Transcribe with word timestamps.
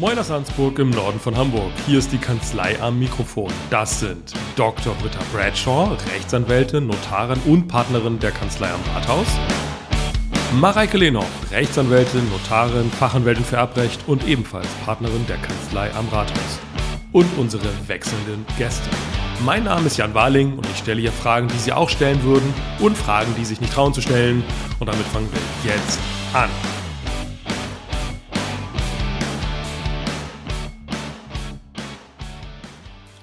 Moin 0.00 0.18
aus 0.18 0.30
Ansburg 0.30 0.78
im 0.78 0.88
Norden 0.88 1.20
von 1.20 1.36
Hamburg. 1.36 1.70
Hier 1.86 1.98
ist 1.98 2.10
die 2.10 2.16
Kanzlei 2.16 2.80
am 2.80 2.98
Mikrofon. 2.98 3.52
Das 3.68 4.00
sind 4.00 4.32
Dr. 4.56 4.94
Britta 4.94 5.18
Bradshaw, 5.30 5.94
Rechtsanwältin, 6.14 6.86
Notarin 6.86 7.38
und 7.44 7.68
Partnerin 7.68 8.18
der 8.18 8.30
Kanzlei 8.30 8.70
am 8.70 8.80
Rathaus. 8.94 9.26
Mareike 10.58 10.96
Lenoch, 10.96 11.26
Rechtsanwältin, 11.50 12.26
Notarin, 12.30 12.90
Fachanwältin 12.92 13.44
für 13.44 13.56
Erbrecht 13.56 14.00
und 14.06 14.26
ebenfalls 14.26 14.68
Partnerin 14.86 15.26
der 15.26 15.36
Kanzlei 15.36 15.92
am 15.92 16.08
Rathaus. 16.08 16.58
Und 17.12 17.28
unsere 17.36 17.68
wechselnden 17.86 18.46
Gäste. 18.56 18.88
Mein 19.44 19.64
Name 19.64 19.88
ist 19.88 19.98
Jan 19.98 20.14
Warling 20.14 20.56
und 20.56 20.66
ich 20.70 20.78
stelle 20.78 21.02
hier 21.02 21.12
Fragen, 21.12 21.48
die 21.48 21.58
Sie 21.58 21.74
auch 21.74 21.90
stellen 21.90 22.22
würden 22.22 22.54
und 22.78 22.96
Fragen, 22.96 23.34
die 23.38 23.44
sich 23.44 23.60
nicht 23.60 23.74
trauen 23.74 23.92
zu 23.92 24.00
stellen. 24.00 24.44
Und 24.78 24.86
damit 24.86 25.04
fangen 25.08 25.28
wir 25.30 25.74
jetzt 25.74 25.98
an. 26.32 26.48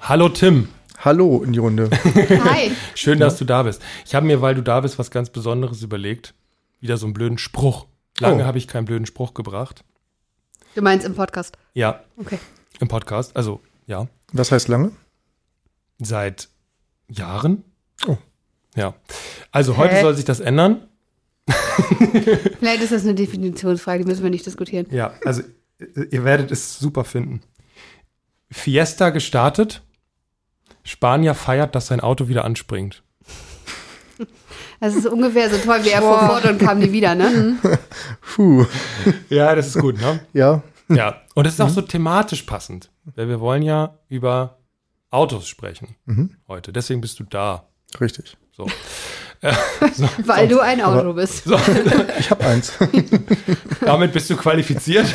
Hallo 0.08 0.30
Tim. 0.30 0.68
Hallo 1.04 1.42
in 1.42 1.52
die 1.52 1.58
Runde. 1.58 1.90
Hi. 1.92 2.72
Schön, 2.94 3.18
dass 3.18 3.36
du 3.36 3.44
da 3.44 3.62
bist. 3.64 3.82
Ich 4.06 4.14
habe 4.14 4.26
mir, 4.26 4.40
weil 4.40 4.54
du 4.54 4.62
da 4.62 4.80
bist, 4.80 4.98
was 4.98 5.10
ganz 5.10 5.28
Besonderes 5.28 5.82
überlegt. 5.82 6.32
Wieder 6.80 6.96
so 6.96 7.04
einen 7.04 7.12
blöden 7.12 7.36
Spruch. 7.36 7.86
Lange 8.18 8.42
Oh. 8.42 8.46
habe 8.46 8.56
ich 8.56 8.66
keinen 8.66 8.84
blöden 8.86 9.04
Spruch 9.04 9.34
gebracht. 9.34 9.84
Du 10.74 10.80
meinst 10.80 11.06
im 11.06 11.14
Podcast. 11.14 11.58
Ja, 11.74 12.02
Okay. 12.16 12.38
im 12.80 12.88
Podcast. 12.88 13.36
Also, 13.36 13.60
ja. 13.86 14.08
Was 14.32 14.50
heißt 14.50 14.68
lange? 14.68 14.92
Seit 15.98 16.48
Jahren. 17.08 17.64
Oh. 18.06 18.16
Ja. 18.76 18.94
Also, 19.52 19.76
heute 19.76 19.96
Hä? 19.96 20.00
soll 20.02 20.14
sich 20.14 20.24
das 20.24 20.40
ändern. 20.40 20.88
Vielleicht 22.58 22.82
ist 22.82 22.92
das 22.92 23.02
eine 23.02 23.14
Definitionsfrage, 23.14 24.04
die 24.04 24.08
müssen 24.08 24.22
wir 24.22 24.30
nicht 24.30 24.46
diskutieren. 24.46 24.86
Ja, 24.90 25.12
also, 25.24 25.42
ihr 25.78 26.24
werdet 26.24 26.50
es 26.50 26.78
super 26.78 27.04
finden. 27.04 27.40
Fiesta 28.50 29.10
gestartet. 29.10 29.82
Spanier 30.88 31.34
feiert, 31.34 31.74
dass 31.74 31.88
sein 31.88 32.00
Auto 32.00 32.28
wieder 32.28 32.44
anspringt. 32.44 33.02
Das 34.80 34.94
ist 34.94 35.06
ungefähr 35.06 35.50
so 35.50 35.58
toll, 35.58 35.84
wie 35.84 35.90
er 35.90 36.00
vor 36.00 36.18
Ford 36.20 36.44
und 36.46 36.58
kam 36.58 36.78
nie 36.78 36.92
wieder, 36.92 37.14
ne? 37.16 37.56
Puh. 38.34 38.64
Ja, 39.28 39.54
das 39.54 39.68
ist 39.68 39.78
gut, 39.80 40.00
ne? 40.00 40.20
Ja, 40.32 40.62
Ja, 40.88 41.20
und 41.34 41.46
es 41.46 41.54
ist 41.54 41.60
auch 41.60 41.68
so 41.68 41.82
thematisch 41.82 42.42
passend, 42.42 42.88
weil 43.16 43.28
wir 43.28 43.40
wollen 43.40 43.62
ja 43.62 43.98
über 44.08 44.58
Autos 45.10 45.48
sprechen 45.48 45.96
Mhm. 46.06 46.36
heute. 46.46 46.72
Deswegen 46.72 47.00
bist 47.00 47.18
du 47.18 47.24
da. 47.24 47.66
richtig. 48.00 48.36
So. 48.56 48.66
So, 49.40 50.08
Weil 50.26 50.48
du 50.48 50.60
ein 50.60 50.80
Auto 50.80 51.00
aber- 51.00 51.14
bist. 51.14 51.44
so. 51.44 51.56
Ich 52.18 52.30
habe 52.30 52.44
eins. 52.44 52.72
Damit 53.80 54.12
bist 54.12 54.28
du 54.30 54.36
qualifiziert. 54.36 55.06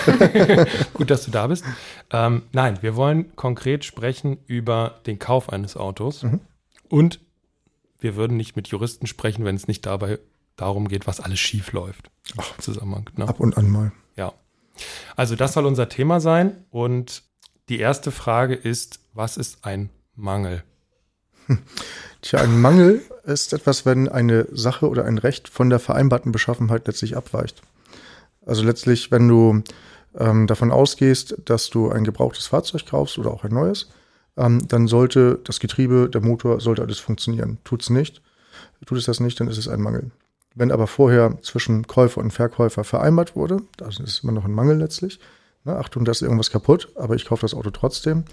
Gut, 0.94 1.12
dass 1.12 1.26
du 1.26 1.32
da 1.32 1.48
bist. 1.48 1.66
Ähm, 2.12 2.44
nein, 2.54 2.78
wir 2.82 2.96
wollen 2.96 3.36
konkret 3.36 3.84
sprechen 3.86 4.38
über 4.48 5.02
den 5.06 5.20
Kauf 5.20 5.50
eines 5.52 5.76
Autos. 5.76 6.24
Mhm. 6.24 6.40
Und 6.90 7.20
wir 8.00 8.16
würden 8.16 8.38
nicht 8.38 8.56
mit 8.56 8.68
Juristen 8.70 9.08
sprechen, 9.08 9.44
wenn 9.46 9.56
es 9.56 9.68
nicht 9.68 9.86
dabei 9.86 10.20
darum 10.56 10.88
geht, 10.88 11.08
was 11.08 11.20
alles 11.20 11.40
schief 11.40 11.72
läuft. 11.74 12.10
Ach, 12.38 12.58
Zusammenhang. 12.60 13.10
Ne? 13.18 13.28
Ab 13.28 13.40
und 13.40 13.58
an 13.58 13.70
mal. 13.70 13.92
Ja. 14.16 14.34
Also 15.16 15.36
das 15.36 15.54
soll 15.54 15.66
unser 15.66 15.90
Thema 15.90 16.20
sein. 16.22 16.66
Und 16.70 17.24
die 17.70 17.80
erste 17.80 18.12
Frage 18.12 18.56
ist, 18.56 19.00
was 19.14 19.38
ist 19.38 19.66
ein 19.66 19.90
Mangel? 20.16 20.64
Tja, 22.22 22.40
ein 22.40 22.62
Mangel 22.62 23.02
ist 23.24 23.54
etwas, 23.54 23.86
wenn 23.86 24.10
eine 24.10 24.48
Sache 24.52 24.90
oder 24.90 25.06
ein 25.06 25.18
Recht 25.18 25.48
von 25.50 25.70
der 25.70 25.80
vereinbarten 25.80 26.32
Beschaffenheit 26.32 26.88
letztlich 26.88 27.16
abweicht. 27.16 27.62
Also 28.46 28.64
letztlich, 28.64 29.12
wenn 29.12 29.28
du 29.28 29.64
ähm, 30.18 30.48
davon 30.48 30.72
ausgehst, 30.72 31.38
dass 31.46 31.70
du 31.70 31.90
ein 31.90 32.04
gebrauchtes 32.04 32.48
Fahrzeug 32.48 32.86
kaufst 32.86 33.18
oder 33.18 33.32
auch 33.32 33.44
ein 33.44 33.54
neues, 33.54 33.90
ähm, 34.38 34.68
dann 34.68 34.88
sollte 34.88 35.40
das 35.44 35.60
Getriebe, 35.60 36.10
der 36.10 36.22
Motor, 36.22 36.60
sollte 36.60 36.82
alles 36.82 37.00
funktionieren. 37.00 37.60
Tut's 37.64 37.90
nicht, 37.90 38.22
tut 38.86 38.98
es 38.98 39.06
das 39.06 39.20
nicht, 39.20 39.40
dann 39.40 39.48
ist 39.48 39.58
es 39.58 39.68
ein 39.68 39.82
Mangel. 39.82 40.12
Wenn 40.56 40.72
aber 40.72 40.88
vorher 40.88 41.40
zwischen 41.42 41.88
Käufer 41.88 42.22
und 42.22 42.32
Verkäufer 42.32 42.84
vereinbart 42.84 43.36
wurde, 43.36 43.58
das 43.78 44.00
ist 44.00 44.24
immer 44.24 44.34
noch 44.34 44.46
ein 44.46 44.54
Mangel 44.54 44.78
letztlich, 44.78 45.20
ne, 45.64 45.76
Achtung, 45.78 46.06
da 46.06 46.12
ist 46.12 46.22
irgendwas 46.22 46.52
kaputt, 46.52 46.90
aber 46.96 47.16
ich 47.16 47.26
kaufe 47.26 47.42
das 47.42 47.54
Auto 47.54 47.72
trotzdem, 47.72 48.26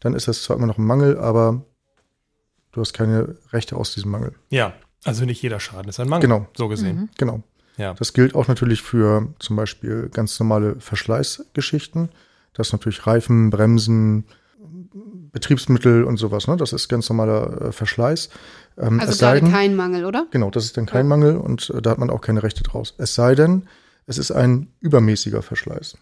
dann 0.00 0.14
ist 0.14 0.26
das 0.26 0.42
zwar 0.42 0.56
immer 0.56 0.66
noch 0.66 0.78
ein 0.78 0.86
Mangel, 0.86 1.18
aber 1.18 1.62
du 2.72 2.80
hast 2.80 2.92
keine 2.92 3.36
Rechte 3.52 3.76
aus 3.76 3.94
diesem 3.94 4.10
Mangel. 4.10 4.34
Ja, 4.50 4.72
also 5.04 5.24
nicht 5.24 5.42
jeder 5.42 5.60
Schaden 5.60 5.88
ist 5.88 6.00
ein 6.00 6.08
Mangel. 6.08 6.28
Genau. 6.28 6.46
So 6.56 6.68
gesehen. 6.68 7.08
Genau. 7.18 7.42
Ja. 7.76 7.94
Das 7.94 8.12
gilt 8.12 8.34
auch 8.34 8.48
natürlich 8.48 8.82
für 8.82 9.28
zum 9.38 9.56
Beispiel 9.56 10.08
ganz 10.12 10.38
normale 10.40 10.76
Verschleißgeschichten. 10.80 12.08
Das 12.52 12.68
ist 12.68 12.72
natürlich 12.72 13.06
Reifen, 13.06 13.50
Bremsen, 13.50 14.24
Betriebsmittel 15.32 16.04
und 16.04 16.16
sowas. 16.16 16.48
Ne? 16.48 16.56
Das 16.56 16.72
ist 16.72 16.88
ganz 16.88 17.08
normaler 17.08 17.68
äh, 17.68 17.72
Verschleiß. 17.72 18.30
Ähm, 18.78 19.00
Also 19.00 19.18
gerade 19.18 19.40
denn, 19.40 19.50
kein 19.50 19.76
Mangel, 19.76 20.04
oder? 20.04 20.26
genau, 20.30 20.50
das 20.50 20.64
ist 20.64 20.76
dann 20.76 20.86
kein 20.86 21.06
Mangel 21.06 21.36
und 21.36 21.70
äh, 21.70 21.82
da 21.82 21.90
hat 21.90 21.98
man 21.98 22.10
auch 22.10 22.20
keine 22.20 22.42
Rechte 22.42 22.62
draus. 22.62 22.94
Es 22.98 23.14
sei 23.14 23.34
denn, 23.34 23.68
es 24.06 24.18
ist 24.18 24.30
ein 24.32 24.68
übermäßiger 24.80 25.42
Verschleiß. 25.42 25.96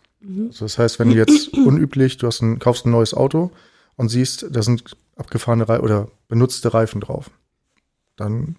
Also 0.49 0.65
das 0.65 0.79
heißt, 0.79 0.99
wenn 0.99 1.11
du 1.11 1.17
jetzt 1.17 1.53
unüblich, 1.57 2.17
du 2.17 2.27
hast 2.27 2.41
ein, 2.41 2.59
kaufst 2.59 2.87
ein 2.87 2.91
neues 2.91 3.15
Auto 3.15 3.51
und 3.97 4.09
siehst, 4.09 4.47
da 4.51 4.63
sind 4.63 4.97
abgefahrene 5.17 5.69
Reifen 5.69 5.85
oder 5.85 6.09
benutzte 6.29 6.73
Reifen 6.75 7.01
drauf, 7.01 7.31
dann 8.17 8.57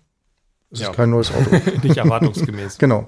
ist 0.69 0.81
Ja. 0.81 0.89
es 0.91 0.95
kein 0.95 1.09
neues 1.09 1.31
Auto. 1.33 1.49
Nicht 1.83 1.97
erwartungsgemäß. 1.97 2.77
genau. 2.77 3.07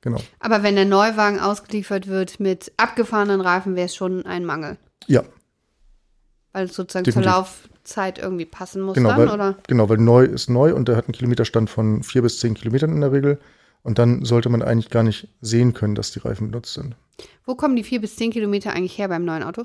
Genau. 0.00 0.20
Aber 0.38 0.62
wenn 0.62 0.76
der 0.76 0.84
Neuwagen 0.84 1.40
ausgeliefert 1.40 2.06
wird 2.06 2.38
mit 2.38 2.72
abgefahrenen 2.76 3.40
Reifen, 3.40 3.74
wäre 3.74 3.86
es 3.86 3.96
schon 3.96 4.24
ein 4.26 4.44
Mangel. 4.44 4.78
Ja, 5.08 5.24
Weil 6.52 6.66
es 6.66 6.74
sozusagen 6.76 7.04
Definitiv. 7.04 7.32
zur 7.32 7.38
Laufzeit 7.40 8.18
irgendwie 8.18 8.44
passen 8.44 8.80
muss 8.82 8.94
Genau, 8.94 9.08
dann, 9.10 9.18
weil, 9.18 9.28
oder? 9.28 9.58
genau, 9.66 9.88
weil 9.88 9.98
neu 9.98 10.24
ist 10.24 10.48
neu 10.50 10.72
und 10.72 10.86
der 10.88 10.94
hat 10.96 11.06
einen 11.06 11.14
Kilometerstand 11.14 11.68
von 11.68 12.04
vier 12.04 12.22
bis 12.22 12.38
zehn 12.38 12.54
Kilometern 12.54 12.92
in 12.92 13.00
der 13.00 13.10
Regel. 13.12 13.40
Und 13.82 13.98
dann 13.98 14.24
sollte 14.24 14.48
man 14.50 14.62
eigentlich 14.62 14.90
gar 14.90 15.02
nicht 15.02 15.28
sehen 15.40 15.72
können, 15.74 15.94
dass 15.96 16.10
die 16.12 16.18
Reifen 16.20 16.50
benutzt 16.50 16.74
sind. 16.74 16.94
Wo 17.44 17.54
kommen 17.56 17.74
die 17.74 17.84
vier 17.84 18.00
bis 18.00 18.14
zehn 18.16 18.30
Kilometer 18.30 18.72
eigentlich 18.72 18.98
her 18.98 19.08
beim 19.08 19.24
neuen 19.24 19.42
Auto? 19.42 19.64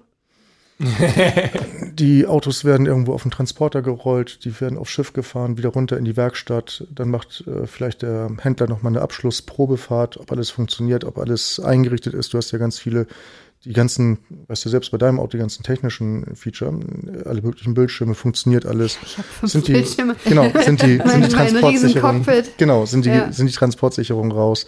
Die 1.93 2.25
Autos 2.25 2.65
werden 2.65 2.85
irgendwo 2.85 3.13
auf 3.13 3.21
den 3.21 3.31
Transporter 3.31 3.81
gerollt, 3.81 4.43
die 4.45 4.59
werden 4.59 4.77
aufs 4.77 4.91
Schiff 4.91 5.13
gefahren, 5.13 5.57
wieder 5.57 5.69
runter 5.69 5.97
in 5.97 6.05
die 6.05 6.17
Werkstatt. 6.17 6.87
Dann 6.89 7.09
macht 7.09 7.43
äh, 7.47 7.67
vielleicht 7.67 8.01
der 8.01 8.31
Händler 8.41 8.67
nochmal 8.67 8.91
eine 8.91 9.01
Abschlussprobefahrt, 9.01 10.17
ob 10.17 10.31
alles 10.31 10.49
funktioniert, 10.49 11.05
ob 11.05 11.19
alles 11.19 11.59
eingerichtet 11.59 12.13
ist. 12.13 12.33
Du 12.33 12.37
hast 12.37 12.51
ja 12.51 12.57
ganz 12.57 12.79
viele, 12.79 13.07
die 13.65 13.73
ganzen, 13.73 14.19
weißt 14.47 14.65
du 14.65 14.69
selbst 14.69 14.91
bei 14.91 14.97
deinem 14.97 15.19
Auto, 15.19 15.31
die 15.31 15.37
ganzen 15.37 15.63
technischen 15.63 16.35
Feature, 16.35 16.77
alle 17.25 17.41
möglichen 17.41 17.73
Bildschirme, 17.73 18.13
funktioniert 18.15 18.65
alles. 18.65 18.97
Sind 19.43 19.67
die, 19.67 19.73
Bildschirme. 19.73 20.15
genau, 20.25 20.49
sind 20.63 20.81
die, 20.81 20.97
Mein- 20.97 21.09
sind 21.09 21.23
die 21.25 21.29
Transportsicherungen, 21.35 22.25
genau, 22.57 22.85
sind 22.85 23.05
die, 23.05 23.09
Ja. 23.09 23.31
sind 23.31 23.47
die 23.47 23.53
Transportsicherungen 23.53 24.31
raus, 24.31 24.65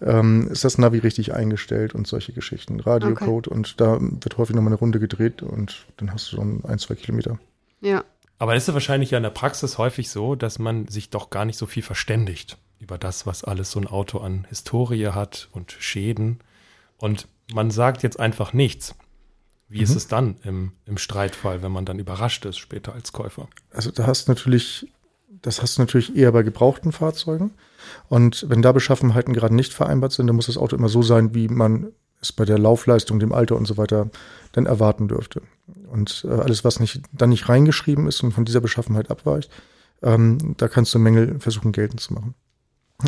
ähm, 0.00 0.48
ist 0.50 0.64
das 0.64 0.78
Navi 0.78 0.98
richtig 0.98 1.34
eingestellt 1.34 1.94
und 1.94 2.06
solche 2.06 2.32
Geschichten, 2.32 2.80
Radiocode 2.80 3.48
und 3.50 3.80
da 3.80 3.98
wird 4.00 4.38
häufig 4.38 4.54
nochmal 4.56 4.72
eine 4.72 4.78
Runde 4.80 4.98
gedreht 5.00 5.42
und 5.42 5.86
dann 5.98 6.12
hast 6.12 6.32
du 6.32 6.36
so 6.36 6.42
ein, 6.42 6.64
ein 6.64 6.78
zwei 6.78 6.94
Kilometer. 6.94 7.38
Ja. 7.80 8.04
Aber 8.38 8.54
es 8.54 8.62
ist 8.62 8.68
ja 8.68 8.74
wahrscheinlich 8.74 9.10
ja 9.10 9.16
in 9.18 9.24
der 9.24 9.30
Praxis 9.30 9.78
häufig 9.78 10.10
so, 10.10 10.36
dass 10.36 10.58
man 10.60 10.86
sich 10.86 11.10
doch 11.10 11.28
gar 11.30 11.44
nicht 11.44 11.58
so 11.58 11.66
viel 11.66 11.82
verständigt 11.82 12.56
über 12.78 12.96
das, 12.96 13.26
was 13.26 13.42
alles 13.42 13.72
so 13.72 13.80
ein 13.80 13.86
Auto 13.88 14.18
an 14.18 14.46
Historie 14.48 15.08
hat 15.08 15.48
und 15.52 15.72
Schäden. 15.80 16.38
Und 16.98 17.26
man 17.52 17.70
sagt 17.70 18.02
jetzt 18.02 18.18
einfach 18.18 18.52
nichts. 18.52 18.94
Wie 19.68 19.82
ist 19.82 19.94
es 19.94 20.08
dann 20.08 20.36
im, 20.44 20.72
im 20.86 20.96
Streitfall, 20.96 21.62
wenn 21.62 21.72
man 21.72 21.84
dann 21.84 21.98
überrascht 21.98 22.46
ist 22.46 22.58
später 22.58 22.94
als 22.94 23.12
Käufer? 23.12 23.48
Also 23.70 23.90
da 23.90 24.06
hast 24.06 24.26
natürlich, 24.28 24.90
das 25.42 25.60
hast 25.60 25.76
du 25.76 25.82
natürlich 25.82 26.16
eher 26.16 26.32
bei 26.32 26.42
gebrauchten 26.42 26.90
Fahrzeugen. 26.90 27.50
Und 28.08 28.46
wenn 28.48 28.62
da 28.62 28.72
Beschaffenheiten 28.72 29.34
gerade 29.34 29.54
nicht 29.54 29.74
vereinbart 29.74 30.12
sind, 30.12 30.26
dann 30.26 30.36
muss 30.36 30.46
das 30.46 30.56
Auto 30.56 30.74
immer 30.74 30.88
so 30.88 31.02
sein, 31.02 31.34
wie 31.34 31.48
man 31.48 31.92
es 32.20 32.32
bei 32.32 32.46
der 32.46 32.58
Laufleistung, 32.58 33.20
dem 33.20 33.32
Alter 33.32 33.56
und 33.56 33.66
so 33.66 33.76
weiter 33.76 34.10
dann 34.52 34.64
erwarten 34.64 35.06
dürfte. 35.06 35.42
Und 35.90 36.26
äh, 36.26 36.32
alles, 36.32 36.64
was 36.64 36.80
nicht, 36.80 37.02
dann 37.12 37.28
nicht 37.28 37.48
reingeschrieben 37.48 38.08
ist 38.08 38.22
und 38.22 38.32
von 38.32 38.46
dieser 38.46 38.62
Beschaffenheit 38.62 39.10
abweicht, 39.10 39.50
ähm, 40.02 40.54
da 40.56 40.68
kannst 40.68 40.94
du 40.94 40.98
Mängel 40.98 41.38
versuchen 41.40 41.72
geltend 41.72 42.00
zu 42.00 42.14
machen. 42.14 42.34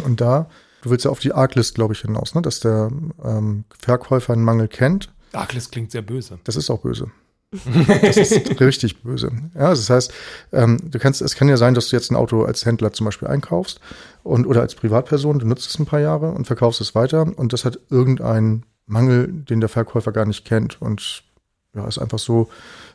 Und 0.04 0.20
da, 0.20 0.48
du 0.82 0.90
willst 0.90 1.04
ja 1.04 1.10
auf 1.10 1.20
die 1.20 1.32
Arglist, 1.32 1.74
glaube 1.74 1.94
ich, 1.94 2.00
hinaus, 2.00 2.34
ne? 2.34 2.42
dass 2.42 2.60
der 2.60 2.90
ähm, 3.24 3.64
Verkäufer 3.78 4.32
einen 4.32 4.44
Mangel 4.44 4.68
kennt 4.68 5.10
Arglis 5.32 5.70
klingt 5.70 5.90
sehr 5.90 6.02
böse. 6.02 6.38
das 6.44 6.56
ist 6.56 6.70
auch 6.70 6.80
böse. 6.80 7.10
Das 7.52 8.16
ist 8.16 8.60
richtig 8.60 9.02
böse. 9.02 9.32
Ja, 9.54 9.68
also 9.68 9.82
das 9.82 9.90
heißt, 9.90 10.14
ähm, 10.52 10.78
du 10.84 10.98
kannst, 10.98 11.20
es 11.20 11.34
kann 11.34 11.48
ja 11.48 11.56
sein, 11.56 11.74
dass 11.74 11.88
du 11.88 11.96
jetzt 11.96 12.10
ein 12.10 12.16
Auto 12.16 12.44
als 12.44 12.64
Händler 12.64 12.92
zum 12.92 13.06
Beispiel 13.06 13.28
einkaufst 13.28 13.80
und 14.22 14.46
oder 14.46 14.60
als 14.60 14.74
Privatperson, 14.74 15.40
du 15.40 15.46
nutzt 15.46 15.68
es 15.68 15.78
ein 15.78 15.86
paar 15.86 16.00
Jahre 16.00 16.30
und 16.30 16.46
verkaufst 16.46 16.80
es 16.80 16.94
weiter 16.94 17.26
und 17.36 17.52
das 17.52 17.64
hat 17.64 17.78
irgendeinen 17.90 18.64
Mangel, 18.86 19.28
den 19.28 19.60
der 19.60 19.68
Verkäufer 19.68 20.12
gar 20.12 20.26
nicht 20.26 20.44
kennt 20.44 20.80
und 20.80 21.24
ja, 21.74 21.86
ist 21.86 21.98
einfach 21.98 22.18
so 22.18 22.48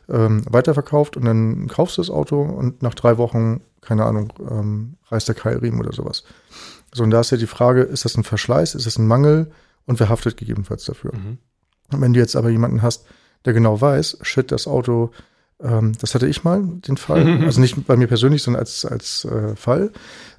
ähm, 0.08 0.44
weiterverkauft 0.48 1.16
und 1.16 1.24
dann 1.24 1.68
kaufst 1.68 1.98
du 1.98 2.02
das 2.02 2.10
Auto 2.10 2.40
und 2.42 2.82
nach 2.82 2.94
drei 2.94 3.18
Wochen, 3.18 3.60
keine 3.80 4.04
Ahnung, 4.04 4.32
ähm, 4.50 4.94
reißt 5.08 5.28
der 5.28 5.34
Keilriemen 5.34 5.80
oder 5.80 5.92
sowas. 5.92 6.24
So, 6.96 7.02
und 7.02 7.10
da 7.10 7.20
ist 7.20 7.30
ja 7.30 7.36
die 7.36 7.46
Frage, 7.46 7.82
ist 7.82 8.06
das 8.06 8.16
ein 8.16 8.24
Verschleiß, 8.24 8.74
ist 8.74 8.86
das 8.86 8.98
ein 8.98 9.06
Mangel 9.06 9.50
und 9.84 10.00
wer 10.00 10.08
haftet 10.08 10.38
gegebenenfalls 10.38 10.86
dafür? 10.86 11.12
Mhm. 11.14 11.36
Und 11.92 12.00
wenn 12.00 12.14
du 12.14 12.20
jetzt 12.20 12.36
aber 12.36 12.48
jemanden 12.48 12.80
hast, 12.80 13.04
der 13.44 13.52
genau 13.52 13.78
weiß, 13.78 14.18
shit, 14.22 14.50
das 14.50 14.66
Auto, 14.66 15.10
ähm, 15.62 15.92
das 16.00 16.14
hatte 16.14 16.26
ich 16.26 16.42
mal, 16.42 16.62
den 16.88 16.96
Fall, 16.96 17.42
also 17.44 17.60
nicht 17.60 17.86
bei 17.86 17.98
mir 17.98 18.06
persönlich, 18.06 18.42
sondern 18.42 18.60
als, 18.60 18.86
als 18.86 19.26
äh, 19.26 19.54
Fall. 19.56 19.92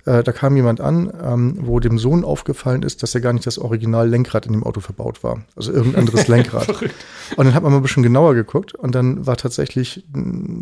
Äh, 0.05 0.23
da 0.23 0.31
kam 0.31 0.55
jemand 0.55 0.81
an, 0.81 1.13
ähm, 1.23 1.57
wo 1.61 1.79
dem 1.79 1.99
Sohn 1.99 2.25
aufgefallen 2.25 2.81
ist, 2.81 3.03
dass 3.03 3.13
ja 3.13 3.19
gar 3.19 3.33
nicht 3.33 3.45
das 3.45 3.59
Original 3.59 4.09
Lenkrad 4.09 4.47
in 4.47 4.53
dem 4.53 4.63
Auto 4.63 4.79
verbaut 4.79 5.23
war. 5.23 5.43
Also 5.55 5.71
irgendein 5.71 5.99
anderes 5.99 6.27
Lenkrad. 6.27 6.69
und 6.69 6.91
dann 7.37 7.53
hat 7.53 7.61
man 7.61 7.71
mal 7.71 7.77
ein 7.77 7.83
bisschen 7.83 8.01
genauer 8.01 8.33
geguckt 8.33 8.73
und 8.73 8.95
dann 8.95 9.27
war 9.27 9.37
tatsächlich, 9.37 10.07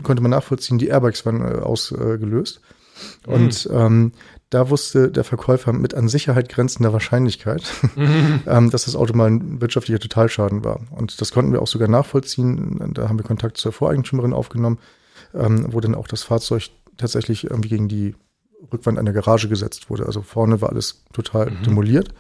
konnte 0.04 0.22
man 0.22 0.32
nachvollziehen, 0.32 0.78
die 0.78 0.88
Airbags 0.88 1.26
waren 1.26 1.40
äh, 1.40 1.60
ausgelöst. 1.60 2.60
Und 3.26 3.70
ähm, 3.72 4.14
da 4.50 4.70
wusste 4.70 5.12
der 5.12 5.24
Verkäufer 5.24 5.74
mit 5.74 5.94
an 5.94 6.08
Sicherheit 6.08 6.50
grenzender 6.50 6.94
Wahrscheinlichkeit, 6.94 7.64
ähm, 8.48 8.70
dass 8.70 8.86
das 8.86 8.96
Auto 8.96 9.14
mal 9.14 9.30
ein 9.30 9.62
wirtschaftlicher 9.62 10.00
Totalschaden 10.00 10.64
war. 10.64 10.80
Und 10.92 11.20
das 11.20 11.32
konnten 11.32 11.52
wir 11.52 11.62
auch 11.62 11.68
sogar 11.68 11.88
nachvollziehen. 11.88 12.94
Da 12.94 13.10
haben 13.10 13.20
wir 13.20 13.26
Kontakt 13.26 13.58
zur 13.58 13.72
Voreigentümerin 13.72 14.34
aufgenommen, 14.34 14.80
ähm, 15.34 15.68
wo 15.70 15.80
dann 15.80 15.96
auch 15.96 16.08
das 16.08 16.24
Fahrzeug 16.24 16.70
tatsächlich 16.98 17.46
irgendwie 17.46 17.70
gegen 17.70 17.88
die 17.88 18.16
Rückwand 18.72 18.98
einer 18.98 19.14
Garage 19.14 19.50
gesetzt 19.50 19.90
wurde. 19.90 20.06
Also 20.06 20.22
vorne 20.22 20.62
war 20.62 20.70
alles 20.70 21.04
total 21.14 21.52
demoliert. 21.66 22.14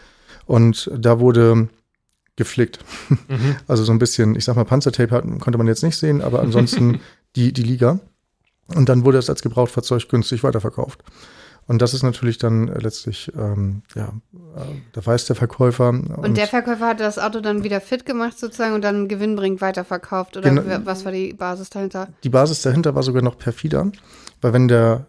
Und 0.45 0.91
da 0.95 1.19
wurde 1.19 1.69
geflickt. 2.35 2.79
Also 3.67 3.83
so 3.83 3.91
ein 3.91 3.99
bisschen, 3.99 4.35
ich 4.35 4.45
sag 4.45 4.55
mal, 4.55 4.65
Panzertape 4.65 5.21
konnte 5.39 5.57
man 5.57 5.67
jetzt 5.67 5.83
nicht 5.83 5.97
sehen, 5.97 6.21
aber 6.21 6.41
ansonsten 6.41 6.99
die, 7.35 7.53
die 7.53 7.63
Liga. 7.63 7.99
Und 8.73 8.89
dann 8.89 9.05
wurde 9.05 9.17
es 9.17 9.29
als 9.29 9.41
Gebrauchtfahrzeug 9.41 10.09
günstig 10.09 10.43
weiterverkauft. 10.43 11.03
Und 11.67 11.81
das 11.81 11.93
ist 11.93 12.03
natürlich 12.03 12.37
dann 12.37 12.67
äh, 12.67 12.79
letztlich, 12.79 13.31
ähm, 13.35 13.81
ja, 13.95 14.13
äh, 14.55 14.59
da 14.93 15.05
weiß 15.05 15.25
der 15.25 15.35
Verkäufer. 15.35 15.89
Und, 15.89 16.37
der 16.37 16.47
Verkäufer 16.47 16.87
hat 16.87 16.99
das 16.99 17.17
Auto 17.17 17.41
dann 17.41 17.63
wieder 17.63 17.81
fit 17.81 18.05
gemacht 18.05 18.37
sozusagen 18.37 18.75
und 18.75 18.83
dann 18.83 19.07
gewinnbringend 19.07 19.61
weiterverkauft 19.61 20.37
oder 20.37 20.49
Genau. 20.51 20.85
was 20.85 21.05
war 21.05 21.11
die 21.11 21.33
Basis 21.33 21.69
dahinter? 21.71 22.09
die 22.23 22.29
Basis 22.29 22.61
dahinter 22.61 22.93
war 22.93 23.01
sogar 23.03 23.23
noch 23.23 23.37
perfider, 23.37 23.91
weil 24.41 24.53
wenn 24.53 24.67
der 24.67 25.07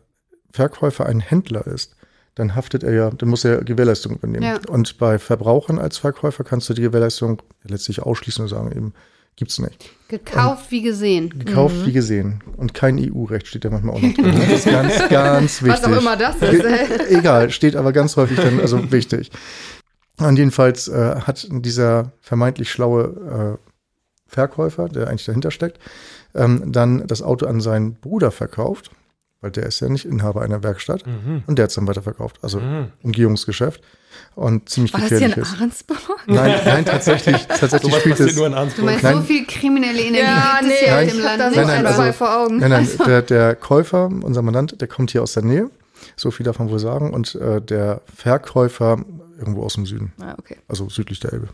Verkäufer 0.50 1.04
ein 1.04 1.20
Händler 1.20 1.66
ist, 1.66 1.94
dann 2.36 2.54
haftet 2.54 2.82
er 2.82 2.92
ja, 2.92 3.10
dann 3.10 3.28
muss 3.28 3.44
er 3.44 3.62
Gewährleistung 3.62 4.16
übernehmen. 4.16 4.44
Ja. 4.44 4.58
Und 4.68 4.98
bei 4.98 5.18
Verbrauchern 5.18 5.78
als 5.78 5.98
Verkäufer 5.98 6.44
kannst 6.44 6.68
du 6.68 6.74
die 6.74 6.82
Gewährleistung 6.82 7.42
letztlich 7.64 8.02
ausschließen 8.02 8.42
und 8.42 8.48
sagen, 8.48 8.72
eben, 8.72 8.94
gibt's 9.36 9.58
nicht. 9.58 9.90
Gekauft 10.08 10.70
wie 10.70 10.82
gesehen. 10.82 11.30
Gekauft 11.38 11.84
wie 11.84 11.92
gesehen. 11.92 12.42
Und 12.56 12.74
kein 12.74 12.98
EU-Recht 12.98 13.46
steht 13.46 13.64
da 13.64 13.70
manchmal 13.70 13.96
auch 13.96 14.00
noch 14.02 14.14
drin. 14.14 14.34
Das 14.50 14.64
ist 14.64 14.70
ganz, 14.70 15.08
ganz 15.08 15.62
wichtig. 15.62 15.82
Was 15.82 15.92
auch 15.92 15.98
immer 16.00 16.16
das 16.16 16.36
ist. 16.36 16.50
Ge- 16.62 17.08
Egal, 17.18 17.50
steht 17.50 17.76
aber 17.76 17.92
ganz 17.92 18.16
häufig 18.16 18.38
dann, 18.38 18.60
also 18.60 18.90
wichtig. 18.92 19.30
Und 20.18 20.38
jedenfalls 20.38 20.88
äh, 20.88 21.16
hat 21.20 21.46
dieser 21.50 22.12
vermeintlich 22.20 22.70
schlaue 22.70 23.58
äh, 23.60 23.68
Verkäufer, 24.28 24.88
der 24.88 25.08
eigentlich 25.08 25.26
dahinter 25.26 25.50
steckt, 25.50 25.78
ähm, 26.34 26.72
dann 26.72 27.06
das 27.06 27.22
Auto 27.22 27.46
an 27.46 27.60
seinen 27.60 27.94
Bruder 27.94 28.30
verkauft, 28.30 28.90
weil 29.46 29.52
der 29.52 29.66
ist 29.66 29.78
ja 29.80 29.88
nicht 29.88 30.04
Inhaber 30.04 30.42
einer 30.42 30.62
Werkstatt. 30.64 31.04
Und 31.46 31.56
der 31.56 31.62
hat 31.64 31.70
es 31.70 31.76
dann 31.76 31.86
weiterverkauft. 31.86 32.38
Also 32.42 32.60
Umgehungsgeschäft. 33.02 33.80
Und 34.34 34.68
ziemlich 34.68 34.92
War 34.92 35.00
das 35.00 35.08
hier 35.08 35.18
in 35.20 35.28
gefährlich. 35.28 35.52
Ahrensburg? 35.54 35.98
Nein, 36.26 36.60
nein, 36.64 36.84
tatsächlich, 36.84 37.46
tatsächlich 37.48 37.82
Sowas 37.92 38.00
spielt 38.00 38.20
es. 38.20 38.36
nur 38.36 38.46
in 38.46 38.52
Du 38.52 38.58
Arnsburg. 38.58 38.84
meinst, 38.84 39.02
Nein. 39.04 39.14
so 39.16 39.22
viel 39.22 39.46
kriminelle 39.46 40.00
Energie 40.00 40.18
Ja, 40.24 40.58
gibt 40.60 40.72
es 40.72 40.80
nee, 40.80 40.86
hier 40.86 40.94
Nein. 40.94 41.06
auf 41.06 41.12
dem 41.12 41.18
ich 41.20 41.24
hab 41.26 41.38
Land 41.38 41.54
so. 41.54 41.60
Nein, 41.60 41.66
nein, 41.66 41.76
einen 41.76 41.86
also- 41.86 42.12
vor 42.12 42.36
Augen. 42.44 42.56
Nein, 42.58 42.70
nein, 42.70 42.88
der, 43.06 43.22
der 43.22 43.54
Käufer, 43.56 44.06
unser 44.06 44.42
Mandant, 44.42 44.80
der 44.80 44.88
kommt 44.88 45.10
hier 45.12 45.22
aus 45.22 45.32
der 45.34 45.42
Nähe. 45.44 45.70
So 46.16 46.30
viel 46.30 46.44
davon 46.44 46.70
wohl 46.70 46.78
sagen. 46.78 47.14
Und 47.14 47.34
äh, 47.36 47.60
der 47.62 48.00
Verkäufer 48.14 48.98
irgendwo 49.38 49.62
aus 49.62 49.74
dem 49.74 49.86
Süden. 49.86 50.12
Ah, 50.20 50.34
okay. 50.38 50.56
Also 50.68 50.88
südlich 50.88 51.20
der 51.20 51.32
Elbe. 51.32 51.48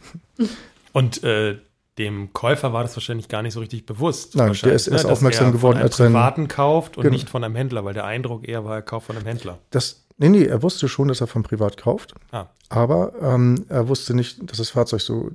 Und 0.93 1.23
äh, 1.25 1.59
dem 2.05 2.33
Käufer 2.33 2.73
war 2.73 2.83
das 2.83 2.97
wahrscheinlich 2.97 3.29
gar 3.29 3.43
nicht 3.43 3.55
so 3.55 3.61
richtig 3.61 3.87
bewusst. 3.87 4.37
Nein, 4.37 4.53
der 4.63 4.73
ist 4.73 4.87
erst 4.89 5.05
dass 5.05 5.11
aufmerksam 5.11 5.47
er 5.47 5.53
geworden, 5.53 5.75
von 5.75 5.77
einem 5.79 5.85
als 5.87 5.97
sein- 5.97 6.07
Privaten 6.13 6.49
kauft 6.49 6.97
und 6.97 7.03
Genau. 7.05 7.13
nicht 7.15 7.29
von 7.31 7.43
einem 7.45 7.55
Händler, 7.57 7.85
weil 7.85 7.95
der 7.95 8.05
Eindruck 8.05 8.47
eher 8.47 8.65
war, 8.65 8.77
er 8.77 8.83
kauft 8.83 9.07
von 9.07 9.17
einem 9.17 9.27
Händler. 9.27 9.59
Das, 9.71 10.05
nee, 10.19 10.29
nee, 10.29 10.45
er 10.45 10.63
wusste 10.63 10.89
schon, 10.89 11.09
dass 11.09 11.21
er 11.21 11.27
von 11.27 11.43
privat 11.43 11.77
kauft. 11.77 12.15
Ah. 12.31 12.47
Aber 12.69 13.13
ähm, 13.21 13.67
er 13.69 13.89
wusste 13.89 14.15
nicht, 14.15 14.51
dass 14.51 14.57
das 14.59 14.71
Fahrzeug 14.71 15.01
so 15.03 15.31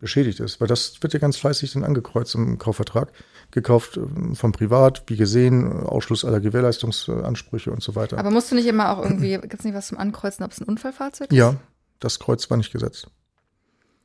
beschädigt 0.00 0.40
ist. 0.40 0.60
Weil 0.60 0.68
das 0.68 1.02
wird 1.02 1.14
ja 1.14 1.18
ganz 1.18 1.38
fleißig 1.38 1.72
dann 1.72 1.82
angekreuzt 1.82 2.34
im 2.34 2.58
Kaufvertrag. 2.58 3.10
Gekauft 3.52 3.96
ähm, 3.96 4.34
von 4.36 4.52
privat, 4.52 5.04
wie 5.06 5.16
gesehen, 5.16 5.72
Ausschluss 5.84 6.24
aller 6.26 6.40
Gewährleistungsansprüche 6.40 7.70
und 7.70 7.82
so 7.82 7.94
weiter. 7.94 8.18
Aber 8.18 8.30
musst 8.30 8.50
du 8.50 8.54
nicht 8.54 8.66
immer 8.66 8.90
auch 8.96 9.02
irgendwie, 9.02 9.38
gibt 9.40 9.54
es 9.54 9.64
nicht 9.64 9.74
was 9.74 9.86
zum 9.88 9.96
Ankreuzen, 9.98 10.44
ob 10.44 10.52
es 10.52 10.60
ein 10.60 10.64
Unfallfahrzeug 10.66 11.30
ist? 11.32 11.36
ja, 11.36 11.56
das 12.00 12.18
Kreuz 12.18 12.50
war 12.50 12.56
nicht 12.58 12.72
gesetzt. 12.72 13.06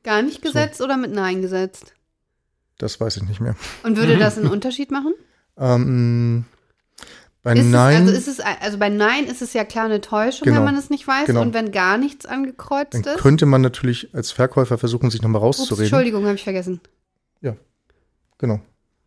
Gar 0.04 0.22
nicht 0.22 0.42
gesetzt 0.42 0.80
oder 0.82 0.96
mit 0.96 1.12
Nein 1.12 1.42
gesetzt? 1.42 1.94
Das 2.80 3.00
weiß 3.00 3.18
ich 3.18 3.24
nicht 3.24 3.40
mehr. 3.40 3.56
Und 3.84 3.96
würde 3.98 4.18
das 4.18 4.38
einen 4.38 4.48
Unterschied 4.52 4.90
machen? 4.90 5.14
Ähm, 5.58 6.46
bei 7.44 7.54
Ist 7.54 7.66
Nein. 7.66 8.04
Es, 8.04 8.16
also, 8.16 8.18
ist 8.18 8.28
es, 8.28 8.40
also 8.40 8.78
bei 8.80 8.90
Nein 8.90 9.26
ist 9.26 9.42
es 9.42 9.54
ja 9.54 9.64
klar 9.66 9.86
eine 9.86 10.02
Täuschung, 10.02 10.46
Genau. 10.46 10.58
wenn 10.58 10.66
man 10.66 10.76
es 10.76 10.90
nicht 10.90 11.08
weiß. 11.08 11.28
Genau. 11.28 11.42
Und 11.42 11.54
wenn 11.54 11.72
gar 11.72 11.98
nichts 11.98 12.26
angekreuzt 12.26 12.94
Dann 12.96 13.04
ist. 13.04 13.18
könnte 13.20 13.46
man 13.46 13.62
natürlich 13.62 14.14
als 14.16 14.32
Verkäufer 14.32 14.78
versuchen, 14.78 15.10
sich 15.12 15.22
nochmal 15.22 15.42
Ups, 15.44 15.60
rauszureden. 15.60 15.86
Entschuldigung, 15.86 16.26
habe 16.26 16.36
ich 16.36 16.44
vergessen. 16.44 16.82
Genau. 18.42 18.62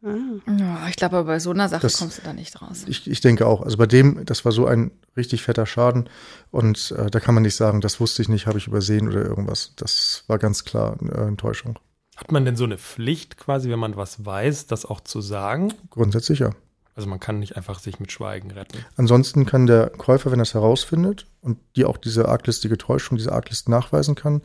Ah. 0.05 0.15
Ja, 0.59 0.89
ich 0.91 0.97
glaube, 0.97 1.25
bei 1.25 1.39
so 1.41 1.53
einer 1.53 1.71
Sache 1.71 1.81
Das- 1.81 1.97
kommst 1.99 2.19
du 2.19 2.23
da 2.23 2.35
nicht 2.35 2.61
raus. 2.61 2.85
Ich, 2.87 3.09
ich 3.11 3.23
denke 3.23 3.47
auch. 3.47 3.63
Also 3.63 3.79
bei 3.79 3.87
dem, 3.87 4.27
das 4.27 4.45
war 4.45 4.53
so 4.53 4.67
ein 4.67 4.91
richtig 5.17 5.43
fetter 5.43 5.65
Schaden. 5.65 6.11
Und 6.51 6.91
äh, 6.99 7.11
da 7.11 7.19
kann 7.19 7.33
man 7.35 7.43
nicht 7.43 7.57
sagen, 7.57 7.81
das 7.81 7.99
wusste 7.99 8.21
ich 8.21 8.29
nicht, 8.29 8.47
habe 8.47 8.59
ich 8.59 8.67
übersehen 8.67 9.09
oder 9.09 9.25
irgendwas. 9.25 9.73
Das 9.77 10.25
war 10.27 10.39
ganz 10.39 10.65
klar 10.65 10.99
eine 11.01 11.13
äh, 11.13 11.29
Enttäuschung. 11.29 11.79
Hat 12.23 12.31
man 12.31 12.45
denn 12.45 12.55
so 12.55 12.63
eine 12.63 12.79
Pflicht 12.79 13.37
quasi, 13.37 13.69
wenn 13.69 13.81
man 13.81 13.97
was 13.97 14.25
weiß, 14.25 14.69
das 14.69 14.87
auch 14.87 15.01
zu 15.01 15.21
sagen? 15.21 15.75
Grundsätzlich 15.91 16.39
ja. 16.39 16.51
Also 16.95 17.09
man 17.09 17.19
kann 17.19 17.41
nicht 17.41 17.57
einfach 17.57 17.81
sich 17.81 17.99
mit 17.99 18.13
Schweigen 18.13 18.53
retten. 18.53 18.79
Ansonsten 18.97 19.45
kann 19.45 19.67
der 19.67 19.91
Käufer, 19.91 20.31
wenn 20.31 20.39
er 20.39 20.45
es 20.45 20.55
herausfindet 20.55 21.27
und 21.41 21.59
die 21.75 21.85
auch 21.85 21.97
diese 21.97 22.29
arglistige 22.29 22.79
Täuschung, 22.79 23.19
diese 23.19 23.33
Arglist 23.33 23.69
nachweisen 23.69 24.15
kann, 24.15 24.43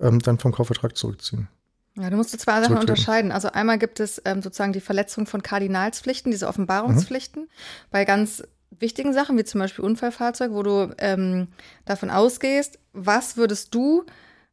ähm, 0.00 0.18
dann 0.18 0.40
vom 0.40 0.50
Kaufvertrag 0.50 0.96
zurückziehen. 0.96 1.46
Ja, 1.94 2.10
du 2.10 2.16
musst 2.16 2.38
zwei 2.40 2.60
Sachen 2.62 2.78
unterscheiden. 2.78 3.30
Also 3.30 3.52
einmal 3.52 3.78
gibt 3.78 4.00
es 4.00 4.20
ähm, 4.24 4.42
sozusagen 4.42 4.72
die 4.72 4.80
Verletzung 4.80 5.26
von 5.26 5.40
Kardinalspflichten, 5.40 6.32
diese 6.32 6.48
Offenbarungspflichten, 6.48 7.48
bei 7.92 8.04
ganz 8.04 8.42
wichtigen 8.70 9.12
Sachen, 9.12 9.38
wie 9.38 9.44
zum 9.44 9.60
Beispiel 9.60 9.84
Unfallfahrzeug, 9.84 10.50
wo 10.50 10.64
du 10.64 10.92
ähm, 10.98 11.46
davon 11.84 12.10
ausgehst, 12.10 12.80
was 12.92 13.36
würdest 13.36 13.72
du, 13.72 14.04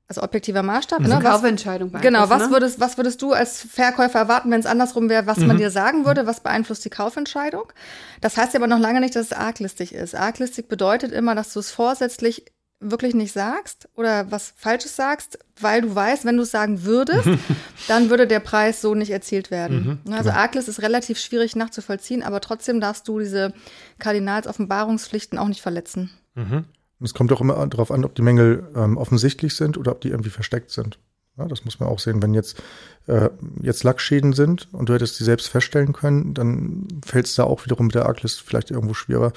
also 0.07 0.23
objektiver 0.23 0.63
Maßstab, 0.63 0.99
Also 1.01 1.17
ne, 1.17 1.23
was, 1.23 1.31
Kaufentscheidung 1.33 1.91
Genau, 2.01 2.29
was 2.29 2.43
ne? 2.43 2.51
würdest, 2.51 2.79
was 2.79 2.97
würdest 2.97 3.21
du 3.21 3.33
als 3.33 3.61
Verkäufer 3.61 4.19
erwarten, 4.19 4.49
wenn 4.51 4.59
es 4.59 4.65
andersrum 4.65 5.09
wäre, 5.09 5.27
was 5.27 5.37
man 5.37 5.57
dir 5.57 5.69
sagen 5.69 6.05
würde, 6.05 6.25
was 6.25 6.39
beeinflusst 6.39 6.85
die 6.85 6.89
Kaufentscheidung? 6.89 7.73
Das 8.21 8.37
heißt 8.37 8.55
aber 8.55 8.67
noch 8.67 8.79
lange 8.79 9.01
nicht, 9.01 9.15
dass 9.15 9.27
es 9.27 9.33
arglistig 9.33 9.93
ist. 9.93 10.15
Arglistig 10.15 10.69
bedeutet 10.69 11.11
immer, 11.11 11.35
dass 11.35 11.51
du 11.53 11.59
es 11.59 11.71
vorsätzlich 11.71 12.45
wirklich 12.79 13.15
nicht 13.15 13.33
sagst 13.33 13.89
oder 13.95 14.31
was 14.31 14.53
Falsches 14.55 14.95
sagst, 14.95 15.39
weil 15.59 15.81
du 15.81 15.95
weißt, 15.95 16.25
wenn 16.25 16.37
du 16.37 16.43
es 16.43 16.51
sagen 16.51 16.83
würdest, 16.83 17.27
dann 17.87 18.09
würde 18.11 18.27
der 18.27 18.39
Preis 18.39 18.81
so 18.81 18.93
nicht 18.93 19.09
erzielt 19.09 19.49
werden. 19.51 19.99
Also 20.11 20.29
Arglist 20.29 20.69
ist 20.69 20.83
relativ 20.83 21.19
schwierig 21.19 21.55
nachzuvollziehen, 21.55 22.21
aber 22.21 22.39
trotzdem 22.39 22.79
darfst 22.79 23.07
du 23.07 23.17
diese 23.19 23.51
Kardinalsoffenbarungspflichten 23.97 25.37
auch 25.39 25.47
nicht 25.47 25.61
verletzen. 25.61 26.11
Und 26.35 26.65
es 26.99 27.13
kommt 27.13 27.31
auch 27.31 27.41
immer 27.41 27.65
darauf 27.67 27.91
an, 27.91 28.05
ob 28.05 28.15
die 28.15 28.21
Mängel 28.21 28.67
ähm, 28.75 28.97
offensichtlich 28.97 29.55
sind 29.55 29.77
oder 29.77 29.91
ob 29.91 30.01
die 30.01 30.09
irgendwie 30.09 30.29
versteckt 30.29 30.71
sind. 30.71 30.99
Ja, 31.37 31.45
das 31.45 31.65
muss 31.65 31.79
man 31.79 31.89
auch 31.89 31.99
sehen. 31.99 32.23
Wenn 32.23 32.33
jetzt, 32.33 32.61
äh, 33.05 33.29
jetzt 33.61 33.83
Lackschäden 33.83 34.33
sind 34.33 34.67
und 34.71 34.89
du 34.89 34.93
hättest 34.93 35.19
die 35.19 35.23
selbst 35.23 35.49
feststellen 35.49 35.93
können, 35.93 36.33
dann 36.33 36.87
fällt 37.05 37.27
es 37.27 37.35
da 37.35 37.43
auch 37.43 37.63
wiederum 37.65 37.87
mit 37.87 37.95
der 37.95 38.07
Arglist 38.07 38.41
vielleicht 38.41 38.71
irgendwo 38.71 38.95
schwerer, 38.95 39.33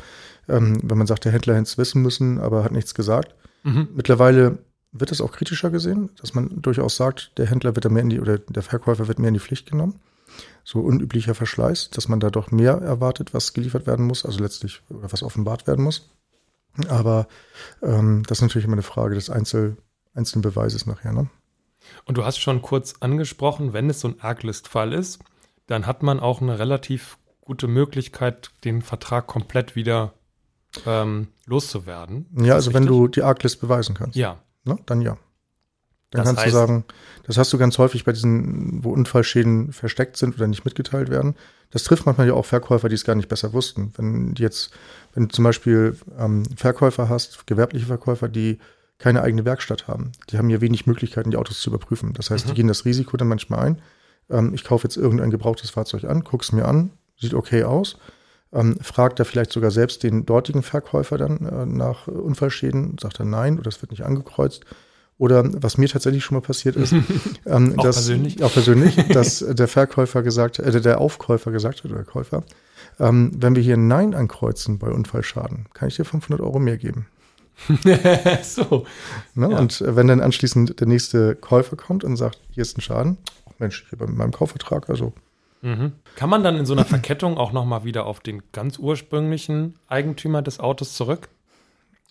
ähm, 0.48 0.80
wenn 0.82 0.96
man 0.96 1.06
sagt, 1.06 1.26
der 1.26 1.32
Händler 1.32 1.54
hätte 1.54 1.64
es 1.64 1.76
wissen 1.76 2.00
müssen, 2.00 2.38
aber 2.38 2.64
hat 2.64 2.72
nichts 2.72 2.94
gesagt. 2.94 3.34
Mittlerweile 3.94 4.58
wird 4.92 5.12
es 5.12 5.20
auch 5.20 5.32
kritischer 5.32 5.70
gesehen, 5.70 6.10
dass 6.18 6.34
man 6.34 6.62
durchaus 6.62 6.96
sagt, 6.96 7.36
der 7.38 7.46
Händler 7.46 7.76
wird 7.76 7.84
da 7.84 7.90
mehr 7.90 8.02
in 8.02 8.08
die, 8.08 8.20
oder 8.20 8.38
der 8.38 8.62
Verkäufer 8.62 9.06
wird 9.06 9.18
mehr 9.18 9.28
in 9.28 9.34
die 9.34 9.40
Pflicht 9.40 9.68
genommen. 9.70 10.00
So 10.64 10.80
unüblicher 10.80 11.34
Verschleiß, 11.34 11.90
dass 11.90 12.08
man 12.08 12.20
da 12.20 12.30
doch 12.30 12.50
mehr 12.50 12.74
erwartet, 12.74 13.34
was 13.34 13.52
geliefert 13.52 13.86
werden 13.86 14.06
muss, 14.06 14.24
also 14.24 14.40
letztlich, 14.40 14.80
oder 14.88 15.12
was 15.12 15.22
offenbart 15.22 15.66
werden 15.66 15.84
muss. 15.84 16.10
Aber 16.88 17.26
ähm, 17.82 18.22
das 18.26 18.38
ist 18.38 18.42
natürlich 18.42 18.64
immer 18.64 18.74
eine 18.74 18.82
Frage 18.82 19.14
des 19.14 19.30
Einzel, 19.30 19.76
einzelnen 20.14 20.42
Beweises 20.42 20.86
nachher. 20.86 21.12
Ne? 21.12 21.28
Und 22.04 22.18
du 22.18 22.24
hast 22.24 22.38
schon 22.38 22.62
kurz 22.62 22.94
angesprochen, 23.00 23.72
wenn 23.72 23.90
es 23.90 24.00
so 24.00 24.08
ein 24.08 24.20
Arglist-Fall 24.20 24.92
ist, 24.92 25.20
dann 25.66 25.86
hat 25.86 26.02
man 26.02 26.20
auch 26.20 26.40
eine 26.40 26.58
relativ 26.58 27.18
gute 27.40 27.68
Möglichkeit, 27.68 28.50
den 28.64 28.82
Vertrag 28.82 29.26
komplett 29.26 29.76
wieder 29.76 30.14
ähm, 30.86 31.28
loszuwerden. 31.46 32.26
Ja, 32.36 32.54
also 32.54 32.72
wenn 32.72 32.84
richtig? 32.84 32.98
du 32.98 33.08
die 33.08 33.22
Arglist 33.22 33.60
beweisen 33.60 33.94
kannst, 33.94 34.16
Ja, 34.16 34.38
ne? 34.64 34.78
dann 34.86 35.00
ja. 35.00 35.16
Dann 36.10 36.24
Das 36.24 36.26
kannst 36.26 36.42
du 36.42 36.48
heißt- 36.48 36.52
sagen, 36.52 36.84
das 37.24 37.38
hast 37.38 37.52
du 37.52 37.58
ganz 37.58 37.78
häufig 37.78 38.04
bei 38.04 38.12
diesen, 38.12 38.82
wo 38.82 38.90
Unfallschäden 38.90 39.72
versteckt 39.72 40.16
sind 40.16 40.34
oder 40.36 40.48
nicht 40.48 40.64
mitgeteilt 40.64 41.08
werden. 41.10 41.36
Das 41.70 41.84
trifft 41.84 42.04
manchmal 42.06 42.26
ja 42.26 42.34
auch 42.34 42.46
Verkäufer, 42.46 42.88
die 42.88 42.96
es 42.96 43.04
gar 43.04 43.14
nicht 43.14 43.28
besser 43.28 43.52
wussten. 43.52 43.92
Wenn 43.96 44.34
die 44.34 44.42
jetzt, 44.42 44.70
wenn 45.14 45.28
du 45.28 45.34
zum 45.34 45.44
Beispiel 45.44 45.96
ähm, 46.18 46.44
Verkäufer 46.56 47.08
hast, 47.08 47.46
gewerbliche 47.46 47.86
Verkäufer, 47.86 48.28
die 48.28 48.58
keine 48.98 49.22
eigene 49.22 49.44
Werkstatt 49.44 49.86
haben, 49.86 50.10
die 50.30 50.36
haben 50.38 50.50
ja 50.50 50.60
wenig 50.60 50.86
Möglichkeiten, 50.86 51.30
die 51.30 51.36
Autos 51.36 51.60
zu 51.60 51.70
überprüfen. 51.70 52.12
Das 52.12 52.30
heißt, 52.30 52.48
die 52.48 52.54
gehen 52.54 52.68
das 52.68 52.84
Risiko 52.84 53.16
dann 53.16 53.28
manchmal 53.28 53.60
ein, 53.60 53.82
ähm, 54.30 54.52
ich 54.52 54.64
kaufe 54.64 54.84
jetzt 54.86 54.96
irgendein 54.96 55.30
gebrauchtes 55.30 55.70
Fahrzeug 55.70 56.04
an, 56.04 56.24
gucke 56.24 56.42
es 56.42 56.50
mir 56.52 56.66
an, 56.66 56.90
sieht 57.20 57.34
okay 57.34 57.62
aus, 57.62 57.96
ähm, 58.52 58.76
fragt 58.82 59.20
er 59.20 59.24
vielleicht 59.24 59.52
sogar 59.52 59.70
selbst 59.70 60.02
den 60.02 60.26
dortigen 60.26 60.62
Verkäufer 60.64 61.18
dann 61.18 61.46
äh, 61.46 61.66
nach 61.66 62.08
Unfallschäden, 62.08 62.98
sagt 63.00 63.20
er 63.20 63.26
nein 63.26 63.58
oder 63.60 63.68
es 63.68 63.80
wird 63.80 63.92
nicht 63.92 64.04
angekreuzt. 64.04 64.64
Oder 65.20 65.44
was 65.62 65.76
mir 65.76 65.86
tatsächlich 65.86 66.24
schon 66.24 66.36
mal 66.36 66.40
passiert 66.40 66.76
ist, 66.76 66.92
ähm, 67.46 67.74
Auch 67.76 67.82
dass, 67.82 67.96
persönlich? 67.96 68.42
auch 68.42 68.50
persönlich, 68.50 68.96
dass 69.12 69.44
der 69.46 69.68
Verkäufer 69.68 70.22
gesagt, 70.22 70.58
äh, 70.58 70.80
der 70.80 70.98
Aufkäufer 70.98 71.52
gesagt 71.52 71.80
hat, 71.80 71.84
oder 71.84 71.96
der 71.96 72.04
Käufer, 72.06 72.42
ähm, 72.98 73.30
wenn 73.36 73.54
wir 73.54 73.62
hier 73.62 73.76
Nein 73.76 74.14
ankreuzen 74.14 74.78
bei 74.78 74.88
Unfallschaden, 74.88 75.66
kann 75.74 75.88
ich 75.88 75.96
dir 75.96 76.06
500 76.06 76.40
Euro 76.40 76.58
mehr 76.58 76.78
geben. 76.78 77.06
so. 78.42 78.86
Ne? 79.34 79.50
Ja. 79.50 79.58
Und 79.58 79.82
äh, 79.82 79.94
wenn 79.94 80.06
dann 80.08 80.22
anschließend 80.22 80.80
der 80.80 80.86
nächste 80.86 81.36
Käufer 81.36 81.76
kommt 81.76 82.02
und 82.02 82.16
sagt, 82.16 82.40
hier 82.50 82.62
ist 82.62 82.78
ein 82.78 82.80
Schaden, 82.80 83.18
ach 83.46 83.52
Mensch, 83.58 83.84
hier 83.90 83.98
bei 83.98 84.06
meinem 84.06 84.32
Kaufvertrag, 84.32 84.88
also 84.88 85.12
Mhm. 85.62 85.92
Kann 86.16 86.30
man 86.30 86.42
dann 86.42 86.56
in 86.56 86.64
so 86.64 86.72
einer 86.72 86.86
Verkettung 86.86 87.36
auch 87.36 87.52
nochmal 87.52 87.84
wieder 87.84 88.06
auf 88.06 88.20
den 88.20 88.42
ganz 88.52 88.78
ursprünglichen 88.78 89.74
Eigentümer 89.88 90.40
des 90.40 90.58
Autos 90.58 90.94
zurück? 90.94 91.28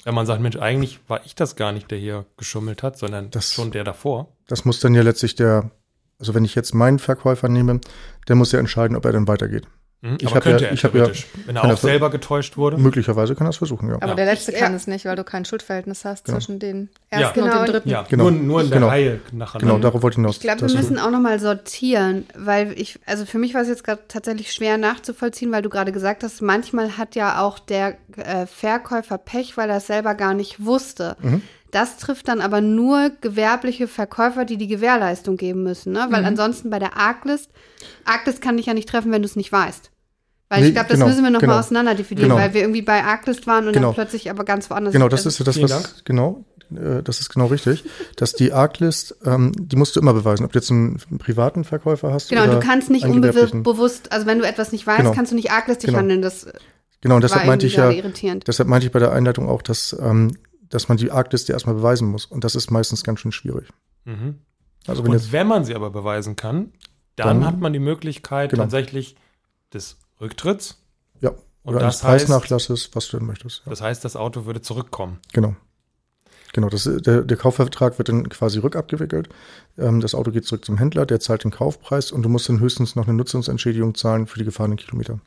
Wenn 0.06 0.16
man 0.16 0.26
sagt, 0.26 0.42
Mensch, 0.42 0.56
eigentlich 0.58 1.00
war 1.08 1.26
ich 1.26 1.36
das 1.36 1.56
gar 1.56 1.72
nicht, 1.72 1.92
der 1.92 1.98
hier 1.98 2.26
geschummelt 2.38 2.84
hat, 2.84 2.98
sondern 2.98 3.30
Das- 3.32 3.54
schon 3.54 3.72
der 3.72 3.84
davor. 3.84 4.30
das 4.48 4.66
muss 4.66 4.80
dann 4.80 4.94
ja 4.96 5.02
letztlich 5.02 5.36
der, 5.36 5.72
also 6.20 6.34
wenn 6.34 6.46
ich 6.46 6.56
jetzt 6.56 6.74
meinen 6.74 7.00
Verkäufer 7.00 7.50
nehme, 7.50 7.82
der 8.28 8.36
muss 8.36 8.52
ja 8.52 8.60
entscheiden, 8.60 8.96
ob 8.96 9.06
er 9.06 9.12
dann 9.12 9.28
weitergeht. 9.28 9.68
Mhm. 10.02 10.18
Ich 10.22 10.28
Aber 10.28 10.40
könnte 10.40 10.64
ja- 10.64 10.70
er 10.70 10.74
ich 10.74 10.84
hab 10.86 10.94
ja- 10.94 11.02
theoretisch, 11.02 11.28
wenn 11.46 11.58
er 11.58 11.66
auch 11.66 11.70
er 11.70 11.76
selber 11.76 12.10
getäuscht 12.10 12.56
wurde. 12.56 12.78
Möglicherweise 12.78 13.36
kann 13.36 13.48
er 13.48 13.50
es 13.50 13.58
versuchen, 13.58 13.90
ja. 13.90 13.96
Aber 13.96 14.08
Ja. 14.08 14.14
der 14.16 14.26
letzte 14.28 14.54
Ja. 14.54 14.60
kann 14.60 14.74
es 14.74 14.88
nicht, 14.88 15.04
weil 15.04 15.18
du 15.18 15.26
kein 15.26 15.44
Schuldverhältnis 15.44 16.06
hast 16.06 16.24
Genau. 16.26 16.38
zwischen 16.38 16.60
den 16.60 16.90
Ja. 17.12 17.20
ersten 17.20 17.42
Genau. 17.42 17.60
und 17.60 17.68
dem 17.68 17.72
dritten. 17.74 17.90
Ja, 17.90 18.06
Genau. 18.08 18.24
nur, 18.30 18.32
nur 18.32 18.62
in 18.62 18.70
der 18.70 18.78
Genau. 18.80 18.88
Reihe 18.90 19.20
nacheinander. 19.34 19.60
Genau, 19.76 19.78
darauf 19.84 20.02
wollte 20.02 20.14
ich 20.14 20.18
hinaus. 20.18 20.36
Ich 20.38 20.42
glaube, 20.42 20.62
wir 20.62 20.74
müssen 20.74 20.98
auch 21.00 21.12
nochmal 21.12 21.38
sortieren, 21.40 22.26
weil 22.38 22.74
ich, 22.80 22.98
also 23.06 23.26
für 23.26 23.40
mich 23.40 23.54
war 23.54 23.62
es 23.62 23.68
jetzt 23.68 23.84
gerade 23.84 24.02
tatsächlich 24.08 24.54
schwer 24.54 24.78
nachzuvollziehen, 24.78 25.52
weil 25.52 25.64
du 25.64 25.70
gerade 25.70 25.92
gesagt 25.92 26.24
hast, 26.24 26.42
manchmal 26.42 26.98
hat 26.98 27.16
ja 27.16 27.42
auch 27.42 27.60
der 27.60 27.96
äh, 28.16 28.48
Verkäufer 28.48 29.18
Pech, 29.18 29.58
weil 29.58 29.70
er 29.70 29.78
es 29.78 29.88
selber 29.88 30.16
gar 30.16 30.34
nicht 30.34 30.66
wusste. 30.66 31.16
Mhm. 31.22 31.42
Das 31.72 31.98
trifft 31.98 32.28
dann 32.28 32.42
aber 32.42 32.62
nur 32.62 33.12
gewerbliche 33.22 33.88
Verkäufer, 33.88 34.46
die 34.46 34.58
die 34.58 34.68
Gewährleistung 34.68 35.38
geben 35.38 35.64
müssen, 35.64 35.94
ne? 35.94 36.08
Mhm. 36.08 36.14
Weil 36.14 36.26
ansonsten 36.26 36.70
bei 36.70 36.80
der 36.80 36.98
Arglist, 36.98 37.50
Arglist 38.06 38.42
kann 38.42 38.58
dich 38.58 38.66
ja 38.66 38.74
nicht 38.74 38.90
treffen, 38.90 39.12
wenn 39.12 39.22
du 39.22 39.28
es 39.28 39.36
nicht 39.36 39.52
weißt. 39.52 39.92
Weil 40.50 40.62
Nee, 40.62 40.68
ich 40.70 40.74
glaube, 40.74 40.90
das 40.90 40.96
genau, 40.98 41.08
müssen 41.10 41.24
wir 41.24 41.30
nochmal 41.30 41.48
genau. 41.50 41.60
auseinander 41.60 41.94
definieren, 41.94 42.30
Genau. 42.30 42.42
weil 42.42 42.56
wir 42.56 42.62
irgendwie 42.62 42.82
bei 42.82 43.04
Arglist 43.04 43.46
waren 43.46 43.68
und 43.68 43.74
Genau. 43.74 43.90
dann 43.90 43.96
plötzlich 43.96 44.32
aber 44.32 44.44
ganz 44.46 44.68
woanders. 44.72 44.94
Genau, 44.94 45.08
das 45.08 45.28
ist 45.28 45.38
ja 45.38 45.46
das, 45.46 45.62
was, 45.62 45.70
Dank. 45.70 46.06
genau, 46.06 46.44
äh, 46.76 47.04
das 47.04 47.20
ist 47.20 47.30
genau 47.30 47.46
richtig, 47.46 47.84
dass 48.16 48.34
die 48.34 48.52
Arglist, 48.52 49.16
ähm, 49.26 49.52
die 49.56 49.76
musst 49.76 49.96
du 49.96 50.00
immer 50.00 50.14
beweisen, 50.16 50.44
ob 50.46 50.52
du 50.54 50.58
jetzt 50.58 50.72
einen, 50.72 50.98
privaten 51.20 51.66
Verkäufer 51.66 52.12
hast 52.12 52.30
Genau, 52.30 52.46
oder 52.46 52.56
du 52.56 52.60
kannst 52.62 52.90
nicht 52.90 53.06
unbewusst, 53.06 54.12
also 54.12 54.26
wenn 54.26 54.40
du 54.40 54.48
etwas 54.48 54.72
nicht 54.72 54.88
weißt, 54.88 55.02
Genau. 55.02 55.12
kannst 55.14 55.32
du 55.32 55.36
nicht 55.36 55.52
arglistig 55.52 55.90
Genau. 55.90 56.00
handeln. 56.00 56.24
Das 56.24 56.48
Genau, 57.02 57.16
und 57.16 57.24
deshalb 57.24 57.46
meinte 57.46 57.68
ich 57.68 57.76
ja, 57.76 57.92
irritierend. 57.92 58.48
deshalb 58.48 58.68
meinte 58.68 58.88
ich 58.88 58.92
bei 58.92 59.00
der 59.00 59.12
Einleitung 59.14 59.48
auch, 59.48 59.62
dass, 59.62 59.96
ähm, 60.02 60.36
dass 60.70 60.88
man 60.90 60.98
die 60.98 61.12
Argliste 61.12 61.54
erstmal 61.54 61.76
beweisen 61.76 62.08
muss. 62.08 62.26
Und 62.26 62.44
das 62.44 62.56
ist 62.56 62.72
meistens 62.72 63.04
ganz 63.04 63.20
schön 63.20 63.32
schwierig. 63.32 63.68
Mhm. 64.06 64.40
Also 64.88 65.04
wenn 65.04 65.12
Und 65.12 65.18
jetzt, 65.18 65.32
wenn 65.32 65.48
man 65.48 65.66
sie 65.66 65.76
aber 65.76 65.90
beweisen 65.90 66.36
kann, 66.36 66.72
dann, 67.16 67.42
Dann- 67.42 67.46
hat 67.46 67.60
man 67.60 67.74
die 67.74 67.80
Möglichkeit 67.80 68.52
Genau. 68.52 68.64
tatsächlich 68.64 69.16
des 69.74 69.98
Rücktritts. 70.22 70.82
ja, 71.22 71.30
Und 71.64 71.76
oder 71.76 71.82
eines 71.84 71.98
das 72.00 72.04
heißt, 72.04 72.26
Preisnachlasses, 72.28 72.90
was 72.94 73.08
du 73.10 73.18
denn 73.18 73.28
möchtest. 73.28 73.64
Ja. 73.66 73.70
das 73.72 73.82
heißt, 73.82 74.06
das 74.06 74.16
Auto 74.16 74.46
würde 74.46 74.62
zurückkommen. 74.62 75.20
Genau. 75.34 75.56
Genau, 76.54 76.68
das, 76.70 76.86
der, 76.86 77.22
der 77.22 77.38
Kaufvertrag 77.38 78.00
wird 78.00 78.10
dann 78.10 78.28
quasi 78.30 78.58
rückabgewickelt. 78.60 79.30
Ähm, 79.78 80.00
das 80.02 80.16
Auto 80.16 80.32
geht 80.32 80.46
zurück 80.46 80.66
zum 80.66 80.78
Händler, 80.80 81.06
der 81.06 81.20
zahlt 81.20 81.44
den 81.44 81.52
Kaufpreis 81.52 82.12
und 82.12 82.24
du 82.24 82.30
musst 82.30 82.50
dann 82.50 82.60
höchstens 82.60 82.96
noch 82.96 83.08
eine 83.08 83.16
Nutzungsentschädigung 83.16 83.94
zahlen 83.94 84.26
für 84.26 84.40
die 84.40 84.46
gefahrenen 84.46 84.78
Kilometer. 84.78 85.20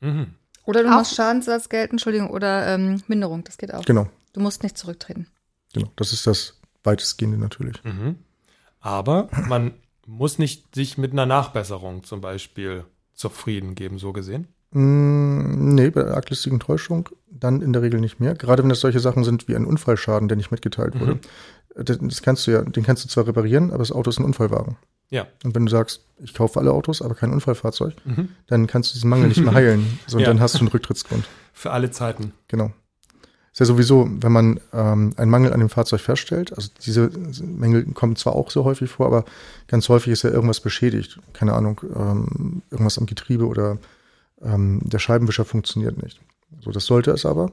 Mhm. 0.00 0.34
Oder 0.64 0.82
du 0.82 0.88
Auch- 0.88 0.94
machst 0.96 1.14
Schadensersatz 1.14 1.68
gelten, 1.68 1.92
Entschuldigung, 1.94 2.30
oder 2.30 2.66
ähm, 2.74 3.02
Minderung, 3.06 3.44
das 3.44 3.56
geht 3.56 3.72
auch. 3.72 3.84
Genau, 3.84 4.08
Du 4.32 4.40
musst 4.40 4.62
nicht 4.62 4.76
zurücktreten. 4.78 5.26
genau. 5.74 5.90
Das 5.96 6.12
ist 6.12 6.26
das 6.26 6.60
weitestgehende 6.84 7.38
natürlich. 7.38 7.82
Mhm. 7.84 8.16
Aber 8.80 9.28
man 9.48 9.72
muss 10.06 10.38
nicht 10.38 10.74
sich 10.74 10.96
mit 10.98 11.12
einer 11.12 11.26
Nachbesserung 11.26 12.04
zum 12.04 12.20
Beispiel 12.20 12.84
zufrieden 13.14 13.74
geben, 13.74 13.98
so 13.98 14.12
gesehen. 14.12 14.46
Mm, 14.70 15.74
nee, 15.74 15.90
bei 15.90 16.06
arglistigen 16.06 16.60
Täuschung 16.60 17.08
dann 17.30 17.62
in 17.62 17.72
der 17.72 17.82
Regel 17.82 18.00
nicht 18.00 18.20
mehr. 18.20 18.34
Gerade 18.34 18.62
wenn 18.62 18.68
das 18.70 18.80
solche 18.80 19.00
Sachen 19.00 19.24
sind 19.24 19.48
wie 19.48 19.56
ein 19.56 19.64
Unfallschaden, 19.64 20.28
der 20.28 20.36
nicht 20.36 20.50
mitgeteilt 20.50 20.94
Mhm. 20.94 21.00
wurde. 21.00 21.18
Das, 21.74 21.98
das 22.00 22.22
kannst 22.22 22.46
du 22.46 22.50
ja, 22.52 22.62
den 22.62 22.82
kannst 22.84 23.04
du 23.04 23.08
zwar 23.08 23.26
reparieren, 23.26 23.70
aber 23.70 23.78
das 23.78 23.92
Auto 23.92 24.10
ist 24.10 24.18
ein 24.18 24.24
Unfallwagen. 24.24 24.76
Ja. 25.10 25.26
Und 25.44 25.54
wenn 25.54 25.64
du 25.66 25.70
sagst, 25.70 26.04
ich 26.18 26.34
kaufe 26.34 26.58
alle 26.60 26.72
Autos, 26.72 27.00
aber 27.02 27.14
kein 27.14 27.32
Unfallfahrzeug, 27.32 27.94
Mhm. 28.04 28.28
dann 28.46 28.66
kannst 28.66 28.90
du 28.90 28.94
diesen 28.94 29.08
Mangel 29.10 29.28
nicht 29.28 29.40
mehr 29.40 29.54
heilen. 29.54 29.98
So, 30.06 30.16
und 30.16 30.22
Ja. 30.22 30.28
dann 30.28 30.40
hast 30.40 30.54
du 30.54 30.58
einen 30.60 30.68
Rücktrittsgrund. 30.68 31.24
Für 31.52 31.70
alle 31.72 31.90
Zeiten. 31.90 32.32
Genau. 32.48 32.72
Ist 33.58 33.66
ja 33.68 33.74
sowieso, 33.74 34.08
wenn 34.08 34.30
man 34.30 34.60
ähm, 34.72 35.14
einen 35.16 35.32
Mangel 35.32 35.52
an 35.52 35.58
dem 35.58 35.68
Fahrzeug 35.68 36.00
feststellt, 36.00 36.52
also 36.56 36.68
diese 36.86 37.10
Mängel 37.42 37.86
kommen 37.86 38.14
zwar 38.14 38.36
auch 38.36 38.52
so 38.52 38.62
häufig 38.62 38.88
vor, 38.88 39.06
aber 39.06 39.24
ganz 39.66 39.88
häufig 39.88 40.12
ist 40.12 40.22
ja 40.22 40.30
irgendwas 40.30 40.60
beschädigt. 40.60 41.18
Keine 41.32 41.54
Ahnung, 41.54 41.80
ähm, 41.92 42.62
irgendwas 42.70 42.98
am 42.98 43.06
Getriebe 43.06 43.48
oder 43.48 43.78
ähm, 44.40 44.78
der 44.84 45.00
Scheibenwischer 45.00 45.44
funktioniert 45.44 46.00
nicht. 46.00 46.20
So, 46.60 46.70
das 46.70 46.86
sollte 46.86 47.10
es 47.10 47.26
aber. 47.26 47.50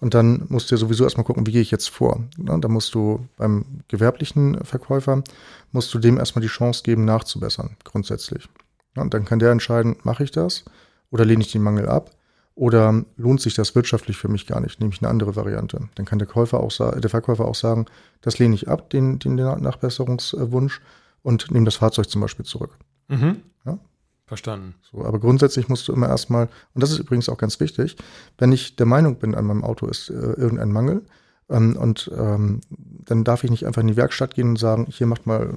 Und 0.00 0.14
dann 0.14 0.44
musst 0.48 0.72
du 0.72 0.74
ja 0.74 0.80
sowieso 0.80 1.04
erstmal 1.04 1.22
gucken, 1.22 1.46
wie 1.46 1.52
gehe 1.52 1.62
ich 1.62 1.70
jetzt 1.70 1.88
vor. 1.88 2.18
Ne? 2.36 2.58
Da 2.58 2.66
musst 2.66 2.92
du 2.92 3.24
beim 3.36 3.64
gewerblichen 3.86 4.58
Verkäufer, 4.64 5.22
musst 5.70 5.94
du 5.94 6.00
dem 6.00 6.18
erstmal 6.18 6.42
die 6.42 6.48
Chance 6.48 6.82
geben, 6.82 7.04
nachzubessern, 7.04 7.76
grundsätzlich. 7.84 8.48
Ja, 8.96 9.02
und 9.02 9.14
dann 9.14 9.24
kann 9.24 9.38
der 9.38 9.52
entscheiden, 9.52 9.94
mache 10.02 10.24
ich 10.24 10.32
das 10.32 10.64
oder 11.12 11.24
lehne 11.24 11.44
ich 11.44 11.52
den 11.52 11.62
Mangel 11.62 11.88
ab 11.88 12.10
oder 12.54 13.04
lohnt 13.16 13.40
sich 13.40 13.54
das 13.54 13.74
wirtschaftlich 13.74 14.16
für 14.16 14.28
mich 14.28 14.46
gar 14.46 14.60
nicht, 14.60 14.80
nehme 14.80 14.92
ich 14.92 15.02
eine 15.02 15.10
andere 15.10 15.34
Variante. 15.34 15.88
Dann 15.96 16.06
kann 16.06 16.18
der 16.18 16.28
Käufer 16.28 16.60
auch 16.60 16.70
der 16.70 17.10
Verkäufer 17.10 17.46
auch 17.46 17.54
sagen, 17.54 17.86
das 18.20 18.38
lehne 18.38 18.54
ich 18.54 18.68
ab, 18.68 18.90
den, 18.90 19.18
den 19.18 19.34
Nachbesserungswunsch 19.34 20.80
und 21.22 21.50
nehme 21.50 21.64
das 21.64 21.76
Fahrzeug 21.76 22.08
zum 22.08 22.20
Beispiel 22.20 22.44
zurück. 22.44 22.76
Mhm. 23.08 23.42
Ja. 23.66 23.78
Verstanden. 24.26 24.74
So, 24.90 25.04
aber 25.04 25.18
grundsätzlich 25.18 25.68
musst 25.68 25.88
du 25.88 25.92
immer 25.92 26.08
erstmal, 26.08 26.48
und 26.74 26.82
das 26.82 26.90
ist 26.90 26.98
übrigens 26.98 27.28
auch 27.28 27.38
ganz 27.38 27.60
wichtig, 27.60 27.96
wenn 28.38 28.52
ich 28.52 28.76
der 28.76 28.86
Meinung 28.86 29.16
bin, 29.16 29.34
an 29.34 29.46
meinem 29.46 29.64
Auto 29.64 29.86
ist 29.86 30.08
äh, 30.08 30.14
irgendein 30.14 30.72
Mangel, 30.72 31.02
ähm, 31.50 31.76
und 31.76 32.10
ähm, 32.16 32.60
dann 32.70 33.24
darf 33.24 33.44
ich 33.44 33.50
nicht 33.50 33.66
einfach 33.66 33.82
in 33.82 33.88
die 33.88 33.96
Werkstatt 33.96 34.34
gehen 34.34 34.50
und 34.50 34.58
sagen, 34.58 34.86
hier 34.88 35.06
macht 35.06 35.26
mal, 35.26 35.54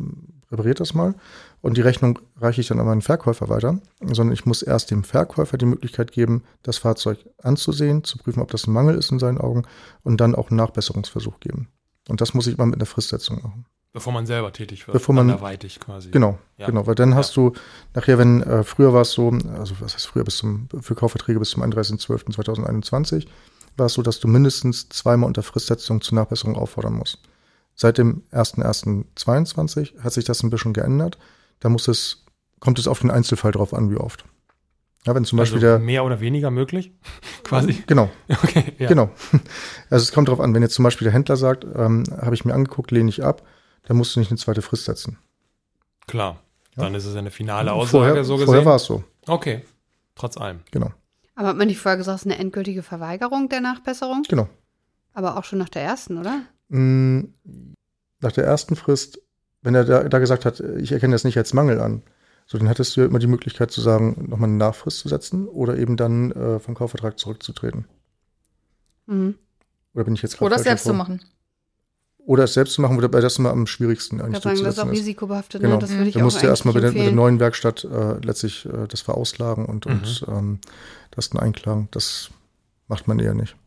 repariert 0.52 0.80
das 0.80 0.94
mal. 0.94 1.16
Und 1.62 1.76
die 1.78 1.82
Rechnung 1.82 2.20
reiche 2.40 2.62
ich 2.62 2.68
dann 2.68 2.80
an 2.80 2.86
meinen 2.86 3.02
Verkäufer 3.02 3.50
weiter, 3.50 3.80
sondern 4.02 4.32
ich 4.32 4.46
muss 4.46 4.62
erst 4.62 4.92
dem 4.92 5.04
Verkäufer 5.04 5.58
die 5.58 5.66
Möglichkeit 5.66 6.12
geben, 6.12 6.44
das 6.64 6.78
Fahrzeug 6.78 7.18
anzusehen, 7.42 8.04
zu 8.04 8.18
prüfen, 8.20 8.42
ob 8.42 8.52
das 8.52 8.68
ein 8.68 8.74
Mangel 8.74 8.96
ist 8.96 9.12
in 9.12 9.20
seinen 9.20 9.40
Augen 9.40 9.64
und 10.04 10.22
dann 10.22 10.36
auch 10.36 10.50
einen 10.50 10.58
Nachbesserungsversuch 10.58 11.40
geben. 11.40 11.68
Und 12.08 12.22
das 12.22 12.34
muss 12.34 12.48
ich 12.48 12.56
immer 12.56 12.68
mit 12.68 12.76
einer 12.76 12.86
Fristsetzung 12.86 13.42
machen. 13.42 13.66
Bevor 13.92 14.14
man 14.14 14.28
selber 14.28 14.54
tätig 14.54 14.86
wird. 14.88 14.94
Bevor 14.94 15.16
man- 15.16 15.30
Anderweitig 15.30 15.80
quasi. 15.80 16.12
Genau, 16.12 16.38
Ja. 16.58 16.68
genau, 16.68 16.86
weil 16.86 16.94
dann 16.96 17.16
hast 17.16 17.36
du 17.36 17.54
nachher, 17.96 18.20
wenn 18.20 18.44
äh, 18.44 18.64
früher 18.64 18.94
war 18.94 19.02
es 19.02 19.12
so, 19.12 19.30
also 19.58 19.76
was 19.80 19.96
heißt 19.96 20.06
früher 20.08 20.24
bis 20.24 20.38
zum 20.38 20.68
für 20.82 20.94
Kaufverträge 20.94 21.40
bis 21.40 21.50
zum 21.50 21.64
31.12.2021 21.64 23.28
war 23.78 23.88
es 23.88 23.94
so, 23.94 24.04
dass 24.04 24.20
du 24.20 24.28
mindestens 24.28 24.90
zweimal 24.90 25.28
unter 25.28 25.42
Fristsetzung 25.44 26.02
zur 26.02 26.16
Nachbesserung 26.16 26.56
auffordern 26.56 26.94
musst. 26.94 27.20
Seit 27.76 27.98
dem 27.98 28.22
01.01.22 28.32 30.00
hat 30.00 30.14
sich 30.14 30.26
das 30.26 30.44
ein 30.44 30.50
bisschen 30.50 30.74
geändert. 30.74 31.18
Da 31.60 31.70
muss 31.70 31.88
es 31.88 32.26
kommt 32.60 32.80
es 32.80 32.88
auf 32.88 33.00
den 33.00 33.12
Einzelfall 33.12 33.52
drauf 33.52 33.74
an, 33.74 33.92
wie 33.92 33.98
oft. 33.98 34.26
Ja, 35.06 35.16
wenn 35.16 35.24
zum 35.26 35.40
also 35.40 35.54
Beispiel 35.54 35.68
der 35.68 35.80
mehr 35.80 36.04
oder 36.04 36.20
weniger 36.20 36.52
möglich, 36.52 36.92
quasi. 37.44 37.84
genau, 37.88 38.10
Okay, 38.44 38.74
ja. 38.78 38.88
Genau. 38.88 39.10
Also 39.90 40.04
es 40.04 40.12
kommt 40.12 40.28
darauf 40.28 40.42
an, 40.42 40.54
wenn 40.54 40.62
jetzt 40.64 40.74
zum 40.76 40.84
Beispiel 40.84 41.06
der 41.06 41.14
Händler 41.14 41.38
sagt, 41.38 41.64
ähm, 41.76 42.04
habe 42.20 42.36
ich 42.36 42.44
mir 42.46 42.54
angeguckt, 42.54 42.92
lehne 42.92 43.10
ich 43.10 43.24
ab, 43.24 43.44
dann 43.84 43.96
musst 43.98 44.16
du 44.16 44.20
nicht 44.20 44.32
eine 44.32 44.38
zweite 44.38 44.62
Frist 44.62 44.86
setzen. 44.86 45.18
Klar. 46.08 46.42
Ja. 46.76 46.84
Dann 46.84 46.96
ist 46.96 47.06
es 47.06 47.16
eine 47.16 47.32
finale 47.32 47.72
Aussage, 47.74 47.90
vorher 48.06 48.24
so 48.24 48.34
gesehen. 48.36 48.46
vorher 48.48 48.66
war 48.66 48.76
es 48.76 48.84
so, 48.86 49.04
Okay. 49.28 49.64
Trotz 50.16 50.36
allem. 50.38 50.60
genau. 50.72 50.92
Aber 51.36 51.50
hat 51.50 51.58
man 51.58 51.68
nicht 51.68 51.80
vorher 51.80 51.98
gesagt, 51.98 52.16
es 52.16 52.26
ist 52.26 52.32
eine 52.32 52.40
endgültige 52.42 52.82
Verweigerung 52.84 53.48
der 53.50 53.62
Nachbesserung? 53.62 54.24
Genau. 54.28 54.50
Aber 55.14 55.38
auch 55.38 55.44
schon 55.44 55.60
nach 55.60 55.70
der 55.70 55.84
ersten, 55.84 56.18
oder? 56.18 56.42
Mm, 56.70 57.26
Nach 58.20 58.32
der 58.32 58.46
ersten 58.46 58.76
Frist, 58.76 59.20
wenn 59.68 59.76
er 59.76 59.84
da, 59.84 60.04
da 60.06 60.20
gesagt 60.20 60.46
hat, 60.46 60.62
ich 60.62 60.94
erkenne 60.94 61.14
das 61.14 61.26
nicht 61.26 61.38
als 61.38 61.54
Mangel 61.54 61.82
an, 61.82 62.02
so 62.46 62.58
dann 62.58 62.70
hattest 62.70 62.96
du 62.96 63.02
ja 63.02 63.08
immer 63.08 63.20
die 63.20 63.28
Möglichkeit 63.28 63.70
zu 63.70 63.82
sagen, 63.82 64.28
nochmal 64.30 64.48
eine 64.48 64.58
Nachfrist 64.58 65.00
zu 65.00 65.10
setzen 65.10 65.46
oder 65.46 65.78
eben 65.78 65.98
dann 65.98 66.32
äh, 66.32 66.60
vom 66.60 66.74
Kaufvertrag 66.74 67.20
zurückzutreten. 67.20 67.86
Mhm. 69.08 69.36
Oder 69.94 70.06
bin 70.06 70.14
ich 70.16 70.22
jetzt 70.22 70.38
gerade 70.38 70.46
Oder 70.46 70.56
falsch 70.56 70.64
selbst 70.68 70.84
zu 70.84 70.92
davor? 70.92 71.04
machen. 71.10 71.22
Oder 72.20 72.46
es 72.46 72.54
selbst 72.54 72.74
zu 72.76 72.82
machen, 72.82 73.02
wobei 73.02 73.20
das 73.20 73.38
immer 73.40 73.52
am 73.52 73.68
schwierigsten 73.68 74.18
Ich 74.18 74.24
eigentlich 74.24 74.42
kann 74.44 74.56
sagen, 74.56 74.66
das 74.66 74.78
ist 74.78 74.84
auch 74.84 74.90
risikobehaftet, 74.92 75.62
Genau. 75.62 75.76
ne? 75.76 75.80
Das 75.82 75.92
würde 75.92 76.08
ich 76.08 76.14
Da 76.14 76.20
auch 76.22 76.24
musst 76.24 76.38
du 76.42 76.44
ja 76.44 76.50
erstmal 76.50 76.74
bei 76.74 76.80
der, 76.80 76.92
mit 76.94 77.02
der 77.02 77.12
neuen 77.12 77.40
Werkstatt 77.42 77.84
äh, 77.84 78.20
letztlich 78.26 78.66
äh, 78.66 78.88
das 78.88 79.02
verauslagen 79.02 79.66
und, 79.66 79.86
Mhm. 79.86 79.92
und 79.92 80.26
ähm, 80.30 80.60
das 81.12 81.30
dann 81.30 81.42
einklagen. 81.42 81.90
Das 81.92 82.30
macht 82.88 83.08
man 83.10 83.20
eher 83.20 83.34
nicht. 83.34 83.58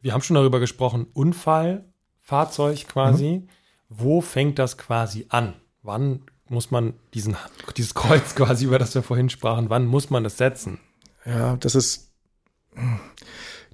Wir 0.00 0.12
haben 0.12 0.22
schon 0.22 0.34
darüber 0.34 0.58
gesprochen, 0.60 1.06
Unfall, 1.12 1.84
Fahrzeug 2.22 2.86
quasi. 2.88 3.42
Mhm. 3.44 3.48
Wo 3.88 4.20
fängt 4.20 4.58
das 4.58 4.76
quasi 4.76 5.26
an? 5.28 5.54
Wann 5.82 6.22
muss 6.48 6.70
man 6.70 6.94
diesen, 7.14 7.36
dieses 7.76 7.94
Kreuz 7.94 8.34
quasi, 8.34 8.66
über 8.66 8.78
das 8.78 8.94
wir 8.94 9.02
vorhin 9.02 9.30
sprachen, 9.30 9.70
wann 9.70 9.86
muss 9.86 10.10
man 10.10 10.24
es 10.24 10.36
setzen? 10.36 10.78
Ja, 11.24 11.56
das 11.56 11.74
ist, 11.74 12.10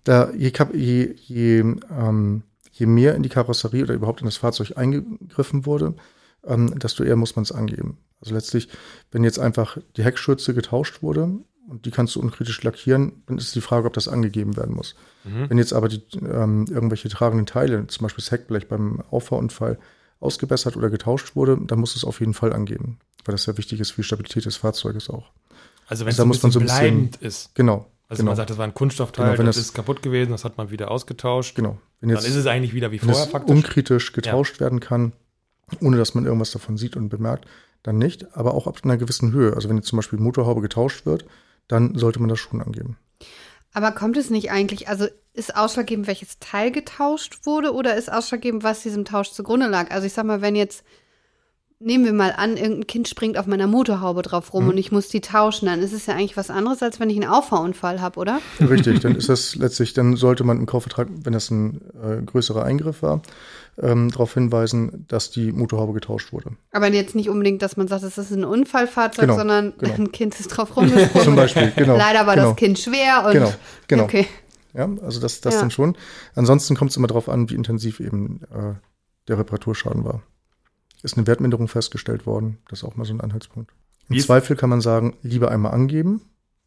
da, 0.05 0.31
je, 0.33 0.53
je, 0.73 1.15
je, 1.17 1.59
ähm, 1.91 2.43
je 2.73 2.87
mehr 2.87 3.15
in 3.15 3.23
die 3.23 3.29
Karosserie 3.29 3.85
oder 3.85 3.95
überhaupt 3.95 4.21
in 4.21 4.27
das 4.27 4.37
Fahrzeug 4.37 4.77
eingegriffen 4.77 5.67
wurde, 5.67 5.95
ähm, 6.45 6.79
desto 6.79 7.05
eher 7.05 7.17
muss 7.17 7.37
man 7.37 7.45
es 7.45 7.53
angeben. 7.53 7.99
Also 8.21 8.35
letztlich, 8.35 8.69
wenn 9.11 9.25
jetzt 9.25 9.39
einfach 9.39 9.79
die 9.97 10.05
Heckschürze 10.05 10.55
getauscht 10.55 11.03
wurde 11.03 11.39
und 11.69 11.87
die 11.87 11.91
kannst 11.91 12.17
du 12.17 12.21
unkritisch 12.21 12.63
lackieren, 12.63 13.23
dann 13.27 13.39
ist 13.39 13.55
die 13.55 13.61
Frage, 13.61 13.87
ob 13.87 13.93
das 13.93 14.09
angegeben 14.09 14.57
werden 14.57 14.75
muss. 14.75 14.95
Mhm. 15.25 15.51
Wenn 15.51 15.59
jetzt 15.59 15.73
aber 15.73 15.89
die, 15.89 16.03
ähm, 16.21 16.67
irgendwelche 16.69 17.09
tragenden 17.09 17.47
Teile, 17.47 17.87
zum 17.87 18.05
Beispiel 18.05 18.23
das 18.23 18.31
Heckblech 18.31 18.69
beim 18.69 19.01
Auffahrunfall, 19.11 19.79
ausgebessert 20.21 20.77
oder 20.77 20.91
getauscht 20.91 21.37
wurde, 21.37 21.59
dann 21.61 21.81
muss 21.81 21.97
es 21.97 22.05
auf 22.05 22.21
jeden 22.21 22.35
Fall 22.35 22.53
angeben, 22.53 22.99
weil 23.25 23.35
das 23.35 23.45
sehr 23.45 23.59
wichtig 23.59 23.81
ist 23.81 23.93
für 23.93 24.03
die 24.03 24.07
Stabilität 24.07 24.47
des 24.47 24.57
Fahrzeuges 24.57 25.11
auch. 25.11 25.31
Also 25.87 26.05
wenn 26.05 26.13
also 26.13 26.23
es 26.23 26.29
muss 26.29 26.43
man 26.43 26.53
so 26.53 26.61
ein 26.61 26.67
bleibend 26.67 27.11
bisschen, 27.13 27.27
ist. 27.27 27.55
Genau. 27.55 27.87
Also 28.09 28.23
genau. 28.23 28.31
man 28.31 28.37
sagt, 28.37 28.51
das 28.51 28.59
war 28.59 28.65
ein 28.65 28.75
Kunststoffteil, 28.75 29.33
genau, 29.33 29.47
das, 29.47 29.57
das, 29.57 29.67
ist 29.67 29.75
kaputt 29.75 30.03
gewesen, 30.03 30.31
das 30.31 30.45
hat 30.45 30.57
man 30.59 30.71
wieder 30.71 30.91
ausgetauscht. 30.91 31.57
Genau. 31.57 31.79
Wenn 32.01 32.11
jetzt, 32.11 32.25
dann 32.25 32.31
ist 32.31 32.37
es 32.37 32.47
eigentlich 32.47 32.75
wieder 32.75 32.93
wie 32.93 32.99
vorher 32.99 33.27
faktisch. 33.27 33.55
unkritisch 33.55 34.13
getauscht 34.13 34.57
ja. 34.57 34.61
werden 34.61 34.81
kann, 34.81 35.13
ohne 35.81 35.97
dass 35.97 36.15
man 36.15 36.25
irgendwas 36.25 36.51
davon 36.51 36.77
sieht 36.77 36.97
und 36.97 37.09
bemerkt, 37.09 37.47
dann 37.83 37.99
nicht, 37.99 38.37
aber 38.37 38.55
auch 38.55 38.67
ab 38.67 38.79
einer 38.85 38.97
gewissen 38.97 39.33
Höhe. 39.33 39.55
Also 39.55 39.69
wenn 39.69 39.77
jetzt 39.77 39.89
zum 39.89 39.97
Beispiel 39.97 40.19
Motorhaube 40.19 40.61
getauscht 40.61 41.07
wird, 41.07 41.25
dann 41.69 41.97
sollte 41.97 42.19
man 42.19 42.29
das 42.29 42.39
schon 42.39 42.61
angeben. 42.61 42.97
Aber 43.75 43.91
kommt 43.93 44.17
es 44.17 44.31
nicht 44.31 44.51
eigentlich, 44.53 44.89
also 44.89 45.07
ist 45.35 45.57
ausschlaggebend, 45.57 46.07
welches 46.07 46.39
Teil 46.39 46.71
getauscht 46.71 47.41
wurde 47.45 47.75
oder 47.75 47.97
ist 47.97 48.11
ausschlaggebend, 48.11 48.63
was 48.63 48.83
diesem 48.83 49.05
Tausch 49.05 49.33
zugrunde 49.33 49.67
lag? 49.67 49.91
Also 49.91 50.07
ich 50.07 50.13
sag 50.13 50.25
mal, 50.25 50.41
wenn 50.41 50.55
jetzt, 50.55 50.85
nehmen 51.81 52.05
wir 52.05 52.13
mal 52.13 52.33
an, 52.37 52.57
irgendein 52.57 52.87
Kind 52.87 53.09
springt 53.09 53.37
auf 53.37 53.47
meiner 53.47 53.67
Motorhaube 53.67 54.23
drauf 54.23 54.55
rum 54.55 54.65
mhm. 54.65 54.71
und 54.71 54.79
ich 54.79 54.93
muss 54.93 55.09
die 55.09 55.21
tauschen, 55.21 55.67
dann 55.67 55.83
ist 55.83 55.93
es 55.93 56.07
ja 56.07 56.15
eigentlich 56.15 56.37
was 56.37 56.51
anderes, 56.51 56.85
als 56.85 57.01
wenn 57.01 57.11
ich 57.11 57.17
einen 57.17 57.29
Auffahrunfall 57.29 58.01
habe, 58.01 58.21
oder? 58.21 58.41
Richtig, 58.61 59.01
dann 59.01 59.17
ist 59.17 59.29
das 59.29 59.57
letztlich, 59.57 59.93
dann 59.93 60.15
sollte 60.15 60.45
man 60.45 60.59
im 60.59 60.67
Kaufvertrag, 60.67 61.09
wenn 61.11 61.33
das 61.33 61.51
ein 61.51 61.81
äh, 62.01 62.23
größerer 62.23 62.65
Eingriff 62.65 63.03
war, 63.03 63.23
ähm, 63.81 64.11
darauf 64.11 64.35
hinweisen, 64.35 65.05
dass 65.09 65.31
die 65.31 65.53
Motorhaube 65.53 65.93
getauscht 65.93 66.33
wurde. 66.33 66.53
Aber 66.73 66.93
jetzt 66.93 67.15
nicht 67.15 67.29
unbedingt, 67.29 67.63
dass 67.63 67.77
man 67.77 67.89
sagt, 67.89 68.05
es 68.05 68.19
ist 68.19 68.31
ein 68.31 68.45
Unfallfahrzeug, 68.45 69.27
genau, 69.27 69.37
sondern 69.37 69.75
genau. 69.79 69.95
ein 69.95 70.13
Kind 70.13 70.39
ist 70.39 70.49
drauf 70.49 70.77
rumgesprungen. 70.77 71.25
Zum 71.25 71.37
Beispiel, 71.37 71.73
genau. 71.77 71.97
Leider 71.97 72.27
war 72.27 72.35
genau. 72.35 72.49
das 72.51 72.57
Kind 72.57 72.79
schwer 72.79 73.25
und 73.27 73.33
genau, 73.33 73.53
genau. 73.89 74.05
okay. 74.05 74.27
Ja, 74.75 74.89
also 75.03 75.21
das, 75.21 75.41
das 75.41 75.55
ja. 75.55 75.61
dann 75.61 75.71
schon. 75.71 75.97
Ansonsten 76.35 76.77
kommt 76.77 76.91
es 76.91 76.97
immer 76.97 77.07
darauf 77.07 77.29
an, 77.29 77.49
wie 77.49 77.55
intensiv 77.55 78.01
eben 78.01 78.41
äh, 78.53 78.75
der 79.29 79.39
Reparaturschaden 79.39 80.05
war. 80.05 80.23
Ist 81.03 81.17
eine 81.17 81.27
Wertminderung 81.27 81.69
festgestellt 81.69 82.27
worden? 82.27 82.59
Das 82.69 82.81
ist 82.81 82.85
auch 82.85 82.97
mal 82.97 83.05
so 83.05 83.13
ein 83.13 83.21
Anhaltspunkt. 83.21 83.73
Im 84.09 84.19
Zweifel 84.19 84.57
kann 84.57 84.71
man 84.71 84.81
sagen, 84.81 85.17
lieber 85.23 85.51
einmal 85.51 85.73
angeben, 85.73 86.23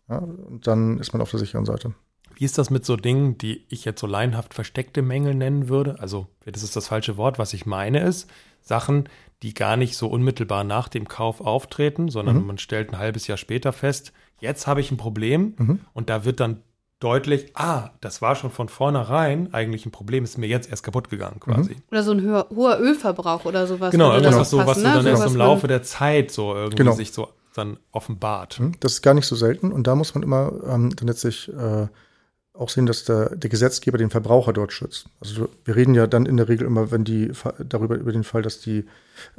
ja, 0.09 0.17
und 0.17 0.65
dann 0.67 0.99
ist 0.99 1.13
man 1.13 1.21
auf 1.21 1.31
der 1.31 1.39
sicheren 1.39 1.65
Seite. 1.65 1.93
Wie 2.37 2.45
ist 2.45 2.59
das 2.59 2.69
mit 2.69 2.85
so 2.85 2.95
Dingen, 2.97 3.39
die 3.39 3.65
ich 3.67 3.83
jetzt 3.83 3.99
so 3.99 4.05
laienhaft 4.05 4.53
versteckte 4.53 5.01
Mängel 5.01 5.33
nennen 5.33 5.69
würde? 5.69 5.95
Also, 5.99 6.27
das 6.45 6.61
ist 6.61 6.75
das 6.75 6.87
falsche 6.87 7.17
Wort. 7.17 7.39
Was 7.39 7.51
ich 7.53 7.65
meine 7.65 7.99
ist, 8.01 8.29
Sachen, 8.61 9.09
die 9.41 9.55
gar 9.55 9.75
nicht 9.75 9.97
so 9.97 10.07
unmittelbar 10.07 10.63
nach 10.63 10.87
dem 10.87 11.07
Kauf 11.07 11.41
auftreten, 11.41 12.09
sondern 12.09 12.37
mhm. 12.37 12.45
man 12.45 12.57
stellt 12.59 12.91
ein 12.91 12.99
halbes 12.99 13.25
Jahr 13.25 13.39
später 13.39 13.73
fest, 13.73 14.13
jetzt 14.39 14.67
habe 14.67 14.81
ich 14.81 14.91
ein 14.91 14.97
Problem 14.97 15.55
mhm. 15.57 15.79
und 15.93 16.11
da 16.11 16.25
wird 16.25 16.39
dann 16.39 16.61
deutlich, 16.99 17.51
ah, 17.55 17.89
das 18.01 18.21
war 18.21 18.35
schon 18.35 18.51
von 18.51 18.69
vornherein 18.69 19.51
eigentlich 19.51 19.87
ein 19.87 19.91
Problem, 19.91 20.23
ist 20.23 20.37
mir 20.37 20.47
jetzt 20.47 20.69
erst 20.69 20.83
kaputt 20.83 21.09
gegangen 21.09 21.39
quasi. 21.39 21.71
Mhm. 21.71 21.81
Oder 21.89 22.03
so 22.03 22.11
ein 22.11 22.21
höher, 22.21 22.47
hoher 22.53 22.79
Ölverbrauch 22.79 23.45
oder 23.45 23.65
sowas. 23.65 23.91
Genau, 23.91 24.13
irgendwas, 24.13 24.35
was, 24.35 24.49
so, 24.51 24.57
was 24.59 24.77
ne? 24.77 24.83
du 24.83 24.89
dann 24.89 25.03
so 25.03 25.09
erst 25.09 25.27
im 25.27 25.35
Laufe 25.35 25.67
der 25.67 25.81
Zeit 25.81 26.29
so 26.29 26.53
irgendwie 26.53 26.77
genau. 26.77 26.91
sich 26.93 27.11
so 27.11 27.29
dann 27.55 27.77
offenbart. 27.91 28.59
Mhm. 28.59 28.73
Das 28.79 28.93
ist 28.93 29.01
gar 29.01 29.15
nicht 29.15 29.25
so 29.25 29.35
selten 29.35 29.71
und 29.71 29.87
da 29.87 29.95
muss 29.95 30.13
man 30.13 30.23
immer 30.23 30.51
ähm, 30.67 30.95
dann 30.95 31.07
letztlich 31.07 31.49
äh, 31.49 31.87
auch 32.57 32.69
sehen, 32.69 32.85
dass 32.85 33.05
der, 33.05 33.35
der 33.35 33.49
Gesetzgeber 33.49 33.97
den 33.97 34.09
Verbraucher 34.09 34.53
dort 34.53 34.73
schützt. 34.73 35.07
Also 35.19 35.49
wir 35.65 35.75
reden 35.75 35.93
ja 35.93 36.07
dann 36.07 36.25
in 36.25 36.37
der 36.37 36.49
Regel 36.49 36.67
immer, 36.67 36.91
wenn 36.91 37.03
die 37.03 37.31
darüber 37.59 37.95
über 37.95 38.11
den 38.11 38.23
Fall, 38.23 38.41
dass 38.41 38.59
die 38.59 38.85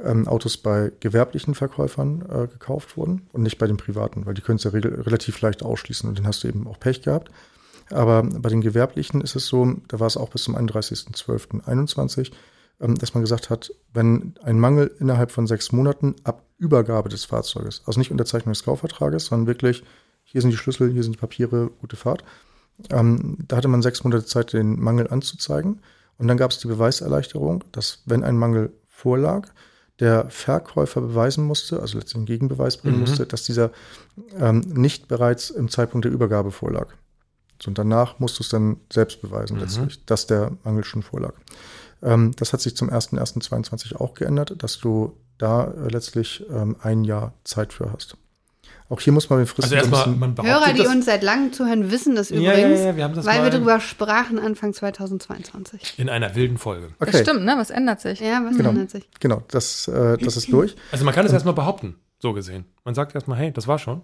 ähm, 0.03 0.27
Autos 0.27 0.57
bei 0.57 0.91
gewerblichen 0.99 1.55
Verkäufern 1.55 2.23
äh, 2.29 2.47
gekauft 2.47 2.97
wurden 2.97 3.27
und 3.33 3.43
nicht 3.43 3.57
bei 3.57 3.67
den 3.67 3.77
privaten, 3.77 4.25
weil 4.25 4.33
die 4.33 4.41
können 4.41 4.57
es 4.57 4.63
ja 4.63 4.71
regel, 4.71 5.01
relativ 5.01 5.39
leicht 5.41 5.63
ausschließen 5.63 6.09
und 6.09 6.17
dann 6.17 6.27
hast 6.27 6.43
du 6.43 6.47
eben 6.47 6.67
auch 6.67 6.79
Pech 6.79 7.01
gehabt. 7.01 7.31
Aber 7.91 8.23
bei 8.23 8.49
den 8.49 8.61
gewerblichen 8.61 9.21
ist 9.21 9.35
es 9.35 9.47
so, 9.47 9.75
da 9.87 9.99
war 9.99 10.07
es 10.07 10.17
auch 10.17 10.29
bis 10.29 10.43
zum 10.43 10.55
31.12.21, 10.55 12.31
ähm, 12.81 12.95
dass 12.97 13.13
man 13.13 13.21
gesagt 13.21 13.49
hat, 13.49 13.71
wenn 13.93 14.35
ein 14.43 14.59
Mangel 14.59 14.91
innerhalb 14.99 15.31
von 15.31 15.47
sechs 15.47 15.71
Monaten 15.71 16.15
ab 16.23 16.43
Übergabe 16.57 17.09
des 17.09 17.25
Fahrzeuges, 17.25 17.83
also 17.85 17.99
nicht 17.99 18.11
Unterzeichnung 18.11 18.53
des 18.53 18.63
Kaufvertrages, 18.63 19.25
sondern 19.25 19.47
wirklich, 19.47 19.83
hier 20.23 20.41
sind 20.41 20.51
die 20.51 20.57
Schlüssel, 20.57 20.91
hier 20.91 21.03
sind 21.03 21.15
die 21.15 21.19
Papiere, 21.19 21.71
gute 21.81 21.95
Fahrt, 21.95 22.23
ähm, 22.89 23.37
da 23.47 23.57
hatte 23.57 23.67
man 23.67 23.81
sechs 23.81 24.03
Monate 24.03 24.25
Zeit, 24.25 24.53
den 24.53 24.79
Mangel 24.79 25.07
anzuzeigen. 25.09 25.81
Und 26.17 26.27
dann 26.27 26.37
gab 26.37 26.51
es 26.51 26.59
die 26.59 26.67
Beweiserleichterung, 26.67 27.63
dass 27.71 28.03
wenn 28.05 28.23
ein 28.23 28.37
Mangel 28.37 28.73
vorlag, 28.87 29.47
der 29.99 30.29
Verkäufer 30.29 31.01
beweisen 31.01 31.43
musste, 31.43 31.81
also 31.81 31.97
letztlich 31.97 32.15
einen 32.15 32.25
Gegenbeweis 32.25 32.77
bringen 32.77 32.95
mhm. 32.95 33.01
musste, 33.01 33.25
dass 33.25 33.43
dieser 33.43 33.71
ähm, 34.37 34.61
nicht 34.61 35.07
bereits 35.07 35.49
im 35.49 35.69
Zeitpunkt 35.69 36.05
der 36.05 36.11
Übergabe 36.11 36.51
vorlag. 36.51 36.93
So, 37.61 37.69
und 37.69 37.77
danach 37.77 38.19
musst 38.19 38.39
du 38.39 38.43
es 38.43 38.49
dann 38.49 38.77
selbst 38.91 39.21
beweisen, 39.21 39.55
mhm. 39.55 39.61
letztlich, 39.61 40.05
dass 40.05 40.27
der 40.27 40.51
Mangel 40.63 40.85
schon 40.85 41.03
vorlag. 41.03 41.33
Ähm, 42.01 42.31
das 42.37 42.53
hat 42.53 42.61
sich 42.61 42.77
zum 42.77 42.89
01.01.22 42.89 43.95
auch 43.97 44.13
geändert, 44.13 44.55
dass 44.63 44.79
du 44.79 45.17
da 45.37 45.65
äh, 45.65 45.89
letztlich 45.89 46.45
ähm, 46.49 46.77
ein 46.81 47.03
Jahr 47.03 47.33
Zeit 47.43 47.73
für 47.73 47.91
hast. 47.91 48.15
Auch 48.89 48.99
hier 48.99 49.13
muss 49.13 49.29
man 49.29 49.39
den 49.39 49.45
Fristen 49.45 49.75
also 49.75 49.75
erstmal, 49.75 50.07
man 50.15 50.35
Hörer, 50.35 50.73
die 50.73 50.87
uns 50.87 51.05
seit 51.05 51.21
langem 51.21 51.53
zuhören, 51.53 51.91
wissen 51.91 52.15
das 52.15 52.31
übrigens, 52.31 52.47
ja, 52.47 52.57
ja, 52.57 52.85
ja, 52.87 52.97
wir 52.97 53.07
das 53.09 53.25
weil 53.25 53.43
wir 53.43 53.51
darüber 53.51 53.79
sprachen 53.79 54.39
Anfang 54.39 54.73
2022. 54.73 55.99
In 55.99 56.09
einer 56.09 56.33
wilden 56.33 56.57
Folge. 56.57 56.87
Okay. 56.99 57.11
Das 57.11 57.21
stimmt, 57.21 57.45
ne? 57.45 57.53
Was 57.57 57.69
ändert 57.69 58.01
sich? 58.01 58.19
Ja, 58.19 58.43
was 58.43 58.57
genau. 58.57 58.69
ändert 58.69 58.89
sich? 58.89 59.07
Genau, 59.19 59.43
das, 59.49 59.87
äh, 59.87 60.17
das 60.17 60.37
ist 60.37 60.51
durch. 60.51 60.75
Also 60.91 61.05
man 61.05 61.13
kann 61.13 61.23
es 61.23 61.31
erstmal 61.31 61.53
behaupten, 61.53 61.97
so 62.17 62.33
gesehen. 62.33 62.65
Man 62.83 62.95
sagt 62.95 63.13
erstmal, 63.13 63.37
hey, 63.37 63.53
das 63.53 63.67
war 63.67 63.77
schon. 63.77 64.01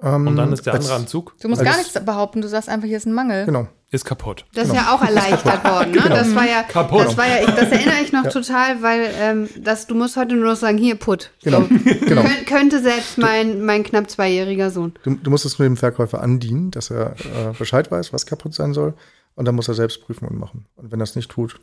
Ähm, 0.00 0.28
und 0.28 0.36
dann 0.36 0.52
ist 0.52 0.64
der 0.64 0.74
andere 0.74 0.94
am 0.94 1.08
Zug. 1.08 1.34
Du 1.40 1.48
musst 1.48 1.64
gar 1.64 1.76
nichts 1.76 1.92
behaupten, 2.04 2.40
du 2.40 2.48
sagst 2.48 2.68
einfach, 2.68 2.86
hier 2.86 2.96
ist 2.96 3.06
ein 3.06 3.12
Mangel. 3.12 3.44
Genau. 3.44 3.66
Ist 3.90 4.04
kaputt. 4.04 4.44
Das 4.52 4.64
ist 4.64 4.72
genau. 4.72 4.82
ja 4.82 4.94
auch 4.94 5.02
erleichtert 5.02 5.64
worden, 5.64 5.92
ne? 5.92 6.02
Genau. 6.02 6.14
Das 6.14 6.34
war 6.34 6.46
ja, 6.46 6.62
kaputt. 6.62 7.06
das 7.06 7.16
war 7.16 7.26
ja, 7.26 7.40
ich, 7.40 7.54
das 7.54 7.70
erinnere 7.70 8.02
ich 8.02 8.12
noch 8.12 8.24
ja. 8.24 8.30
total, 8.30 8.82
weil 8.82 9.10
ähm, 9.18 9.48
das, 9.58 9.86
du 9.86 9.94
musst 9.94 10.18
heute 10.18 10.34
nur 10.34 10.50
noch 10.50 10.56
sagen, 10.56 10.76
hier, 10.76 10.96
put. 10.96 11.30
Genau. 11.42 11.62
So. 11.62 11.68
genau. 12.06 12.22
Kön 12.22 12.44
könnte 12.44 12.82
selbst 12.82 13.16
mein, 13.16 13.62
mein 13.64 13.84
knapp 13.84 14.10
zweijähriger 14.10 14.70
Sohn. 14.70 14.92
Du, 15.04 15.14
du 15.14 15.30
musst 15.30 15.46
es 15.46 15.58
nur 15.58 15.66
dem 15.66 15.78
Verkäufer 15.78 16.22
andienen, 16.22 16.70
dass 16.70 16.90
er 16.90 17.12
äh, 17.12 17.52
Bescheid 17.58 17.90
weiß, 17.90 18.12
was 18.12 18.26
kaputt 18.26 18.52
sein 18.52 18.74
soll. 18.74 18.92
Und 19.36 19.46
dann 19.46 19.54
muss 19.54 19.68
er 19.68 19.74
selbst 19.74 20.04
prüfen 20.04 20.28
und 20.28 20.38
machen. 20.38 20.66
Und 20.76 20.92
wenn 20.92 21.00
er 21.00 21.04
es 21.04 21.16
nicht 21.16 21.30
tut, 21.30 21.58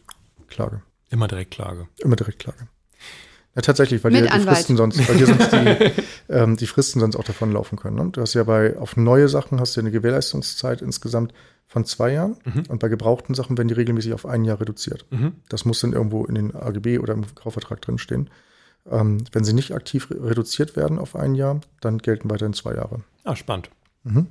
Klage. 0.48 0.82
Immer 1.12 1.28
direkt 1.28 1.52
Klage. 1.52 1.88
Immer 2.00 2.16
direkt 2.16 2.40
Klage. 2.40 2.68
Ja, 3.56 3.62
tatsächlich, 3.62 4.04
weil 4.04 4.12
dir 4.12 4.24
die 4.24 4.40
Fristen 4.40 4.76
sonst, 4.76 5.08
weil 5.08 5.18
dir 5.18 5.28
sonst 5.28 5.52
die, 5.52 5.92
ähm, 6.34 6.58
die 6.58 6.68
Fristen 6.68 7.00
sonst 7.00 7.16
auch 7.16 7.24
davonlaufen 7.24 7.78
können. 7.78 7.96
Ne? 7.96 8.10
Du 8.12 8.22
hast 8.22 8.34
ja 8.34 8.44
bei 8.44 8.78
auf 8.78 8.98
neue 8.98 9.30
Sachen 9.30 9.60
hast 9.60 9.78
du 9.78 9.82
eine 9.82 9.92
Gewährleistungszeit 9.92 10.82
insgesamt 10.82 11.34
von 11.68 11.86
zwei 11.86 12.14
Jahren 12.14 12.38
mhm. 12.46 12.64
und 12.70 12.80
bei 12.80 12.90
gebrauchten 12.90 13.36
Sachen 13.36 13.58
werden 13.58 13.68
die 13.68 13.74
regelmäßig 13.74 14.14
auf 14.14 14.26
ein 14.26 14.46
Jahr 14.46 14.60
reduziert. 14.60 15.06
Mhm. 15.10 15.34
Das 15.50 15.66
muss 15.66 15.82
dann 15.82 15.94
irgendwo 15.94 16.26
in 16.26 16.36
den 16.36 16.56
AGB 16.56 17.00
oder 17.00 17.14
im 17.14 17.34
Kaufvertrag 17.36 17.82
drinstehen. 17.82 18.30
Ähm, 18.90 19.24
wenn 19.32 19.44
sie 19.44 19.54
nicht 19.54 19.74
aktiv 19.74 20.12
re 20.12 20.30
reduziert 20.30 20.76
werden 20.76 21.00
auf 21.00 21.16
ein 21.16 21.34
Jahr, 21.36 21.62
dann 21.82 21.98
gelten 21.98 22.30
weiterhin 22.30 22.54
zwei 22.54 22.76
Jahre. 22.76 23.02
Ah, 23.24 23.36
spannend. 23.36 23.70
Mhm. 24.04 24.28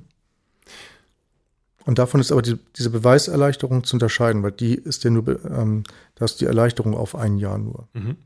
Und 1.85 1.99
davon 1.99 2.19
ist 2.19 2.31
aber 2.31 2.41
die, 2.41 2.57
diese 2.77 2.89
Beweiserleichterung 2.89 3.83
zu 3.83 3.95
unterscheiden, 3.95 4.41
weil 4.41 4.51
die 4.51 4.73
ist 4.73 5.03
ja 5.03 5.11
nur, 5.11 5.27
ähm, 5.45 5.83
da 6.15 6.25
ist 6.25 6.41
die 6.41 6.45
Erleichterung 6.45 6.95
auf 6.95 7.15
ein 7.15 7.37
Jahr 7.37 7.57
nur. 7.57 7.87
Mhm. 7.93 8.17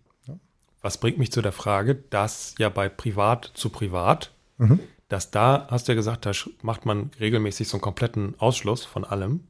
Was 0.81 0.97
bringt 0.97 1.17
mich 1.17 1.31
zu 1.31 1.41
der 1.41 1.51
Frage, 1.51 1.95
dass 1.95 2.55
ja 2.57 2.69
bei 2.69 2.87
Privat 2.87 3.51
zu 3.53 3.69
Privat, 3.69 4.31
mhm. 4.57 4.79
Dass 5.09 5.31
da, 5.31 5.67
hast 5.69 5.87
du 5.87 5.91
ja 5.91 5.95
gesagt, 5.95 6.25
da 6.25 6.31
macht 6.61 6.85
man 6.85 7.11
regelmäßig 7.19 7.67
so 7.67 7.77
einen 7.77 7.81
kompletten 7.81 8.35
Ausschluss 8.39 8.85
von 8.85 9.03
allem. 9.03 9.41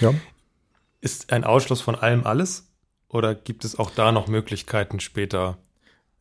Ja. 0.00 0.14
Ist 1.02 1.32
ein 1.32 1.44
Ausschluss 1.44 1.80
von 1.80 1.94
allem 1.94 2.26
alles? 2.26 2.68
Oder 3.08 3.34
gibt 3.34 3.64
es 3.64 3.78
auch 3.78 3.90
da 3.90 4.12
noch 4.12 4.28
Möglichkeiten 4.28 5.00
später? 5.00 5.58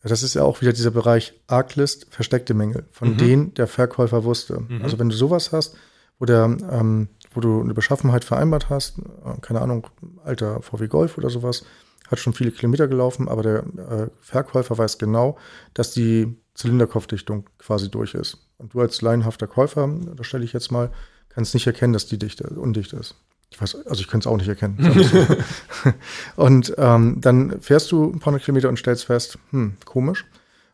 Das 0.02 0.24
ist 0.24 0.34
ja 0.34 0.44
auch 0.44 0.62
wieder 0.62 0.72
dieser 0.72 0.92
Bereich 0.92 1.34
Arglist, 1.48 2.08
versteckte 2.10 2.54
Mängel, 2.54 2.88
von 2.92 3.12
mhm. 3.12 3.18
denen 3.18 3.54
der 3.56 3.68
Verkäufer 3.68 4.24
wusste. 4.24 4.62
Mhm. 4.62 4.82
Also 4.82 4.98
wenn 4.98 5.10
du 5.10 5.16
sowas 5.16 5.52
hast, 5.52 5.76
wo 6.18 6.26
der, 6.26 6.46
ähm, 6.72 7.10
wo 7.34 7.42
du 7.42 7.62
eine 7.62 7.74
Beschaffenheit 7.74 8.24
vereinbart 8.24 8.70
hast, 8.70 9.00
äh, 9.00 9.40
keine 9.42 9.62
Ahnung, 9.62 9.88
alter 10.24 10.62
VW 10.62 10.88
Golf 10.88 11.18
oder 11.18 11.30
sowas, 11.30 11.66
hat 12.08 12.20
schon 12.20 12.34
viele 12.34 12.52
Kilometer 12.52 12.88
gelaufen, 12.88 13.28
aber 13.28 13.44
der 13.44 13.58
äh, 13.60 14.08
Verkäufer 14.22 14.78
weiß 14.78 14.98
genau, 14.98 15.38
dass 15.74 15.92
die 15.92 16.38
Zylinderkopfdichtung 16.60 17.46
quasi 17.58 17.90
durch 17.90 18.14
ist. 18.14 18.38
Und 18.58 18.74
du 18.74 18.82
als 18.82 19.02
laienhafter 19.02 19.48
Käufer, 19.48 19.90
da 20.16 20.24
stelle 20.26 20.44
ich 20.44 20.52
jetzt 20.52 20.72
mal, 20.72 20.92
kannst 21.30 21.54
nicht 21.54 21.66
erkennen, 21.66 21.94
dass 21.94 22.06
die 22.06 22.20
dicht, 22.20 22.42
undicht 22.42 22.92
ist. 22.92 23.16
Ich 23.50 23.62
weiß, 23.62 23.88
also 23.88 24.02
ich 24.02 24.10
könnte 24.10 24.28
es 24.28 24.32
auch 24.32 24.38
nicht 24.38 24.50
erkennen. 24.50 24.78
und 26.36 26.74
ähm, 26.78 27.22
dann 27.22 27.62
fährst 27.62 27.92
du 27.92 28.12
ein 28.12 28.20
paar 28.20 28.34
hundert 28.34 28.44
Kilometer 28.44 28.68
und 28.68 28.78
stellst 28.78 29.06
fest, 29.06 29.40
hm, 29.52 29.78
komisch. 29.86 30.26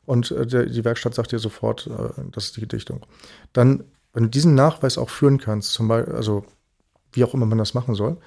und 0.06 0.32
äh, 0.32 0.48
der, 0.48 0.66
die 0.66 0.84
Werkstatt 0.84 1.14
sagt 1.14 1.32
dir 1.32 1.40
sofort, 1.40 1.88
äh, 1.88 2.22
das 2.32 2.46
ist 2.46 2.58
die 2.58 2.68
Dichtung. 2.68 3.06
Dann, 3.54 3.84
wenn 4.14 4.24
du 4.24 4.30
diesen 4.30 4.56
Nachweis 4.56 4.98
auch 4.98 5.12
führen 5.12 5.38
kannst, 5.38 5.74
zum 5.74 5.88
Beispiel, 5.88 6.16
also 6.16 6.46
wie 7.14 7.24
auch 7.24 7.36
immer 7.36 7.46
man 7.46 7.60
das 7.60 7.76
machen 7.76 7.94
soll, 7.94 8.18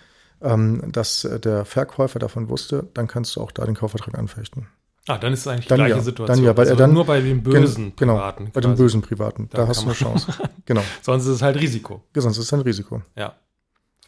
ähm, 0.41 0.93
dass 0.93 1.25
äh, 1.25 1.41
der 1.41 1.65
Verkäufer 1.65 2.21
davon 2.21 2.49
wusste, 2.49 2.87
dann 2.95 3.09
kannst 3.09 3.35
du 3.35 3.41
auch 3.41 3.51
da 3.51 3.67
den 3.67 3.75
Kaufvertrag 3.75 4.17
anfechten. 4.17 4.69
Ah, 5.09 5.19
dann 5.19 5.33
ist 5.33 5.41
es 5.41 5.47
eigentlich 5.49 5.65
die 5.65 5.69
Dann 5.71 5.79
gleiche 5.79 5.97
ja, 5.97 6.01
Situation. 6.03 6.37
dann 6.37 6.45
ja, 6.45 6.57
weil 6.57 6.67
er 6.67 6.71
Also 6.73 6.79
dann- 6.83 6.93
nur 6.93 7.05
bei 7.07 7.21
dem 7.21 7.43
bösen 7.43 7.93
genau, 7.97 8.15
Privaten. 8.15 8.51
bei 8.53 8.61
dem 8.61 8.77
bösen 8.77 9.01
Privaten, 9.03 9.49
Da 9.51 9.59
da 9.63 9.69
hast 9.69 9.81
du 9.83 9.87
eine 9.87 9.95
Chance. 9.95 10.27
genau. 10.67 10.83
Sonst 11.03 11.25
ist 11.25 11.31
es 11.37 11.43
halt 11.43 11.57
Risiko. 11.61 12.03
Ja, 12.15 12.23
sonst 12.23 12.39
ist 12.39 12.45
es 12.45 12.53
ein 12.53 12.61
Risiko. 12.61 13.03
Ja. 13.17 13.23
Ja, 13.23 13.35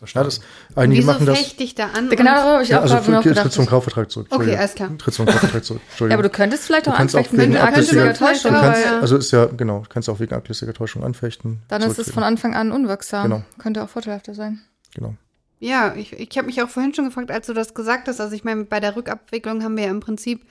Verstanden. 0.07 0.29
das, 0.29 0.77
einige 0.77 1.01
Wieso 1.03 1.13
machen 1.13 1.27
das. 1.27 1.39
fechte 1.39 1.63
ich 1.63 1.75
da 1.75 1.89
an? 1.89 2.09
Genau 2.09 2.25
darüber 2.25 2.53
habe 2.55 2.63
ich 2.63 2.71
Ja, 2.71 2.79
auch 2.79 2.83
also 2.91 3.11
noch 3.11 3.23
tritt 3.23 3.35
gedacht. 3.35 3.53
zum 3.53 3.67
Kaufvertrag 3.67 4.11
zurück. 4.11 4.29
Okay, 4.31 4.57
alles 4.57 4.75
klar. 4.75 4.97
Tritt 4.97 5.13
zum 5.13 5.27
Kaufvertrag 5.27 5.63
zurück. 5.63 5.83
Ja, 5.85 5.89
Entschuldigung. 5.91 6.15
aber 6.15 6.23
du 6.23 6.31
könntest 6.35 6.65
vielleicht 6.65 6.89
auch 6.89 6.99
anfechten, 6.99 7.39
wegen 7.39 7.53
wenn 7.53 7.61
du 7.61 7.63
ablässiger- 7.67 8.01
ablässiger 8.11 8.15
Täuschung 8.15 8.53
kannst, 8.53 8.85
ja. 8.87 8.99
also 9.01 9.17
ist 9.19 9.31
ja, 9.31 9.45
genau, 9.47 9.83
kannst 9.91 10.09
auch 10.09 10.19
wegen 10.21 10.35
ablässiger 10.35 10.73
Täuschung 10.73 11.05
anfechten. 11.05 11.61
Dann 11.69 11.83
ist 11.83 11.99
es 11.99 12.11
von 12.11 12.23
Anfang 12.23 12.55
an 12.55 12.73
unwirksam. 12.73 13.25
Genau. 13.25 13.43
Könnte 13.59 13.83
auch 13.85 13.91
vorteilhafter 13.91 14.35
sein. 14.35 14.61
Genau. 14.95 15.15
Ja, 15.59 15.95
ich, 15.95 16.15
ich 16.15 16.39
habe 16.39 16.47
mich 16.47 16.63
auch 16.63 16.71
vorhin 16.71 16.95
schon 16.95 17.05
gefragt, 17.05 17.31
als 17.31 17.47
du 17.47 17.53
das 17.53 17.75
gesagt 17.75 18.09
hast. 18.09 18.23
Also 18.23 18.35
ich 18.35 18.43
meine, 18.45 18.65
bei 18.65 18.81
der 18.81 18.97
Rückabwicklung 18.97 19.63
haben 19.63 19.77
wir 19.77 19.85
ja 19.85 19.91
im 19.91 20.01
Prinzip 20.01 20.47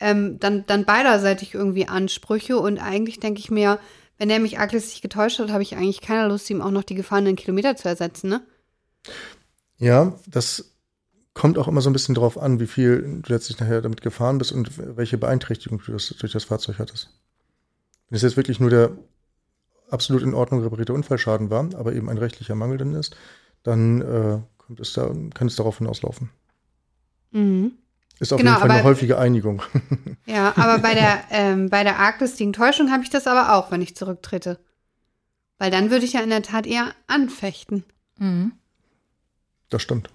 ähm, 0.00 0.38
dann, 0.38 0.64
dann 0.66 0.84
beiderseitig 0.84 1.54
irgendwie 1.54 1.88
Ansprüche. 1.88 2.58
Und 2.58 2.78
eigentlich 2.78 3.20
denke 3.20 3.40
ich 3.40 3.50
mir, 3.50 3.78
wenn 4.18 4.30
er 4.30 4.38
mich 4.38 4.58
arglistig 4.58 5.02
getäuscht 5.02 5.38
hat, 5.38 5.50
habe 5.50 5.62
ich 5.62 5.76
eigentlich 5.76 6.00
keine 6.00 6.28
Lust, 6.28 6.48
ihm 6.50 6.62
auch 6.62 6.70
noch 6.70 6.84
die 6.84 6.94
gefahrenen 6.94 7.36
Kilometer 7.36 7.76
zu 7.76 7.88
ersetzen, 7.88 8.28
ne? 8.28 8.42
Ja, 9.78 10.18
das 10.26 10.72
kommt 11.34 11.58
auch 11.58 11.68
immer 11.68 11.82
so 11.82 11.90
ein 11.90 11.92
bisschen 11.92 12.14
drauf 12.14 12.38
an, 12.38 12.60
wie 12.60 12.66
viel 12.66 13.20
du 13.22 13.32
letztlich 13.32 13.60
nachher 13.60 13.82
damit 13.82 14.00
gefahren 14.00 14.38
bist 14.38 14.52
und 14.52 14.96
welche 14.96 15.18
Beeinträchtigung 15.18 15.82
du 15.84 15.92
das, 15.92 16.08
durch 16.18 16.32
das 16.32 16.44
Fahrzeug 16.44 16.78
hattest. 16.78 17.10
Wenn 18.08 18.16
es 18.16 18.22
jetzt 18.22 18.38
wirklich 18.38 18.58
nur 18.58 18.70
der 18.70 18.96
absolut 19.90 20.22
in 20.22 20.34
Ordnung 20.34 20.62
reparierte 20.62 20.94
Unfallschaden 20.94 21.50
war, 21.50 21.68
aber 21.74 21.92
eben 21.92 22.08
ein 22.08 22.18
rechtlicher 22.18 22.54
Mangel 22.54 22.78
drin 22.78 22.94
ist, 22.94 23.16
dann 23.62 24.00
äh, 24.00 24.38
kommt 24.56 24.80
es 24.80 24.94
da, 24.94 25.14
kann 25.34 25.46
es 25.46 25.56
darauf 25.56 25.78
hinauslaufen. 25.78 26.30
Mhm. 27.32 27.72
Ist 28.18 28.32
auf 28.32 28.38
Genau, 28.38 28.52
jeden 28.52 28.60
Fall 28.62 28.70
eine 28.70 28.80
aber- 28.80 28.88
häufige 28.88 29.18
Einigung. 29.18 29.62
Ja, 30.26 30.52
aber 30.56 30.78
bei 30.80 30.94
der, 30.94 31.22
ähm, 31.30 31.68
bei 31.70 31.84
der 31.84 31.98
arglistigen 32.00 32.52
Täuschung 32.52 32.90
habe 32.90 33.02
ich 33.04 33.10
das 33.10 33.26
aber 33.28 33.54
auch, 33.54 33.70
wenn 33.70 33.80
ich 33.82 33.94
zurücktrete. 33.94 34.58
Weil 35.58 35.70
dann 35.70 35.90
würde 35.90 36.04
ich 36.04 36.14
ja 36.14 36.20
in 36.20 36.30
der 36.30 36.42
Tat 36.42 36.66
eher 36.66 36.92
anfechten. 37.06 37.84
Mhm. 38.18 38.52
Das 39.70 39.82
stimmt. 39.82 40.10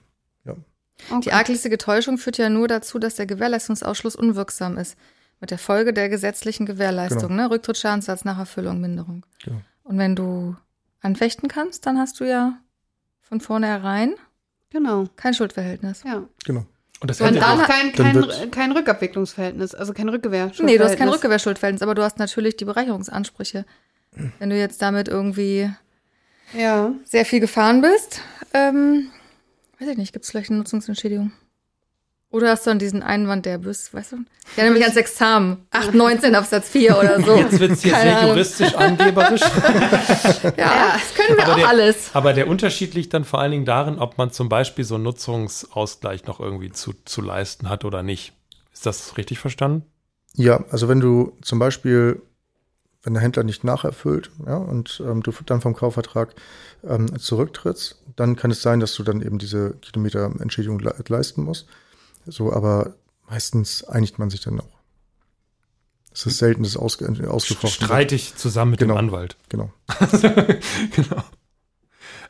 Okay. 1.09 1.21
Die 1.23 1.33
arglistige 1.33 1.79
Täuschung 1.79 2.19
führt 2.19 2.37
ja 2.37 2.47
nur 2.49 2.67
dazu, 2.67 2.99
dass 2.99 3.15
der 3.15 3.25
Gewährleistungsausschluss 3.25 4.15
unwirksam 4.15 4.77
ist. 4.77 4.95
Mit 5.39 5.49
der 5.49 5.57
Folge 5.57 5.93
der 5.93 6.09
gesetzlichen 6.09 6.67
Gewährleistung, 6.67 7.29
Genau. 7.29 7.43
ne? 7.43 7.49
Rücktritt, 7.49 7.77
Schadensersatz, 7.77 8.23
Nacherfüllung, 8.23 8.79
Minderung. 8.79 9.25
Genau. 9.43 9.61
Und 9.83 9.97
wenn 9.97 10.15
du 10.15 10.55
anfechten 11.01 11.49
kannst, 11.49 11.87
dann 11.87 11.97
hast 11.97 12.19
du 12.19 12.25
ja 12.25 12.59
von 13.21 13.41
vornherein 13.41 14.13
Genau, 14.69 15.05
kein 15.15 15.33
Schuldverhältnis. 15.33 16.03
ja. 16.05 16.21
Genau. 16.45 16.65
Und 17.01 17.09
das 17.09 17.19
Und 17.19 17.35
dann 17.35 17.59
auch 17.59 17.65
kein, 17.67 17.91
kein, 17.93 18.51
kein 18.51 18.71
Rückabwicklungsverhältnis, 18.71 19.73
also 19.73 19.91
kein 19.91 20.07
Rückgewehr. 20.07 20.51
Nee, 20.59 20.77
du 20.77 20.83
hast 20.83 20.97
kein 20.97 21.09
Rückgewehrschuldverhältnis, 21.09 21.81
aber 21.81 21.95
du 21.95 22.03
hast 22.03 22.19
natürlich 22.19 22.57
die 22.57 22.65
Bereicherungsansprüche. 22.65 23.65
Wenn 24.39 24.49
du 24.51 24.57
jetzt 24.57 24.81
damit 24.83 25.07
irgendwie 25.07 25.71
Ja. 26.53 26.93
sehr 27.03 27.25
viel 27.25 27.39
gefahren 27.39 27.81
bist, 27.81 28.21
ähm, 28.53 29.09
weiß 29.79 29.89
ich 29.89 29.97
nicht, 29.97 30.13
gibt 30.13 30.25
es 30.25 30.31
vielleicht 30.31 30.51
eine 30.51 30.59
Nutzungsentschädigung? 30.59 31.31
Oder 32.31 32.51
hast 32.51 32.65
du 32.65 32.69
dann 32.69 32.79
diesen 32.79 33.03
Einwand, 33.03 33.45
der 33.45 33.57
bist, 33.57 33.93
weißt 33.93 34.13
du? 34.13 34.15
Ja, 34.55 34.63
nämlich 34.63 34.83
ans 34.83 34.95
Examen. 34.95 35.67
819 35.71 36.33
Absatz 36.33 36.69
4 36.69 36.97
oder 36.97 37.21
so. 37.21 37.35
Jetzt 37.35 37.59
wird 37.59 37.71
es 37.71 37.81
hier 37.83 37.91
Keine 37.91 38.03
sehr 38.09 38.17
Ahnung. 38.19 38.29
juristisch 38.31 38.73
angeberisch. 38.75 39.41
Ja, 40.57 40.93
das 40.93 41.13
können 41.15 41.37
wir 41.37 41.43
Aber 41.43 41.51
auch 41.53 41.57
der- 41.57 41.67
alles. 41.67 42.09
Aber 42.13 42.33
der 42.33 42.47
Unterschied 42.47 42.93
liegt 42.93 43.13
dann 43.13 43.25
vor 43.25 43.39
allen 43.41 43.51
Dingen 43.51 43.65
darin, 43.65 43.99
ob 43.99 44.17
man 44.17 44.31
zum 44.31 44.47
Beispiel 44.49 44.85
so 44.85 44.95
einen 44.95 45.03
Nutzungsausgleich 45.03 46.25
noch 46.25 46.39
irgendwie 46.39 46.71
zu, 46.71 46.93
zu 47.05 47.21
leisten 47.21 47.69
hat 47.69 47.83
oder 47.85 48.01
nicht. 48.01 48.33
Ist 48.73 48.85
das 48.85 49.17
richtig 49.17 49.39
verstanden? 49.39 49.83
Ja, 50.33 50.63
also 50.71 50.87
wenn 50.87 51.01
du 51.01 51.37
zum 51.41 51.59
Beispiel, 51.59 52.21
wenn 53.03 53.13
der 53.13 53.21
Händler 53.23 53.43
nicht 53.43 53.63
nacherfüllt 53.65 54.31
ja, 54.45 54.55
und 54.55 55.03
ähm, 55.05 55.21
du 55.21 55.31
dann 55.45 55.59
vom 55.59 55.75
Kaufvertrag 55.75 56.33
ähm, 56.87 57.19
zurücktrittst, 57.19 58.01
dann 58.15 58.37
kann 58.37 58.51
es 58.51 58.61
sein, 58.61 58.79
dass 58.79 58.95
du 58.95 59.03
dann 59.03 59.21
eben 59.21 59.37
diese 59.37 59.71
Kilometerentschädigung 59.81 60.79
le 60.79 60.95
leisten 61.09 61.43
musst. 61.43 61.67
So, 62.25 62.51
aber 62.53 62.95
meistens 63.29 63.83
einigt 63.83 64.19
man 64.19 64.29
sich 64.29 64.41
dann 64.41 64.59
auch. 64.59 64.79
Es 66.13 66.25
ist 66.25 66.39
selten, 66.39 66.63
dass 66.63 66.71
es 66.73 66.77
ausge 66.77 67.05
ausgefochten 67.29 67.81
wird. 67.81 67.87
Streite 67.89 68.15
ich 68.15 68.35
zusammen 68.35 68.71
mit 68.71 68.79
Genau. 68.81 68.95
dem 68.95 68.99
Anwalt. 68.99 69.37
Genau. 69.49 69.71
genau. 70.95 71.23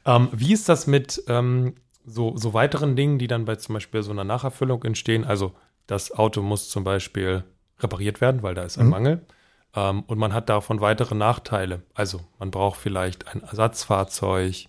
Ähm, 0.06 0.30
wie 0.34 0.54
ist 0.54 0.70
das 0.70 0.86
mit 0.88 1.24
ähm, 1.28 1.76
so, 2.06 2.38
so 2.38 2.54
weiteren 2.54 2.96
Dingen, 2.96 3.18
die 3.20 3.28
dann 3.28 3.46
bei 3.46 3.56
zum 3.56 3.74
Beispiel 3.74 4.04
so 4.04 4.12
einer 4.12 4.24
Nacherfüllung 4.24 4.84
entstehen? 4.84 5.24
Also 5.24 5.54
das 5.88 6.12
Auto 6.12 6.42
muss 6.42 6.70
zum 6.70 6.84
Beispiel 6.84 7.44
repariert 7.80 8.22
werden, 8.22 8.44
weil 8.44 8.54
da 8.56 8.64
ist 8.64 8.78
ein 8.78 8.86
Mhm. 8.86 8.92
Mangel. 8.92 9.26
Ähm, 9.76 10.04
und 10.04 10.18
man 10.20 10.34
hat 10.34 10.50
davon 10.50 10.80
weitere 10.82 11.16
Nachteile. 11.16 11.82
Also 11.96 12.22
man 12.40 12.52
braucht 12.52 12.80
vielleicht 12.80 13.28
ein 13.28 13.42
Ersatzfahrzeug, 13.42 14.66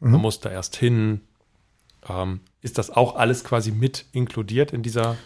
man 0.00 0.12
Mhm. 0.12 0.18
muss 0.18 0.40
da 0.40 0.50
erst 0.50 0.74
hin. 0.76 1.20
Ist 2.66 2.78
das 2.78 2.90
auch 2.90 3.14
alles 3.14 3.44
quasi 3.44 3.70
mit 3.70 4.06
inkludiert 4.10 4.72
in 4.72 4.82
dieser, 4.82 5.16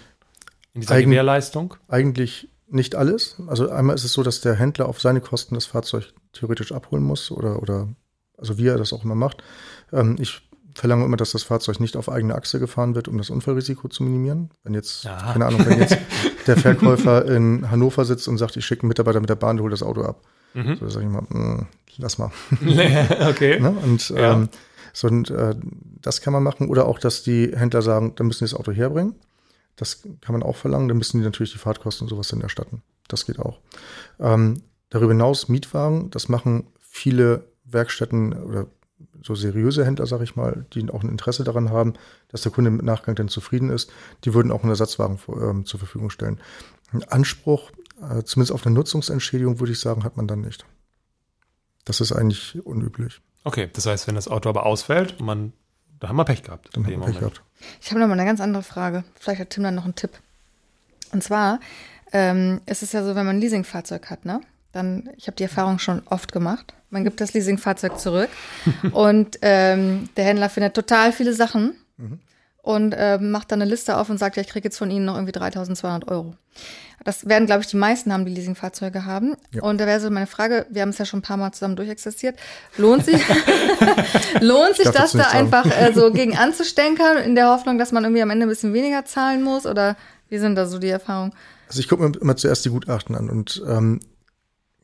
in 0.75 0.83
dieser 0.83 0.95
Eigen- 0.97 1.11
Gewährleistung? 1.11 1.75
Eigentlich 1.89 2.49
nicht 2.69 2.95
alles. 2.97 3.37
Also 3.47 3.71
einmal 3.71 3.95
ist 3.97 4.05
es 4.05 4.13
so, 4.13 4.23
dass 4.23 4.43
der 4.43 4.55
Händler 4.57 4.87
auf 4.91 5.01
seine 5.01 5.23
Kosten 5.23 5.55
das 5.55 5.65
Fahrzeug 5.65 6.13
theoretisch 6.35 6.71
abholen 6.71 7.03
muss 7.03 7.31
oder, 7.31 7.63
oder 7.63 7.89
also 8.37 8.59
wie 8.59 8.67
er 8.67 8.77
das 8.77 8.93
auch 8.93 9.05
immer 9.05 9.15
macht. 9.15 9.43
Ähm, 9.91 10.17
ich 10.21 10.43
verlange 10.75 11.05
immer, 11.07 11.17
dass 11.17 11.33
das 11.33 11.43
Fahrzeug 11.43 11.81
nicht 11.81 11.97
auf 11.97 12.11
eigene 12.11 12.35
Achse 12.35 12.61
gefahren 12.61 12.95
wird, 12.95 13.09
um 13.09 13.17
das 13.17 13.31
Unfallrisiko 13.31 13.89
zu 13.89 14.03
minimieren. 14.03 14.51
Wenn 14.63 14.75
jetzt, 14.75 15.07
Aha. 15.07 15.33
keine 15.33 15.47
Ahnung, 15.47 15.65
wenn 15.67 15.79
jetzt 15.81 15.97
der 16.47 16.59
Verkäufer 16.59 17.25
in 17.25 17.71
Hannover 17.71 18.05
sitzt 18.05 18.29
und 18.29 18.37
sagt, 18.37 18.57
ich 18.59 18.67
schicke 18.67 18.83
einen 18.83 18.89
Mitarbeiter 18.89 19.21
mit 19.21 19.31
der 19.31 19.35
Bahn, 19.37 19.57
der 19.57 19.65
holt 19.65 19.73
das 19.73 19.83
Auto 19.83 20.03
ab. 20.03 20.21
Mhm. 20.53 20.77
So 20.77 20.89
sage 20.91 21.07
ich 21.07 21.11
mal, 21.11 21.23
mm, 21.23 21.67
lass 21.97 22.19
mal. 22.19 22.31
okay. 23.31 23.59
Ne? 23.61 23.71
Und 23.71 24.11
Ja. 24.11 24.35
ähm, 24.35 24.49
so, 24.93 25.09
und, 25.09 25.31
äh, 25.31 25.55
das 26.01 26.21
kann 26.21 26.33
man 26.33 26.43
machen. 26.43 26.69
Oder 26.69 26.87
auch, 26.87 26.99
dass 26.99 27.23
die 27.23 27.53
Händler 27.55 27.83
sagen, 27.83 28.15
dann 28.17 28.27
müssen 28.27 28.45
die 28.45 28.51
das 28.51 28.59
Auto 28.59 28.73
herbringen. 28.73 29.15
Das 29.77 30.03
kann 30.21 30.33
man 30.33 30.43
auch 30.43 30.57
verlangen. 30.57 30.89
Dann 30.89 30.99
müssen 30.99 31.19
die 31.19 31.25
natürlich 31.25 31.53
die 31.53 31.59
Fahrtkosten 31.59 32.05
und 32.05 32.11
sowas 32.11 32.29
dann 32.29 32.41
erstatten. 32.41 32.83
Das 33.09 33.27
geht 33.27 33.39
auch. 33.39 33.61
Ähm, 34.19 34.63
darüber 34.91 35.13
hinaus 35.13 35.49
Mietwagen, 35.49 36.11
das 36.11 36.29
machen 36.29 36.67
viele 36.79 37.45
Werkstätten 37.65 38.33
oder 38.33 38.67
so 39.23 39.35
seriöse 39.35 39.85
Händler, 39.85 40.07
sag 40.07 40.23
ich 40.23 40.37
mal, 40.37 40.67
die 40.73 40.89
auch 40.91 41.03
ein 41.03 41.09
Interesse 41.09 41.45
daran 41.45 41.71
haben, 41.71 41.95
dass 42.29 42.43
der 42.43 42.53
Kunde 42.53 42.69
im 42.69 42.77
Nachgang 42.79 43.15
dann 43.15 43.29
zufrieden 43.29 43.71
ist. 43.71 43.91
Die 44.25 44.35
würden 44.35 44.53
auch 44.53 44.63
einen 44.63 44.71
Ersatzwagen 44.71 45.19
ähm, 45.29 45.67
zur 45.67 45.79
Verfügung 45.79 46.11
stellen. 46.11 46.41
Einen 46.93 47.05
Anspruch, 47.05 47.71
äh, 48.01 48.23
zumindest 48.25 48.53
auf 48.53 48.67
eine 48.67 48.75
Nutzungsentschädigung, 48.75 49.61
würde 49.61 49.73
ich 49.73 49.81
sagen, 49.81 50.05
hat 50.05 50.17
man 50.17 50.27
dann 50.27 50.41
nicht. 50.41 50.65
Das 51.85 52.01
ist 52.01 52.13
eigentlich 52.13 52.65
unüblich. 52.65 53.21
Okay, 53.45 53.69
das 53.73 53.87
heißt, 53.87 54.07
wenn 54.07 54.15
das 54.15 54.29
Auto 54.29 54.49
aber 54.49 54.67
ausfällt, 54.67 55.21
und 55.21 55.27
man, 55.27 55.53
da 55.99 56.09
haben 56.09 56.17
wir 56.17 56.25
Pech 56.25 56.43
gehabt. 56.43 56.71
Dann 56.73 56.85
dem 56.85 57.01
man 57.01 57.11
Pech 57.11 57.21
gehabt. 57.21 57.43
Ich 57.81 57.91
habe 57.91 58.01
noch 58.01 58.07
mal 58.07 58.15
eine 58.15 58.25
ganz 58.25 58.41
andere 58.41 58.63
Frage. 58.63 59.05
Vielleicht 59.19 59.41
hat 59.41 59.51
Tim 59.51 59.63
dann 59.63 59.75
noch 59.75 59.85
einen 59.85 59.95
Tipp. 59.95 60.13
Und 61.13 61.23
zwar 61.23 61.61
ähm, 62.13 62.61
ist 62.67 62.83
es 62.83 62.93
ja 62.93 63.03
so, 63.03 63.15
wenn 63.15 63.27
man 63.27 63.37
ein 63.37 63.41
Leasingfahrzeug 63.41 64.11
hat, 64.11 64.25
ne? 64.25 64.41
Dann, 64.73 65.11
ich 65.17 65.27
habe 65.27 65.37
die 65.37 65.43
Erfahrung 65.43 65.81
schon 65.81 66.03
oft 66.07 66.31
gemacht. 66.31 66.75
Man 66.91 67.03
gibt 67.03 67.21
das 67.21 67.33
Leasingfahrzeug 67.33 67.99
zurück 67.99 68.31
und 68.93 69.39
ähm, 69.43 70.09
der 70.17 70.25
Händler 70.25 70.49
findet 70.49 70.75
total 70.75 71.13
viele 71.13 71.35
Sachen 71.35 71.75
und 72.63 72.95
ähm, 72.97 73.31
macht 73.31 73.53
dann 73.53 73.63
eine 73.63 73.71
Liste 73.71 73.97
auf 73.97 74.11
und 74.11 74.19
sagt, 74.19 74.37
ja, 74.37 74.43
ich 74.43 74.49
kriege 74.49 74.67
jetzt 74.67 74.79
von 74.79 74.91
Ihnen 74.91 75.05
noch 75.05 75.15
irgendwie 75.15 75.33
3.200 75.33 76.09
Euro. 76.09 76.35
Das 77.03 77.27
werden, 77.27 77.47
glaube 77.47 77.63
ich, 77.63 77.67
die 77.69 77.79
meisten 77.79 78.13
haben, 78.13 78.27
die 78.27 78.35
Leasingfahrzeuge 78.35 79.07
haben. 79.07 79.35
Ja. 79.53 79.63
Und 79.63 79.81
da 79.81 79.87
wäre 79.87 80.01
so 80.01 80.11
meine 80.11 80.27
Frage, 80.27 80.67
wir 80.69 80.83
haben 80.83 80.91
es 80.91 80.99
ja 80.99 81.07
schon 81.07 81.21
ein 81.21 81.23
paar 81.23 81.39
Mal 81.39 81.53
zusammen 81.53 81.77
durchexistiert, 81.77 82.39
lohnt 82.77 83.07
sich, 83.07 83.23
lohnt 84.41 84.77
sich 84.77 84.91
das 84.91 85.13
da 85.13 85.29
einfach 85.31 85.65
äh, 85.65 85.93
so 85.95 86.13
gegen 86.13 86.37
anzustenkern, 86.37 87.17
in 87.19 87.35
der 87.35 87.49
Hoffnung, 87.49 87.79
dass 87.79 87.93
man 87.93 88.05
irgendwie 88.05 88.23
am 88.23 88.29
Ende 88.29 88.45
ein 88.45 88.51
bisschen 88.51 88.75
weniger 88.75 89.07
zahlen 89.07 89.43
muss? 89.43 89.65
Oder 89.65 89.97
wie 90.29 90.39
sind 90.39 90.57
da 90.57 90.67
so 90.67 90.79
die 90.79 90.89
Erfahrungen? 90.89 91.33
Also 91.69 91.81
ich 91.81 91.89
gucke 91.89 92.03
mir 92.03 92.21
immer 92.21 92.37
zuerst 92.37 92.65
die 92.67 92.71
Gutachten 92.71 93.15
an 93.15 93.31
und 93.31 93.63
ähm, 93.67 94.01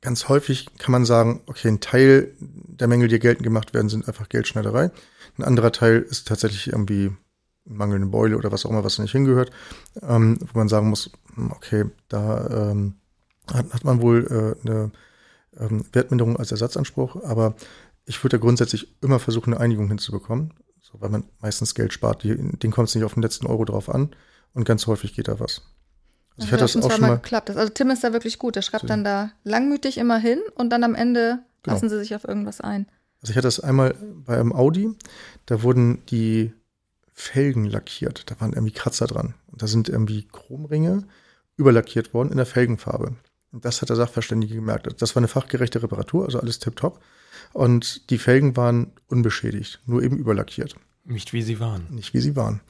ganz 0.00 0.28
häufig 0.28 0.66
kann 0.78 0.92
man 0.92 1.04
sagen, 1.04 1.42
okay, 1.46 1.68
ein 1.68 1.80
Teil 1.80 2.32
der 2.38 2.88
Mängel, 2.88 3.08
die 3.08 3.18
geltend 3.18 3.44
gemacht 3.44 3.74
werden, 3.74 3.88
sind 3.88 4.08
einfach 4.08 4.28
Geldschneiderei. 4.28 4.90
Ein 5.36 5.44
anderer 5.44 5.72
Teil 5.72 6.00
ist 6.00 6.28
tatsächlich 6.28 6.68
irgendwie 6.68 7.10
mangelnde 7.66 8.06
Beule 8.08 8.36
oder 8.36 8.52
was 8.52 8.64
auch 8.64 8.70
immer, 8.70 8.84
was 8.84 8.96
da 8.96 9.02
nicht 9.02 9.12
hingehört, 9.12 9.50
ähm, 10.02 10.38
wo 10.52 10.58
man 10.58 10.68
sagen 10.68 10.88
muss, 10.88 11.10
hm, 11.34 11.52
okay, 11.52 11.84
da 12.08 12.70
ähm, 12.70 12.94
hat, 13.52 13.72
hat 13.72 13.84
man 13.84 14.00
wohl 14.00 14.56
äh, 14.64 14.68
eine 14.68 14.90
ähm, 15.58 15.84
Wertminderung 15.92 16.36
als 16.36 16.50
Ersatzanspruch, 16.52 17.22
aber 17.24 17.54
ich 18.04 18.22
würde 18.22 18.38
da 18.38 18.40
grundsätzlich 18.40 18.96
immer 19.02 19.18
versuchen, 19.18 19.52
eine 19.52 19.60
Einigung 19.62 19.88
hinzubekommen, 19.88 20.54
so, 20.80 21.00
weil 21.00 21.10
man 21.10 21.24
meistens 21.40 21.74
Geld 21.74 21.92
spart. 21.92 22.22
Die, 22.22 22.36
den 22.36 22.70
kommt 22.70 22.88
es 22.88 22.94
nicht 22.94 23.04
auf 23.04 23.14
den 23.14 23.22
letzten 23.22 23.46
Euro 23.46 23.64
drauf 23.64 23.88
an 23.88 24.10
und 24.54 24.64
ganz 24.64 24.86
häufig 24.86 25.14
geht 25.14 25.26
da 25.28 25.40
was. 25.40 25.62
Also 26.36 26.46
ich 26.48 26.52
hatte 26.52 26.62
das 26.64 26.76
auch 26.76 26.90
schon 26.90 27.00
mal. 27.00 27.16
geklappt. 27.16 27.48
Das- 27.48 27.56
Also 27.56 27.72
Tim 27.72 27.90
ist 27.90 28.04
da 28.04 28.12
wirklich 28.12 28.38
gut. 28.38 28.56
Der 28.56 28.62
schreibt 28.62 28.82
So. 28.82 28.86
dann 28.88 29.02
da 29.04 29.30
langmütig 29.42 29.98
immer 29.98 30.18
hin 30.18 30.38
und 30.54 30.70
dann 30.70 30.84
am 30.84 30.94
Ende 30.94 31.38
Genau. 31.62 31.74
lassen 31.74 31.88
sie 31.88 31.98
sich 31.98 32.14
auf 32.14 32.22
irgendwas 32.28 32.60
ein. 32.60 32.86
Also 33.22 33.30
ich 33.32 33.36
hatte 33.36 33.46
das 33.48 33.58
einmal 33.58 33.96
bei 34.24 34.38
einem 34.38 34.52
Audi, 34.52 34.90
da 35.46 35.62
wurden 35.62 36.04
die 36.06 36.52
Felgen 37.18 37.64
lackiert. 37.64 38.30
Da 38.30 38.38
waren 38.40 38.52
irgendwie 38.52 38.74
Kratzer 38.74 39.06
dran. 39.06 39.34
Und 39.46 39.62
da 39.62 39.66
sind 39.66 39.88
irgendwie 39.88 40.28
Chromringe 40.30 41.04
überlackiert 41.56 42.12
worden 42.12 42.30
in 42.30 42.36
der 42.36 42.46
Felgenfarbe. 42.46 43.16
Und 43.52 43.64
das 43.64 43.80
hat 43.80 43.88
der 43.88 43.96
Sachverständige 43.96 44.54
gemerkt. 44.54 45.00
Das 45.00 45.16
war 45.16 45.20
eine 45.20 45.28
fachgerechte 45.28 45.82
Reparatur, 45.82 46.26
also 46.26 46.38
alles 46.38 46.58
tipptopp. 46.58 47.00
Und 47.54 48.10
die 48.10 48.18
Felgen 48.18 48.54
waren 48.56 48.92
unbeschädigt, 49.08 49.80
nur 49.86 50.02
eben 50.02 50.18
überlackiert. 50.18 50.76
Nicht 51.04 51.32
wie 51.32 51.42
sie 51.42 51.58
waren. 51.58 51.86
nicht 51.90 52.12
wie 52.12 52.20
sie 52.20 52.36
waren. 52.36 52.60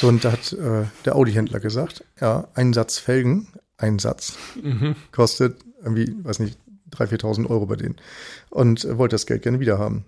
So, 0.00 0.08
und 0.08 0.24
da 0.24 0.32
hat 0.32 0.52
äh, 0.52 0.86
der 1.04 1.14
Audi-Händler 1.14 1.60
gesagt, 1.60 2.04
ja, 2.20 2.48
ein 2.54 2.72
Satz 2.72 2.98
Felgen, 2.98 3.48
ein 3.76 3.98
Satz, 3.98 4.36
kostet 5.12 5.62
irgendwie, 5.82 6.16
weiß 6.24 6.40
nicht, 6.40 6.58
3.000, 6.90 7.20
4.000 7.20 7.50
Euro 7.50 7.66
bei 7.66 7.76
denen. 7.76 7.96
Und 8.50 8.84
äh, 8.84 8.98
wollte 8.98 9.14
das 9.14 9.26
Geld 9.26 9.42
gerne 9.42 9.60
wieder 9.60 9.78
haben. 9.78 10.06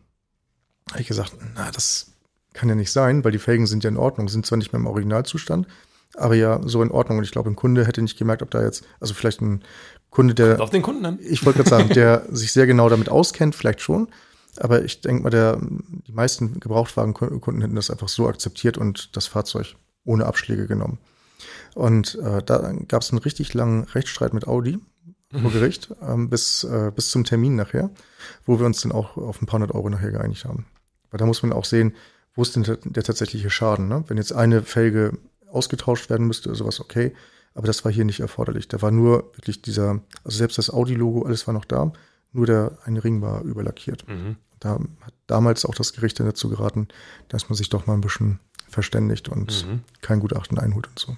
Habe 0.90 1.02
ich 1.02 1.08
gesagt, 1.08 1.34
na, 1.54 1.70
das 1.70 2.12
kann 2.58 2.68
ja 2.68 2.74
nicht 2.74 2.90
sein, 2.90 3.24
weil 3.24 3.32
die 3.32 3.38
Felgen 3.38 3.66
sind 3.66 3.84
ja 3.84 3.90
in 3.90 3.96
Ordnung, 3.96 4.28
sind 4.28 4.44
zwar 4.44 4.58
nicht 4.58 4.72
mehr 4.72 4.80
im 4.80 4.86
Originalzustand, 4.86 5.68
aber 6.14 6.34
ja 6.34 6.60
so 6.64 6.82
in 6.82 6.90
Ordnung. 6.90 7.18
Und 7.18 7.24
ich 7.24 7.30
glaube, 7.30 7.48
ein 7.48 7.56
Kunde 7.56 7.86
hätte 7.86 8.02
nicht 8.02 8.18
gemerkt, 8.18 8.42
ob 8.42 8.50
da 8.50 8.62
jetzt, 8.62 8.84
also 9.00 9.14
vielleicht 9.14 9.40
ein 9.40 9.62
Kunde, 10.10 10.34
der 10.34 10.60
Auf 10.60 10.70
den 10.70 10.82
Kunden 10.82 11.06
an. 11.06 11.18
ich 11.22 11.46
wollte 11.46 11.58
gerade 11.58 11.70
sagen, 11.70 11.88
der 11.90 12.26
sich 12.30 12.52
sehr 12.52 12.66
genau 12.66 12.88
damit 12.88 13.08
auskennt, 13.08 13.54
vielleicht 13.54 13.80
schon. 13.80 14.08
Aber 14.56 14.84
ich 14.84 15.00
denke 15.00 15.22
mal, 15.22 15.30
der, 15.30 15.60
die 15.60 16.12
meisten 16.12 16.58
Gebrauchtwagenkunden 16.58 17.62
hätten 17.62 17.76
das 17.76 17.90
einfach 17.90 18.08
so 18.08 18.28
akzeptiert 18.28 18.76
und 18.76 19.16
das 19.16 19.28
Fahrzeug 19.28 19.76
ohne 20.04 20.26
Abschläge 20.26 20.66
genommen. 20.66 20.98
Und 21.74 22.16
äh, 22.16 22.42
da 22.42 22.72
gab 22.88 23.02
es 23.02 23.10
einen 23.10 23.20
richtig 23.20 23.54
langen 23.54 23.84
Rechtsstreit 23.84 24.34
mit 24.34 24.48
Audi 24.48 24.80
vor 25.30 25.52
Gericht 25.52 25.94
ähm, 26.02 26.30
bis, 26.30 26.64
äh, 26.64 26.90
bis 26.94 27.10
zum 27.10 27.24
Termin 27.24 27.54
nachher, 27.54 27.90
wo 28.46 28.58
wir 28.58 28.66
uns 28.66 28.80
dann 28.80 28.92
auch 28.92 29.16
auf 29.16 29.42
ein 29.42 29.46
paar 29.46 29.60
hundert 29.60 29.74
Euro 29.74 29.90
nachher 29.90 30.10
geeinigt 30.10 30.44
haben. 30.44 30.66
Weil 31.10 31.18
da 31.18 31.26
muss 31.26 31.42
man 31.42 31.52
auch 31.52 31.64
sehen, 31.64 31.94
wo 32.38 32.42
ist 32.42 32.54
denn 32.54 32.62
der, 32.62 32.78
der 32.84 33.02
tatsächliche 33.02 33.50
Schaden. 33.50 33.88
Ne? 33.88 34.04
Wenn 34.06 34.16
jetzt 34.16 34.32
eine 34.32 34.62
Felge 34.62 35.18
ausgetauscht 35.50 36.08
werden 36.08 36.28
müsste, 36.28 36.54
sowas 36.54 36.78
okay. 36.78 37.12
Aber 37.54 37.66
das 37.66 37.84
war 37.84 37.90
hier 37.90 38.04
nicht 38.04 38.20
erforderlich. 38.20 38.68
Da 38.68 38.80
war 38.80 38.92
nur 38.92 39.32
wirklich 39.34 39.60
dieser, 39.60 40.00
also 40.22 40.38
selbst 40.38 40.56
das 40.56 40.70
Audi-Logo, 40.70 41.22
alles 41.26 41.48
war 41.48 41.54
noch 41.54 41.64
da, 41.64 41.92
nur 42.32 42.46
der 42.46 42.78
eine 42.84 43.02
Ring 43.02 43.20
war 43.22 43.42
überlackiert. 43.42 44.06
Mhm. 44.08 44.36
Da 44.60 44.78
hat 45.00 45.14
damals 45.26 45.64
auch 45.64 45.74
das 45.74 45.92
Gericht 45.94 46.20
dann 46.20 46.26
dazu 46.28 46.48
geraten, 46.48 46.86
dass 47.26 47.48
man 47.48 47.56
sich 47.56 47.70
doch 47.70 47.88
mal 47.88 47.94
ein 47.94 48.02
bisschen 48.02 48.38
verständigt 48.68 49.28
und 49.28 49.66
Mhm. 49.66 49.80
kein 50.00 50.20
Gutachten 50.20 50.58
einholt 50.60 50.86
und 50.86 50.98
so. 50.98 51.16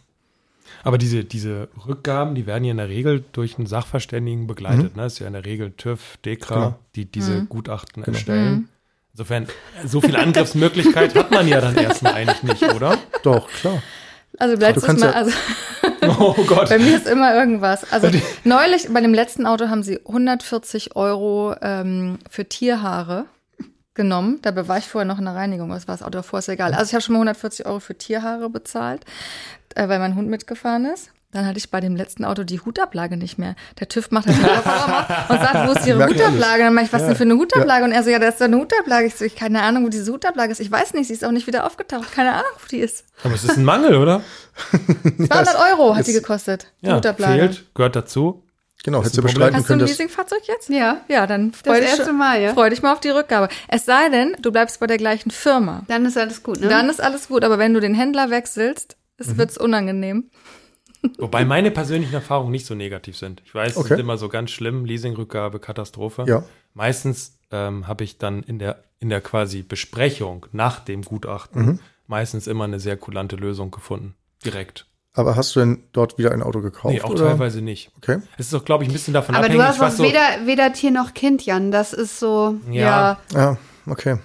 Aber 0.85 0.97
diese, 0.97 1.25
diese 1.25 1.69
Rückgaben, 1.87 2.35
die 2.35 2.47
werden 2.47 2.65
ja 2.65 2.71
in 2.71 2.77
der 2.79 2.89
Regel 2.89 3.25
durch 3.33 3.59
einen 3.59 3.67
Sachverständigen 3.67 4.47
begleitet. 4.47 4.97
Ne? 4.97 5.03
Das 5.03 5.15
ist 5.15 5.19
ja 5.19 5.27
in 5.27 5.35
der 5.35 5.45
Regel 5.45 5.73
TÜV, 5.73 6.17
DEKRA, 6.25 6.55
Genau. 6.55 6.79
die 6.95 7.05
diese 7.05 7.43
Mhm. 7.43 7.49
Gutachten 7.51 8.03
Genau. 8.05 8.15
erstellen. 8.17 8.69
Insofern, 9.13 9.47
so 9.85 10.01
viel 10.01 10.17
Angriffsmöglichkeit 10.17 11.15
hat 11.15 11.31
man 11.31 11.47
ja 11.49 11.61
dann 11.61 11.77
erstmal 11.77 12.15
eigentlich 12.15 12.43
nicht, 12.43 12.63
oder? 12.75 12.97
Doch, 13.23 13.49
klar. 13.49 13.83
Also 14.39 14.57
letztes 14.57 14.85
kannst 14.85 15.05
Mal, 15.05 15.11
ja- 15.11 15.17
also 15.17 15.33
Oh 16.21 16.35
Gott. 16.47 16.69
bei 16.71 16.79
mir 16.79 16.97
ist 16.97 17.07
immer 17.07 17.35
irgendwas. 17.35 17.91
Also 17.93 18.09
neulich 18.45 18.89
bei 18.91 19.01
dem 19.01 19.13
letzten 19.13 19.45
Auto 19.47 19.69
haben 19.69 19.83
sie 19.83 19.99
140 20.07 20.97
Euro 20.97 21.55
ähm, 21.61 22.19
für 22.31 22.47
Tierhaare 22.49 23.27
genommen. 23.95 24.39
Dabei 24.43 24.67
war 24.69 24.79
ich 24.79 24.87
vorher 24.87 25.07
noch 25.07 25.19
in 25.19 25.25
der 25.27 25.35
Reinigung. 25.35 25.71
Was 25.71 25.89
war 25.89 25.95
das 25.97 26.03
Auto 26.03 26.13
davor? 26.13 26.39
Ist 26.39 26.49
egal. 26.49 26.73
Also 26.73 26.89
ich 26.91 26.95
habe 26.95 27.03
schon 27.03 27.15
mal 27.15 27.19
140 27.21 27.67
Euro 27.67 27.81
für 27.81 27.97
Tierhaare 27.99 28.49
bezahlt, 28.49 29.05
äh, 29.75 29.89
weil 29.89 29.99
mein 29.99 30.15
Hund 30.15 30.29
mitgefahren 30.29 30.87
ist. 30.87 31.11
Dann 31.33 31.47
hatte 31.47 31.59
ich 31.59 31.71
bei 31.71 31.81
dem 31.81 31.95
letzten 31.95 32.25
Auto 32.25 32.43
die 32.43 32.59
Hutablage 32.59 33.17
nicht 33.17 33.39
mehr. 33.39 33.55
Der 33.79 33.89
TÜV 33.89 34.11
macht 34.11 34.29
das 34.29 34.37
der 34.41 34.49
Kamera 34.49 35.27
und 35.29 35.41
sagt, 35.41 35.69
wo 35.69 35.73
ist 35.79 35.87
Ihre 35.87 36.05
Hutablage? 36.09 36.65
Dann 36.65 36.75
mach 36.75 36.83
ich, 36.83 36.93
was 36.93 37.03
Ja. 37.03 37.07
denn 37.09 37.17
für 37.17 37.23
eine 37.23 37.35
Hutablage? 37.37 37.85
Und 37.85 37.93
er 37.93 38.03
so, 38.03 38.11
ja, 38.11 38.19
da 38.19 38.27
ist 38.29 38.41
doch 38.41 38.47
eine 38.47 38.57
Hutablage. 38.57 39.07
Ich 39.07 39.15
so, 39.15 39.25
ich 39.25 39.37
keine 39.37 39.63
Ahnung, 39.63 39.85
wo 39.85 39.89
diese 39.91 40.13
Hutablage 40.13 40.51
ist. 40.51 40.59
Ich 40.59 40.71
weiß 40.73 40.93
nicht, 40.95 41.07
sie 41.07 41.13
ist 41.13 41.25
auch 41.25 41.31
nicht 41.31 41.47
wieder 41.47 41.67
aufgetaucht. 41.67 42.11
Keine 42.13 42.33
Ahnung, 42.33 42.51
wo 42.61 42.67
die 42.69 42.79
ist. 42.81 43.05
Aber 43.23 43.35
es 43.35 43.45
ist 43.45 43.57
ein 43.57 43.65
Mangel, 43.65 43.95
oder? 43.97 44.23
200 45.17 45.57
Euro 45.71 45.95
hat 45.95 46.07
die 46.07 46.11
jetzt- 46.13 46.21
gekostet, 46.23 46.67
die 46.83 46.87
Ja, 46.87 46.97
Hutablage. 46.97 47.39
fehlt, 47.41 47.75
gehört 47.75 47.95
dazu. 47.97 48.43
Genau, 48.83 48.99
Das 48.99 49.09
hättest 49.13 49.19
du 49.19 49.21
ist 49.21 49.25
ein 49.27 49.33
Problem. 49.35 49.47
bestreiten 49.53 49.57
Hast 49.57 49.63
du 49.65 49.69
können, 49.69 49.81
ein 49.83 49.87
Leasingfahrzeug 49.87 50.41
jetzt? 50.49 50.69
Ja, 50.71 51.01
Ja, 51.09 51.27
dann 51.27 51.53
das 51.53 51.61
freu 51.61 51.81
dich, 51.81 51.91
erste 51.91 52.13
Mal, 52.15 52.41
ja. 52.41 52.55
freu 52.55 52.71
dich 52.71 52.83
mal 52.83 52.93
auf 52.95 53.01
die 53.01 53.11
Rückgabe. 53.11 53.49
Es 53.69 53.85
sei 53.85 54.09
denn, 54.09 54.35
du 54.41 54.51
bleibst 54.51 54.81
bei 54.81 54.87
der 54.87 54.97
gleichen 54.97 55.31
Firma. 55.31 55.83
Dann 55.89 56.07
ist 56.07 56.17
alles 56.17 56.43
gut, 56.43 56.61
ne? 56.61 56.69
Dann 56.69 56.89
ist 56.89 57.01
alles 57.01 57.29
gut, 57.29 57.45
aber 57.45 57.59
wenn 57.59 57.75
du 57.75 57.81
den 57.81 57.95
Händler 57.95 58.31
wechselst, 58.31 58.97
es 59.19 59.29
Mhm. 59.29 59.39
wird's 59.39 59.59
unangenehm. 59.59 60.31
Wobei 61.19 61.45
meine 61.45 61.71
persönlichen 61.71 62.15
Erfahrungen 62.15 62.51
nicht 62.51 62.67
so 62.67 62.75
negativ 62.75 63.17
sind. 63.17 63.43
Ich 63.45 63.55
weiß, 63.55 63.73
es 63.73 63.77
Okay. 63.79 63.95
ist 63.95 64.01
immer 64.01 64.19
so 64.19 64.29
ganz 64.29 64.51
schlimm, 64.51 64.85
Leasingrückgabe, 64.85 65.59
Katastrophe. 65.59 66.25
Ja. 66.27 66.43
Meistens 66.75 67.39
ähm, 67.51 67.87
habe 67.89 68.05
ich 68.05 68.19
dann 68.19 68.43
in 68.43 68.59
der, 68.59 68.85
in 69.01 69.09
der 69.09 69.21
quasi 69.21 69.63
Besprechung 69.63 70.47
nach 70.53 70.81
dem 70.81 71.03
Gutachten 71.03 71.63
Mhm. 71.67 71.79
meistens 72.07 72.47
immer 72.47 72.65
eine 72.65 72.79
sehr 72.81 72.97
kulante 72.97 73.37
Lösung 73.37 73.71
gefunden. 73.71 74.15
Direkt. 74.45 74.87
Aber 75.13 75.35
hast 75.37 75.57
du 75.57 75.61
denn 75.61 75.83
dort 75.93 76.19
wieder 76.19 76.31
ein 76.33 76.43
Auto 76.43 76.61
gekauft? 76.61 76.95
Nee, 76.95 77.01
auch 77.03 77.11
oder? 77.11 77.29
teilweise 77.31 77.61
nicht. 77.63 77.91
Okay. 77.97 78.19
Es 78.39 78.47
ist 78.47 78.53
doch, 78.53 78.65
glaube 78.65 78.85
ich, 78.85 78.91
ein 78.91 78.93
bisschen 78.93 79.13
davon 79.15 79.35
Aber 79.35 79.47
abhängig, 79.47 79.63
du 79.63 79.69
hast 79.69 79.81
was 79.81 79.95
auch 79.95 79.99
so. 79.99 80.05
weder, 80.05 80.47
weder 80.47 80.73
Tier 80.73 80.93
noch 80.93 81.15
Kind, 81.15 81.45
Jan. 81.45 81.73
Das 81.73 81.93
ist 81.93 82.21
so. 82.21 82.57
ja, 82.71 83.19
Ja, 83.33 83.59
okay. 83.87 84.19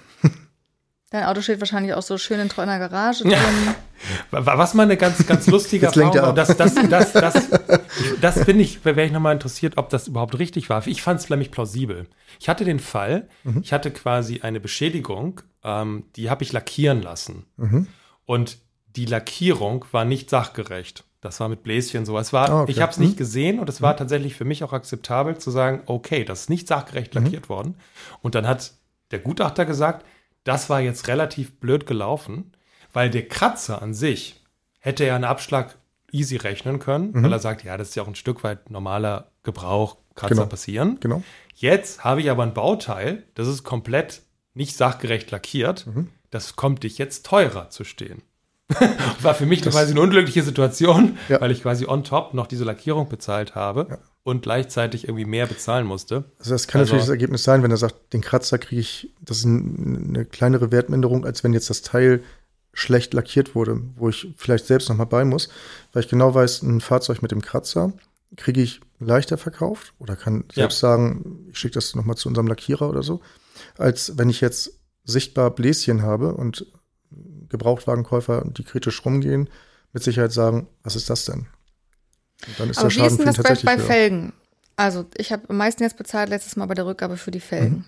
Dein 1.10 1.22
Auto 1.22 1.40
steht 1.40 1.60
wahrscheinlich 1.60 1.94
auch 1.94 2.02
so 2.02 2.18
schön 2.18 2.40
in 2.40 2.48
treuer 2.48 2.78
Garage 2.80 3.22
drin. 3.22 3.34
Wa- 4.32 4.58
Was 4.58 4.74
mal 4.74 4.82
eine 4.82 4.96
ganz, 4.96 5.24
ganz 5.26 5.46
lustige 5.46 5.86
Erfahrung 5.86 6.14
er 6.16 6.22
war, 6.22 6.34
das, 6.34 6.56
das, 6.56 6.74
das, 6.74 7.12
das, 7.12 7.34
ich- 7.36 8.20
das 8.20 8.42
finde 8.44 8.62
ich, 8.64 8.84
wäre 8.84 9.04
ich 9.04 9.12
nochmal 9.12 9.32
interessiert, 9.34 9.78
ob 9.78 9.88
das 9.88 10.08
überhaupt 10.08 10.36
richtig 10.38 10.68
war. 10.68 10.84
Ich 10.86 11.02
fand 11.02 11.20
es 11.20 11.30
nämlich 11.30 11.52
plausibel. 11.52 12.08
Ich 12.40 12.48
hatte 12.48 12.64
den 12.64 12.80
Fall, 12.80 13.28
Mhm. 13.44 13.60
ich 13.62 13.72
hatte 13.72 13.92
quasi 13.92 14.40
eine 14.40 14.58
Beschädigung, 14.58 15.42
ähm, 15.62 16.04
die 16.16 16.28
habe 16.28 16.42
ich 16.42 16.52
lackieren 16.52 17.02
lassen. 17.02 17.46
Mhm. 17.56 17.86
Und 18.24 18.58
die 18.96 19.06
Lackierung 19.06 19.84
war 19.92 20.04
nicht 20.04 20.28
sachgerecht. 20.28 21.04
Das 21.20 21.38
war 21.38 21.48
mit 21.48 21.62
Bläschen 21.62 22.04
so. 22.04 22.18
Es 22.18 22.32
war, 22.32 22.50
Ah, 22.50 22.62
okay. 22.62 22.72
ich 22.72 22.80
habe 22.80 22.90
es 22.90 22.98
nicht 22.98 23.16
gesehen 23.16 23.60
und 23.60 23.68
es 23.68 23.80
war 23.80 23.96
tatsächlich 23.96 24.34
für 24.34 24.44
mich 24.44 24.64
auch 24.64 24.72
akzeptabel 24.72 25.38
zu 25.38 25.50
sagen, 25.52 25.82
okay, 25.86 26.24
das 26.24 26.42
ist 26.42 26.50
nicht 26.50 26.66
sachgerecht 26.66 27.14
Mhm. 27.14 27.22
lackiert 27.24 27.48
worden. 27.48 27.76
Und 28.22 28.34
dann 28.34 28.46
hat 28.48 28.72
der 29.12 29.20
Gutachter 29.20 29.64
gesagt, 29.64 30.04
das 30.46 30.70
war 30.70 30.80
jetzt 30.80 31.08
relativ 31.08 31.58
blöd 31.60 31.86
gelaufen, 31.86 32.52
weil 32.92 33.10
der 33.10 33.28
Kratzer 33.28 33.82
an 33.82 33.92
sich 33.94 34.40
hätte 34.78 35.04
er 35.04 35.14
einen 35.16 35.24
Abschlag 35.24 35.76
easy 36.12 36.36
rechnen 36.36 36.78
können, 36.78 37.10
Mhm. 37.12 37.22
weil 37.24 37.32
er 37.32 37.38
sagt, 37.40 37.64
ja, 37.64 37.76
das 37.76 37.90
ist 37.90 37.94
ja 37.96 38.02
auch 38.02 38.08
ein 38.08 38.14
Stück 38.14 38.44
weit 38.44 38.70
normaler 38.70 39.30
Gebrauch, 39.42 39.96
Kratzer 40.14 40.34
Genau. 40.36 40.46
passieren. 40.46 40.98
Genau. 41.00 41.22
Jetzt 41.54 42.04
habe 42.04 42.20
ich 42.20 42.30
aber 42.30 42.42
ein 42.42 42.54
Bauteil, 42.54 43.24
das 43.34 43.48
ist 43.48 43.64
komplett 43.64 44.22
nicht 44.54 44.76
sachgerecht 44.76 45.30
lackiert. 45.30 45.86
Mhm. 45.86 46.08
Das 46.30 46.56
kommt 46.56 46.82
dich 46.84 46.96
jetzt 46.98 47.26
teurer 47.26 47.68
zu 47.70 47.84
stehen. 47.84 48.22
War 49.20 49.34
für 49.34 49.46
mich 49.46 49.60
Das- 49.62 49.74
quasi 49.74 49.92
eine 49.92 50.00
unglückliche 50.00 50.42
Situation, 50.42 51.18
Ja. 51.28 51.40
weil 51.40 51.50
ich 51.50 51.62
quasi 51.62 51.86
on 51.86 52.02
top 52.04 52.34
noch 52.34 52.46
diese 52.46 52.64
Lackierung 52.64 53.08
bezahlt 53.08 53.54
habe 53.54 53.86
Ja. 53.90 53.98
Und 54.26 54.42
gleichzeitig 54.42 55.04
irgendwie 55.04 55.24
mehr 55.24 55.46
bezahlen 55.46 55.86
musste. 55.86 56.24
Also 56.38 56.50
das 56.50 56.66
kann 56.66 56.80
Also- 56.80 56.90
natürlich 56.92 57.04
das 57.06 57.10
Ergebnis 57.12 57.44
sein, 57.44 57.62
wenn 57.62 57.70
er 57.70 57.76
sagt, 57.76 58.12
den 58.12 58.20
Kratzer 58.22 58.58
kriege 58.58 58.80
ich, 58.80 59.10
das 59.20 59.38
ist 59.38 59.44
ein, 59.44 60.08
eine 60.08 60.24
kleinere 60.24 60.72
Wertminderung, 60.72 61.24
als 61.24 61.44
wenn 61.44 61.52
jetzt 61.52 61.70
das 61.70 61.82
Teil 61.82 62.22
schlecht 62.72 63.14
lackiert 63.14 63.54
wurde, 63.54 63.80
wo 63.96 64.08
ich 64.08 64.34
vielleicht 64.36 64.66
selbst 64.66 64.88
noch 64.88 64.96
mal 64.96 65.04
bei 65.04 65.24
muss, 65.24 65.48
weil 65.92 66.02
ich 66.02 66.08
genau 66.08 66.34
weiß, 66.34 66.62
ein 66.62 66.80
Fahrzeug 66.80 67.22
mit 67.22 67.30
dem 67.30 67.40
Kratzer 67.40 67.92
kriege 68.36 68.60
ich 68.60 68.80
leichter 68.98 69.38
verkauft 69.38 69.94
oder 70.00 70.16
kann 70.16 70.44
Ja. 70.50 70.62
selbst 70.62 70.80
sagen, 70.80 71.46
ich 71.52 71.58
schicke 71.58 71.74
das 71.74 71.94
noch 71.94 72.04
mal 72.04 72.16
zu 72.16 72.28
unserem 72.28 72.48
Lackierer 72.48 72.88
oder 72.90 73.02
so, 73.04 73.20
als 73.78 74.18
wenn 74.18 74.28
ich 74.28 74.40
jetzt 74.40 74.72
sichtbar 75.04 75.52
Bläschen 75.52 76.02
habe 76.02 76.34
und 76.34 76.66
Gebrauchtwagenkäufer, 77.48 78.44
die 78.46 78.64
kritisch 78.64 79.04
rumgehen, 79.04 79.48
mit 79.92 80.02
Sicherheit 80.02 80.32
sagen, 80.32 80.66
was 80.82 80.96
ist 80.96 81.08
das 81.08 81.24
denn? 81.26 81.46
Dann 82.58 82.70
ist 82.70 82.78
Aber 82.78 82.88
der 82.88 82.96
wie 82.96 83.06
ist 83.06 83.18
denn 83.18 83.26
das 83.26 83.36
bei, 83.36 83.42
tatsächlich 83.42 83.64
bei 83.64 83.76
höher. 83.76 83.86
Felgen? 83.86 84.32
Also, 84.76 85.06
ich 85.16 85.32
habe 85.32 85.48
am 85.48 85.56
meisten 85.56 85.82
jetzt 85.82 85.96
bezahlt 85.96 86.28
letztes 86.28 86.56
Mal 86.56 86.66
bei 86.66 86.74
der 86.74 86.86
Rückgabe 86.86 87.16
für 87.16 87.30
die 87.30 87.40
Felgen. 87.40 87.76
Mhm. 87.76 87.84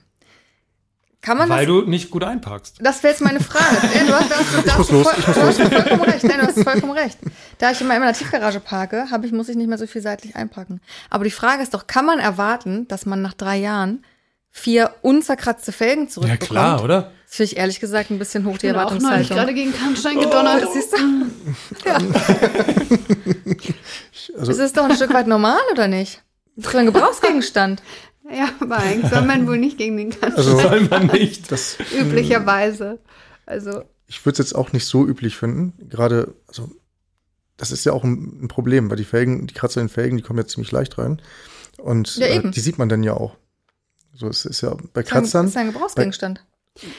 Kann 1.21 1.37
man 1.37 1.49
Weil 1.49 1.67
das? 1.67 1.75
du 1.75 1.83
nicht 1.83 2.11
gut 2.11 2.23
einparkst. 2.23 2.77
Das 2.81 3.03
wäre 3.03 3.13
jetzt 3.13 3.23
meine 3.23 3.41
Frage. 3.41 3.65
Du 4.07 4.15
hast, 4.15 4.31
du 4.31 4.35
hast, 4.35 4.67
du 4.67 4.71
hast, 4.71 4.79
muss 4.79 4.91
los, 4.91 5.09
voll, 5.09 5.15
ich 5.19 5.27
muss 5.27 5.37
du 5.37 5.63
hast 5.63 5.73
vollkommen 5.73 6.03
recht. 6.03 6.25
Nein, 6.25 6.41
du 6.41 6.47
hast 6.47 6.63
vollkommen 6.63 6.93
recht. 6.93 7.19
Da 7.59 7.73
ich 7.73 7.81
immer 7.81 7.97
in 7.97 8.03
der 8.03 8.13
Tiefgarage 8.15 8.61
parke, 8.61 9.11
habe 9.11 9.27
ich, 9.27 9.33
muss 9.33 9.49
ich 9.49 9.57
nicht 9.57 9.69
mehr 9.69 9.79
so 9.79 9.87
viel 9.87 10.01
seitlich 10.01 10.37
einpacken. 10.37 10.81
Aber 11.11 11.25
die 11.25 11.31
Frage 11.31 11.63
ist 11.63 11.75
doch, 11.75 11.87
kann 11.87 12.07
man 12.07 12.21
erwarten, 12.21 12.87
dass 12.89 13.05
man 13.05 13.21
nach 13.21 13.35
drei 13.35 13.57
Jahren 13.59 14.05
vier 14.51 14.95
unzerkratzte 15.03 15.73
Felgen 15.73 16.05
Ja, 16.05 16.11
zurückbekommt? 16.11 16.51
klar, 16.51 16.85
oder? 16.85 17.13
Das 17.27 17.37
finde 17.37 17.53
ich 17.53 17.59
ehrlich 17.59 17.81
gesagt 17.81 18.11
ein 18.11 18.19
bisschen 18.19 18.45
hoch, 18.47 18.57
die 18.59 18.67
Ich 18.69 18.73
bin 18.73 18.81
auch 18.81 18.91
neulich 18.91 19.29
gerade 19.29 19.53
Erwartungshaltung. 19.53 19.55
gegen 19.55 19.73
Kannstein 19.75 20.19
gedonnert. 20.19 20.65
Oh, 20.67 20.73
siehst 20.73 20.93
du? 20.93 20.99
Ja. 21.85 21.99
Also, 24.37 24.53
Es 24.53 24.59
ist 24.59 24.77
doch 24.77 24.85
ein 24.85 24.95
Stück 24.95 25.13
weit 25.15 25.27
normal, 25.27 25.59
oder 25.73 25.89
nicht? 25.89 26.23
Das 26.57 26.67
ist 26.73 26.77
ein 26.77 26.87
Gebrauchsgegenstand. 26.87 27.83
Ja, 28.31 28.51
aber 28.61 28.77
eigentlich 28.79 29.11
soll 29.13 29.23
man 29.23 29.47
wohl 29.47 29.59
nicht 29.59 29.79
gegen 29.79 29.97
den 29.97 30.11
Kannstein. 30.11 30.37
also 30.37 30.59
Soll 30.61 30.83
man 30.83 31.07
nicht. 31.07 31.51
das 31.51 31.77
üblicherweise. 31.99 32.99
Also, 33.47 33.83
ich 34.07 34.25
würde 34.25 34.35
es 34.35 34.39
jetzt 34.51 34.55
auch 34.55 34.73
nicht 34.73 34.85
so 34.87 35.07
üblich 35.07 35.37
finden. 35.37 35.89
Gerade, 35.89 36.35
also 36.47 36.71
das 37.57 37.73
ist 37.73 37.85
ja 37.85 37.93
auch 37.93 38.05
ein, 38.05 38.43
ein, 38.43 38.49
Problem, 38.49 38.91
weil 38.91 38.97
die 38.99 39.05
Felgen, 39.05 39.47
die 39.47 39.55
Kratzer 39.55 39.81
in 39.81 39.87
den 39.87 39.93
Felgen, 39.93 40.17
die 40.19 40.23
kommen 40.23 40.39
ja 40.39 40.47
ziemlich 40.47 40.71
leicht 40.73 40.99
rein. 40.99 41.23
Und 41.79 42.17
ja, 42.17 42.27
äh, 42.27 42.51
die 42.51 42.61
sieht 42.61 42.79
man 42.79 42.89
dann 42.89 43.03
ja 43.03 43.15
auch. 43.15 43.37
So, 44.15 44.29
es 44.29 44.45
ist 44.45 44.61
ja 44.61 44.77
bei 44.93 45.03
Kratzern. 45.03 45.47
Das 45.47 45.53
ist 45.53 45.57
ein 45.57 45.73
Gebrauchsgegenstand. 45.73 46.45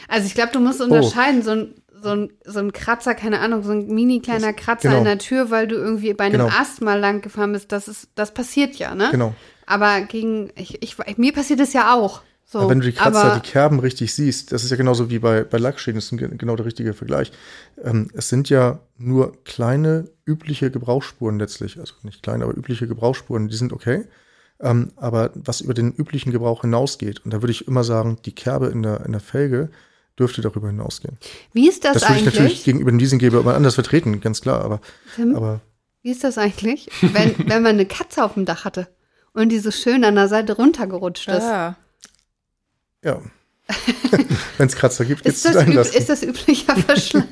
Also 0.08 0.28
ich 0.28 0.36
glaube, 0.36 0.52
du 0.52 0.60
musst 0.60 0.82
unterscheiden, 0.82 1.42
oh. 1.42 1.44
so 1.44 1.52
ein 1.52 1.74
so 2.02 2.10
ein, 2.10 2.30
so 2.46 2.60
ein 2.60 2.74
Kratzer, 2.74 3.16
keine 3.16 3.40
Ahnung, 3.40 3.64
so 3.64 3.72
ein 3.72 3.88
mini 3.88 4.22
kleiner 4.22 4.54
Kratzer 4.54 4.90
genau. 4.90 5.00
in 5.00 5.06
der 5.06 5.18
Tür, 5.18 5.52
weil 5.52 5.68
du 5.68 5.76
irgendwie 5.76 6.14
bei 6.14 6.26
einem 6.26 6.44
genau. 6.44 6.48
Ast 6.48 6.82
mal 6.82 7.00
lang 7.00 7.22
gefahren 7.22 7.54
bist, 7.54 7.72
das 7.72 7.88
ist, 7.88 8.10
das 8.16 8.34
passiert 8.34 8.76
ja, 8.76 8.96
ne? 8.96 9.10
Genau. 9.12 9.34
Aber 9.66 10.02
gegen, 10.02 10.52
ich, 10.56 10.82
ich, 10.82 10.98
mir 11.18 11.34
passiert 11.34 11.60
das 11.60 11.74
ja 11.74 11.94
auch. 11.94 12.22
So, 12.46 12.60
aber 12.60 12.72
wenn 12.72 12.80
du 12.80 12.88
die 12.88 12.94
Kratzer, 12.94 13.36
die 13.36 13.48
Kerben 13.48 13.80
richtig 13.80 14.12
siehst, 14.16 14.52
das 14.52 14.64
ist 14.64 14.72
ja 14.72 14.78
genauso 14.78 15.12
wie 15.12 15.20
bei, 15.20 15.44
bei 15.44 15.60
Lackschäden, 15.60 16.00
das 16.00 16.12
ist 16.12 16.40
genau 16.40 16.56
der 16.56 16.66
richtige 16.66 16.96
Vergleich. 16.96 17.32
Ähm, 17.84 18.10
es 18.14 18.30
sind 18.30 18.50
ja 18.50 18.80
nur 18.98 19.44
kleine, 19.44 20.10
übliche 20.26 20.72
Gebrauchsspuren 20.72 21.38
letztlich. 21.38 21.80
Also 21.80 21.94
nicht 22.02 22.24
kleine, 22.24 22.46
aber 22.46 22.58
übliche 22.58 22.88
Gebrauchsspuren, 22.88 23.50
die 23.50 23.56
sind 23.56 23.72
okay. 23.72 24.06
Ähm, 24.62 24.92
aber 24.98 25.32
was 25.36 25.62
über 25.62 25.74
den 25.74 25.94
üblichen 25.94 26.32
Gebrauch 26.32 26.62
hinausgeht, 26.62 27.24
und 27.24 27.34
da 27.34 27.42
würde 27.42 27.52
ich 27.52 27.68
immer 27.68 27.84
sagen, 27.84 28.18
die 28.26 28.34
Kerbe 28.34 28.68
in 28.68 28.84
der, 28.84 29.06
in 29.06 29.14
der 29.14 29.22
Felge 29.22 29.70
dürfte 30.18 30.42
darüber 30.42 30.68
hinausgehen. 30.68 31.18
Wie 31.54 31.70
ist 31.70 31.86
das, 31.86 31.94
das 31.94 32.04
eigentlich? 32.04 32.26
Das 32.26 32.34
würde 32.34 32.38
ich 32.38 32.42
natürlich 32.42 32.64
gegenüber 32.66 32.92
dem 32.92 33.00
Leasinggeber 33.00 33.40
immer 33.40 33.56
anders 33.56 33.76
vertreten, 33.76 34.20
ganz 34.20 34.42
klar, 34.42 34.64
aber, 34.64 34.82
Tim, 35.16 35.34
aber 35.36 35.62
Wie 36.02 36.12
ist 36.12 36.24
das 36.26 36.38
eigentlich, 36.38 36.90
wenn, 37.02 37.36
wenn 37.48 37.64
man 37.64 37.76
eine 37.76 37.86
Katze 37.86 38.24
auf 38.24 38.34
dem 38.34 38.46
Dach 38.46 38.66
hatte 38.66 38.88
und 39.34 39.50
die 39.50 39.60
so 39.60 39.72
schön 39.72 40.04
an 40.04 40.16
der 40.16 40.28
Seite 40.28 40.54
runtergerutscht 40.54 41.30
ist? 41.30 41.44
Ja. 41.44 41.76
Ja. 43.02 43.22
Wenn 44.58 44.68
es 44.68 44.76
Kratzer 44.76 45.06
gibt, 45.06 45.24
gibt 45.24 45.38
es 45.38 45.44
das, 45.44 45.56
üb 45.56 45.78
ist 45.78 46.10
das 46.10 46.22
üblicher 46.22 46.76
Verschleiß? 46.88 47.24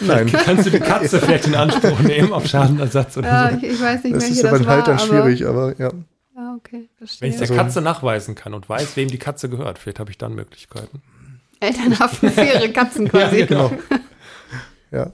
Nein. 0.00 0.32
Kannst 0.32 0.64
du 0.64 0.70
die 0.70 0.80
Katze 0.80 1.20
vielleicht 1.20 1.48
in 1.48 1.54
Anspruch 1.54 2.00
nehmen 2.00 2.32
auf 2.32 2.46
Schadenersatz 2.46 3.18
oder 3.18 3.28
ja, 3.28 3.50
so? 3.50 3.56
Ich, 3.58 3.74
ich 3.74 3.80
weiß 3.82 4.04
nicht, 4.04 4.16
das 4.16 4.30
ist 4.30 4.42
aber 4.42 4.56
in 4.56 4.66
Haltern 4.66 4.98
schwierig, 4.98 5.44
aber 5.44 5.78
ja. 5.78 5.92
Ja, 6.34 6.54
okay, 6.56 6.88
verstehe. 6.96 7.20
Wenn 7.20 7.30
ich 7.30 7.36
der 7.36 7.50
also 7.50 7.54
Katze 7.54 7.80
nachweisen 7.82 8.34
kann 8.34 8.54
und 8.54 8.68
weiß, 8.68 8.96
wem 8.96 9.08
die 9.08 9.18
Katze 9.18 9.48
gehört, 9.48 9.78
vielleicht 9.78 9.98
habe 9.98 10.10
ich 10.10 10.18
dann 10.18 10.34
Möglichkeiten. 10.34 11.02
Elternhaften 11.60 12.30
für 12.30 12.42
ihre 12.42 12.70
Katzen 12.72 13.08
quasi. 13.10 13.40
ja, 13.40 13.46
genau. 13.46 13.72
ja. 14.90 15.12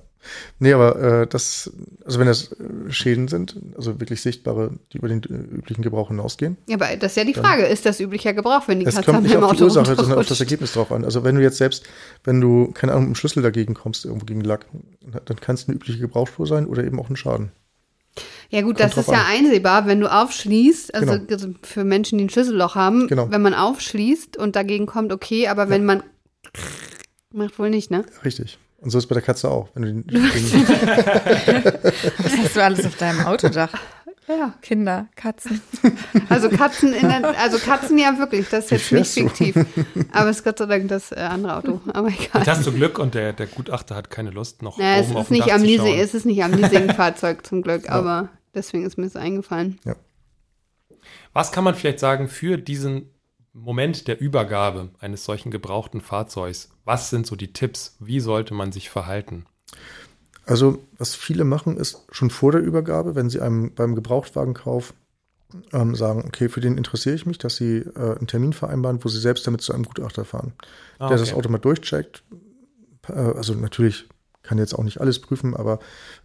Nee, 0.58 0.72
aber 0.72 1.22
äh, 1.22 1.26
das, 1.26 1.72
also 2.04 2.18
wenn 2.18 2.26
das 2.26 2.52
äh, 2.52 2.90
Schäden 2.90 3.28
sind, 3.28 3.56
also 3.76 4.00
wirklich 4.00 4.20
sichtbare, 4.20 4.72
die 4.92 4.98
über 4.98 5.08
den 5.08 5.22
äh, 5.22 5.56
üblichen 5.56 5.82
Gebrauch 5.82 6.08
hinausgehen. 6.08 6.56
Ja, 6.68 6.76
aber 6.76 6.96
das 6.96 7.12
ist 7.12 7.16
ja 7.16 7.24
die 7.24 7.34
Frage, 7.34 7.64
ist 7.64 7.86
das 7.86 8.00
üblicher 8.00 8.34
Gebrauch, 8.34 8.62
wenn 8.66 8.80
die 8.80 8.84
Katze 8.84 9.02
kommt 9.02 9.22
nicht 9.22 9.36
auf 9.36 9.56
die 9.56 9.62
Ursache, 9.62 9.96
sondern 9.96 10.18
auf 10.18 10.26
das 10.26 10.40
Ergebnis 10.40 10.72
drauf 10.72 10.92
an. 10.92 11.04
Also 11.04 11.24
wenn 11.24 11.36
du 11.36 11.42
jetzt 11.42 11.58
selbst, 11.58 11.84
wenn 12.24 12.40
du, 12.40 12.70
keine 12.72 12.92
Ahnung, 12.92 13.04
mit 13.04 13.16
dem 13.16 13.18
Schlüssel 13.18 13.42
dagegen 13.42 13.74
kommst, 13.74 14.04
irgendwo 14.04 14.26
gegen 14.26 14.42
Lack, 14.42 14.66
dann 15.24 15.40
kann 15.40 15.54
es 15.54 15.68
eine 15.68 15.76
übliche 15.76 16.00
Gebrauchsspur 16.00 16.46
sein 16.46 16.66
oder 16.66 16.84
eben 16.84 17.00
auch 17.00 17.08
ein 17.08 17.16
Schaden. 17.16 17.52
Ja 18.50 18.62
gut, 18.62 18.78
Kommt 18.78 18.96
das 18.96 18.96
ist 18.96 19.08
ja 19.08 19.22
an. 19.22 19.26
einsehbar, 19.44 19.86
wenn 19.86 20.00
du 20.00 20.10
aufschließt, 20.10 20.94
also 20.94 21.18
genau. 21.26 21.54
für 21.62 21.84
Menschen, 21.84 22.16
die 22.18 22.24
ein 22.24 22.30
Schlüsselloch 22.30 22.74
haben, 22.74 23.06
genau. 23.06 23.30
wenn 23.30 23.42
man 23.42 23.52
aufschließt 23.52 24.38
und 24.38 24.56
dagegen 24.56 24.86
kommt, 24.86 25.12
okay, 25.12 25.48
aber 25.48 25.64
ja. 25.64 25.70
wenn 25.70 25.84
man 25.84 26.02
macht 27.32 27.58
wohl 27.58 27.68
nicht, 27.70 27.90
ne? 27.90 28.04
Richtig. 28.24 28.58
Und 28.78 28.90
so 28.90 28.98
ist 28.98 29.06
bei 29.06 29.14
der 29.14 29.22
Katze 29.22 29.50
auch. 29.50 29.68
Wenn 29.74 29.82
du 29.82 29.88
den, 30.12 30.24
Was 32.18 32.38
hast 32.38 32.56
du 32.56 32.62
alles 32.62 32.86
auf 32.86 32.96
deinem 32.96 33.26
Autodach? 33.26 33.72
Ja. 34.28 34.52
Kinder, 34.60 35.08
Katzen. 35.16 35.62
Also 36.28 36.50
Katzen 36.50 36.92
in 36.92 37.08
der, 37.08 37.38
also 37.40 37.58
Katzen 37.58 37.96
ja 37.96 38.18
wirklich, 38.18 38.46
das 38.50 38.70
ist 38.70 38.92
jetzt 38.92 38.92
nicht 38.92 39.10
fiktiv. 39.10 39.56
Aber 40.12 40.28
es 40.28 40.38
ist 40.38 40.44
Gott 40.44 40.58
sei 40.58 40.66
Dank 40.66 40.88
das 40.88 41.12
äh, 41.12 41.16
andere 41.16 41.56
Auto. 41.56 41.80
Aber 41.94 42.08
egal. 42.08 42.28
Jetzt 42.34 42.48
hast 42.48 42.66
du 42.66 42.72
Glück 42.72 42.98
und 42.98 43.14
der, 43.14 43.32
der 43.32 43.46
Gutachter 43.46 43.96
hat 43.96 44.10
keine 44.10 44.30
Lust, 44.30 44.62
noch 44.62 44.76
naja, 44.76 45.00
oben 45.00 45.10
es 45.10 45.16
auf 45.16 45.22
ist 45.24 45.30
nicht 45.30 45.48
Dach 45.48 45.54
am 45.54 45.60
zu 45.60 45.66
Leasing, 45.66 45.86
schauen. 45.86 45.98
Es 45.98 46.14
ist 46.14 46.26
nicht 46.26 46.44
am 46.44 46.52
Leasing-Fahrzeug 46.52 47.46
zum 47.46 47.62
Glück, 47.62 47.86
ja. 47.86 47.92
aber 47.92 48.28
deswegen 48.54 48.84
ist 48.84 48.98
mir 48.98 49.04
das 49.04 49.16
eingefallen. 49.16 49.78
Ja. 49.84 49.96
Was 51.32 51.52
kann 51.52 51.64
man 51.64 51.74
vielleicht 51.74 52.00
sagen 52.00 52.28
für 52.28 52.56
diesen 52.58 53.10
Moment 53.52 54.08
der 54.08 54.20
Übergabe 54.20 54.90
eines 55.00 55.24
solchen 55.24 55.50
gebrauchten 55.50 56.00
Fahrzeugs, 56.00 56.70
was 56.84 57.10
sind 57.10 57.26
so 57.26 57.36
die 57.36 57.52
Tipps? 57.52 57.96
Wie 57.98 58.20
sollte 58.20 58.54
man 58.54 58.72
sich 58.72 58.90
verhalten? 58.90 59.46
Also, 60.46 60.82
was 60.96 61.14
viele 61.14 61.44
machen, 61.44 61.76
ist 61.76 62.06
schon 62.10 62.30
vor 62.30 62.52
der 62.52 62.62
Übergabe, 62.62 63.14
wenn 63.14 63.28
sie 63.28 63.40
einem 63.40 63.74
beim 63.74 63.94
Gebrauchtwagenkauf 63.94 64.94
ähm, 65.72 65.94
sagen, 65.94 66.24
okay, 66.26 66.48
für 66.48 66.60
den 66.60 66.78
interessiere 66.78 67.14
ich 67.14 67.26
mich, 67.26 67.38
dass 67.38 67.56
sie 67.56 67.78
äh, 67.78 68.16
einen 68.16 68.26
Termin 68.26 68.52
vereinbaren, 68.52 69.02
wo 69.02 69.08
sie 69.08 69.20
selbst 69.20 69.46
damit 69.46 69.60
zu 69.60 69.72
einem 69.72 69.84
Gutachter 69.84 70.24
fahren, 70.24 70.52
ah, 70.98 71.08
der 71.08 71.16
okay. 71.16 71.26
das 71.26 71.34
Auto 71.34 71.48
mal 71.48 71.58
durchcheckt. 71.58 72.22
Äh, 73.08 73.12
also 73.12 73.54
natürlich 73.54 74.08
kann 74.48 74.58
jetzt 74.58 74.74
auch 74.74 74.82
nicht 74.82 75.00
alles 75.00 75.18
prüfen, 75.20 75.54
aber 75.54 75.78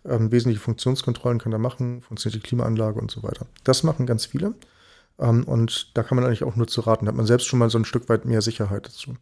ähm, 0.05 0.31
wesentliche 0.31 0.61
Funktionskontrollen 0.61 1.39
kann 1.39 1.51
er 1.51 1.59
machen, 1.59 2.01
funktioniert 2.01 2.41
die 2.41 2.47
Klimaanlage 2.47 2.99
und 2.99 3.11
so 3.11 3.21
weiter. 3.21 3.45
Das 3.65 3.83
machen 3.83 4.05
ganz 4.05 4.25
viele. 4.25 4.53
Ähm, 5.19 5.43
und 5.43 5.95
da 5.97 6.03
kann 6.03 6.15
man 6.15 6.25
eigentlich 6.25 6.45
auch 6.45 6.55
nur 6.55 6.67
zu 6.67 6.81
raten. 6.81 7.05
Da 7.05 7.09
hat 7.09 7.17
man 7.17 7.25
selbst 7.25 7.47
schon 7.47 7.59
mal 7.59 7.69
so 7.69 7.77
ein 7.77 7.85
Stück 7.85 8.07
weit 8.07 8.23
mehr 8.23 8.41
Sicherheit 8.41 8.87
dazu. 8.87 9.15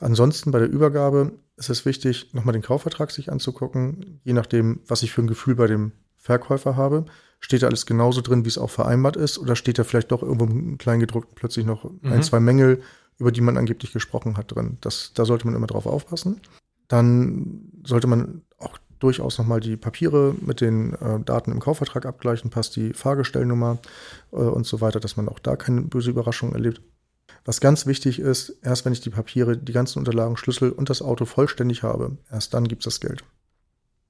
Ansonsten 0.00 0.50
bei 0.50 0.58
der 0.58 0.68
Übergabe 0.68 1.32
ist 1.56 1.70
es 1.70 1.86
wichtig, 1.86 2.34
nochmal 2.34 2.52
den 2.52 2.62
Kaufvertrag 2.62 3.12
sich 3.12 3.30
anzugucken. 3.30 4.20
Je 4.24 4.32
nachdem, 4.32 4.80
was 4.88 5.02
ich 5.04 5.12
für 5.12 5.22
ein 5.22 5.28
Gefühl 5.28 5.54
bei 5.54 5.68
dem 5.68 5.92
Verkäufer 6.16 6.76
habe, 6.76 7.06
steht 7.38 7.62
da 7.62 7.68
alles 7.68 7.86
genauso 7.86 8.22
drin, 8.22 8.44
wie 8.44 8.48
es 8.48 8.58
auch 8.58 8.70
vereinbart 8.70 9.16
ist, 9.16 9.38
oder 9.38 9.56
steht 9.56 9.78
da 9.78 9.84
vielleicht 9.84 10.10
doch 10.10 10.22
irgendwo 10.22 10.44
im 10.46 10.78
Kleingedruckten 10.78 11.36
plötzlich 11.36 11.64
noch 11.64 11.84
mhm. 11.84 12.12
ein, 12.12 12.22
zwei 12.22 12.40
Mängel, 12.40 12.82
über 13.18 13.30
die 13.30 13.40
man 13.40 13.56
angeblich 13.56 13.92
gesprochen 13.92 14.36
hat 14.36 14.54
drin. 14.54 14.78
Das, 14.80 15.12
da 15.14 15.24
sollte 15.24 15.46
man 15.46 15.54
immer 15.54 15.68
drauf 15.68 15.86
aufpassen. 15.86 16.40
Dann 16.92 17.72
sollte 17.84 18.06
man 18.06 18.42
auch 18.58 18.76
durchaus 18.98 19.38
nochmal 19.38 19.60
die 19.60 19.78
Papiere 19.78 20.34
mit 20.42 20.60
den 20.60 20.92
äh, 20.92 21.20
Daten 21.20 21.50
im 21.50 21.58
Kaufvertrag 21.58 22.04
abgleichen, 22.04 22.50
passt 22.50 22.76
die 22.76 22.92
Fahrgestellnummer 22.92 23.78
äh, 24.30 24.36
und 24.36 24.66
so 24.66 24.82
weiter, 24.82 25.00
dass 25.00 25.16
man 25.16 25.26
auch 25.30 25.38
da 25.38 25.56
keine 25.56 25.80
böse 25.80 26.10
Überraschung 26.10 26.52
erlebt. 26.52 26.82
Was 27.46 27.62
ganz 27.62 27.86
wichtig 27.86 28.18
ist, 28.18 28.50
erst 28.62 28.84
wenn 28.84 28.92
ich 28.92 29.00
die 29.00 29.08
Papiere, 29.08 29.56
die 29.56 29.72
ganzen 29.72 30.00
Unterlagen, 30.00 30.36
Schlüssel 30.36 30.70
und 30.70 30.90
das 30.90 31.00
Auto 31.00 31.24
vollständig 31.24 31.82
habe, 31.82 32.18
erst 32.30 32.52
dann 32.52 32.68
gibt 32.68 32.82
es 32.82 32.92
das 32.92 33.00
Geld. 33.00 33.24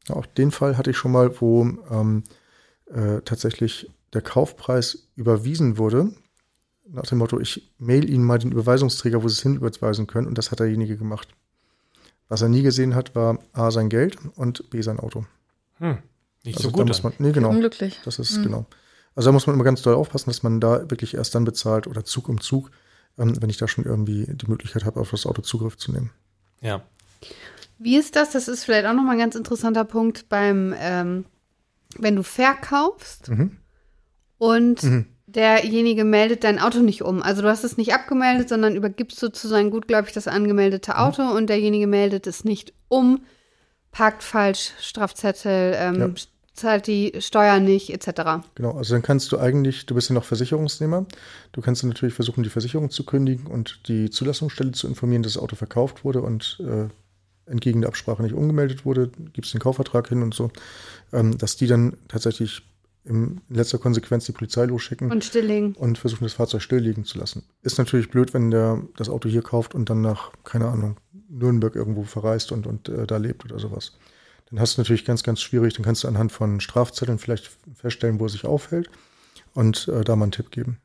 Auch 0.08 0.26
den 0.26 0.50
Fall 0.50 0.76
hatte 0.76 0.90
ich 0.90 0.96
schon 0.96 1.12
mal, 1.12 1.40
wo 1.40 1.62
ähm, 1.88 2.24
äh, 2.86 3.20
tatsächlich 3.24 3.92
der 4.12 4.22
Kaufpreis 4.22 5.08
überwiesen 5.14 5.78
wurde, 5.78 6.12
nach 6.88 7.06
dem 7.06 7.18
Motto, 7.18 7.38
ich 7.38 7.72
mail 7.78 8.10
Ihnen 8.10 8.24
mal 8.24 8.40
den 8.40 8.50
Überweisungsträger, 8.50 9.22
wo 9.22 9.28
Sie 9.28 9.34
es 9.34 9.42
hin 9.42 9.54
überweisen 9.54 10.08
können, 10.08 10.26
und 10.26 10.36
das 10.36 10.50
hat 10.50 10.58
derjenige 10.58 10.96
gemacht. 10.96 11.28
Was 12.32 12.40
er 12.40 12.48
nie 12.48 12.62
gesehen 12.62 12.94
hat, 12.94 13.14
war 13.14 13.38
A, 13.52 13.70
sein 13.70 13.90
Geld 13.90 14.16
und 14.36 14.70
B, 14.70 14.80
sein 14.80 14.98
Auto. 14.98 15.26
Hm, 15.80 15.98
nicht 16.44 16.56
also 16.56 16.70
so 16.70 16.74
gut. 16.74 16.88
Muss 16.88 17.02
man, 17.02 17.12
nee, 17.18 17.30
genau. 17.30 17.50
Unglücklich. 17.50 18.00
Das 18.06 18.18
ist, 18.18 18.36
hm. 18.36 18.44
genau. 18.44 18.64
Also 19.14 19.28
da 19.28 19.32
muss 19.32 19.46
man 19.46 19.52
immer 19.52 19.64
ganz 19.64 19.82
doll 19.82 19.94
aufpassen, 19.94 20.30
dass 20.30 20.42
man 20.42 20.58
da 20.58 20.90
wirklich 20.90 21.12
erst 21.12 21.34
dann 21.34 21.44
bezahlt 21.44 21.86
oder 21.86 22.06
Zug 22.06 22.30
um 22.30 22.40
Zug, 22.40 22.70
ähm, 23.18 23.36
wenn 23.42 23.50
ich 23.50 23.58
da 23.58 23.68
schon 23.68 23.84
irgendwie 23.84 24.24
die 24.26 24.46
Möglichkeit 24.46 24.86
habe, 24.86 24.98
auf 24.98 25.10
das 25.10 25.26
Auto 25.26 25.42
Zugriff 25.42 25.76
zu 25.76 25.92
nehmen. 25.92 26.10
Ja. 26.62 26.80
Wie 27.78 27.98
ist 27.98 28.16
das? 28.16 28.30
Das 28.30 28.48
ist 28.48 28.64
vielleicht 28.64 28.86
auch 28.86 28.94
nochmal 28.94 29.16
ein 29.16 29.20
ganz 29.20 29.34
interessanter 29.34 29.84
Punkt 29.84 30.30
beim, 30.30 30.74
ähm, 30.78 31.26
wenn 31.98 32.16
du 32.16 32.22
verkaufst 32.22 33.28
mhm. 33.28 33.58
und 34.38 34.82
mhm 34.82 35.04
derjenige 35.34 36.04
meldet 36.04 36.44
dein 36.44 36.58
Auto 36.58 36.80
nicht 36.80 37.02
um. 37.02 37.22
Also 37.22 37.42
du 37.42 37.48
hast 37.48 37.64
es 37.64 37.76
nicht 37.76 37.94
abgemeldet, 37.94 38.48
sondern 38.48 38.76
übergibst 38.76 39.18
sozusagen 39.18 39.70
gutgläubig 39.70 40.12
das 40.12 40.28
angemeldete 40.28 40.92
mhm. 40.92 40.96
Auto 40.96 41.22
mhm. 41.22 41.32
und 41.32 41.46
derjenige 41.48 41.86
meldet 41.86 42.26
es 42.26 42.44
nicht 42.44 42.72
um, 42.88 43.24
parkt 43.90 44.22
falsch, 44.22 44.72
Strafzettel, 44.80 45.74
ähm, 45.76 46.00
ja. 46.00 46.10
zahlt 46.54 46.86
die 46.86 47.12
Steuer 47.18 47.60
nicht, 47.60 47.90
etc. 47.90 48.44
Genau, 48.54 48.72
also 48.72 48.94
dann 48.94 49.02
kannst 49.02 49.32
du 49.32 49.38
eigentlich, 49.38 49.86
du 49.86 49.94
bist 49.94 50.08
ja 50.08 50.14
noch 50.14 50.24
Versicherungsnehmer, 50.24 51.06
du 51.52 51.60
kannst 51.60 51.82
dann 51.82 51.90
natürlich 51.90 52.14
versuchen, 52.14 52.42
die 52.42 52.50
Versicherung 52.50 52.90
zu 52.90 53.04
kündigen 53.04 53.46
und 53.46 53.88
die 53.88 54.10
Zulassungsstelle 54.10 54.72
zu 54.72 54.86
informieren, 54.86 55.22
dass 55.22 55.34
das 55.34 55.42
Auto 55.42 55.56
verkauft 55.56 56.04
wurde 56.04 56.22
und 56.22 56.62
äh, 56.66 56.88
entgegen 57.50 57.80
der 57.80 57.88
Absprache 57.88 58.22
nicht 58.22 58.34
umgemeldet 58.34 58.84
wurde, 58.84 59.10
gibst 59.32 59.52
den 59.52 59.60
Kaufvertrag 59.60 60.08
hin 60.08 60.22
und 60.22 60.34
so, 60.34 60.50
ähm, 61.12 61.36
dass 61.38 61.56
die 61.56 61.66
dann 61.66 61.96
tatsächlich 62.08 62.62
in 63.04 63.40
letzter 63.48 63.78
Konsequenz 63.78 64.26
die 64.26 64.32
Polizei 64.32 64.64
losschicken. 64.64 65.10
Und 65.10 65.24
stilllegen. 65.24 65.74
Und 65.74 65.98
versuchen, 65.98 66.24
das 66.24 66.34
Fahrzeug 66.34 66.62
stilllegen 66.62 67.04
zu 67.04 67.18
lassen. 67.18 67.44
Ist 67.62 67.78
natürlich 67.78 68.10
blöd, 68.10 68.32
wenn 68.32 68.50
der 68.50 68.82
das 68.96 69.08
Auto 69.08 69.28
hier 69.28 69.42
kauft 69.42 69.74
und 69.74 69.90
dann 69.90 70.00
nach, 70.00 70.32
keine 70.44 70.68
Ahnung, 70.68 70.96
Nürnberg 71.28 71.74
irgendwo 71.74 72.04
verreist 72.04 72.52
und, 72.52 72.66
und 72.66 72.88
äh, 72.88 73.06
da 73.06 73.16
lebt 73.16 73.44
oder 73.44 73.58
sowas. 73.58 73.92
Dann 74.50 74.60
hast 74.60 74.76
du 74.76 74.82
natürlich 74.82 75.04
ganz, 75.04 75.22
ganz 75.22 75.40
schwierig. 75.40 75.74
Dann 75.74 75.84
kannst 75.84 76.04
du 76.04 76.08
anhand 76.08 76.30
von 76.30 76.60
Strafzetteln 76.60 77.18
vielleicht 77.18 77.50
feststellen, 77.74 78.20
wo 78.20 78.26
er 78.26 78.30
sich 78.30 78.44
aufhält 78.44 78.90
und 79.54 79.88
äh, 79.88 80.02
da 80.02 80.14
mal 80.14 80.24
einen 80.24 80.32
Tipp 80.32 80.50
geben. 80.50 80.78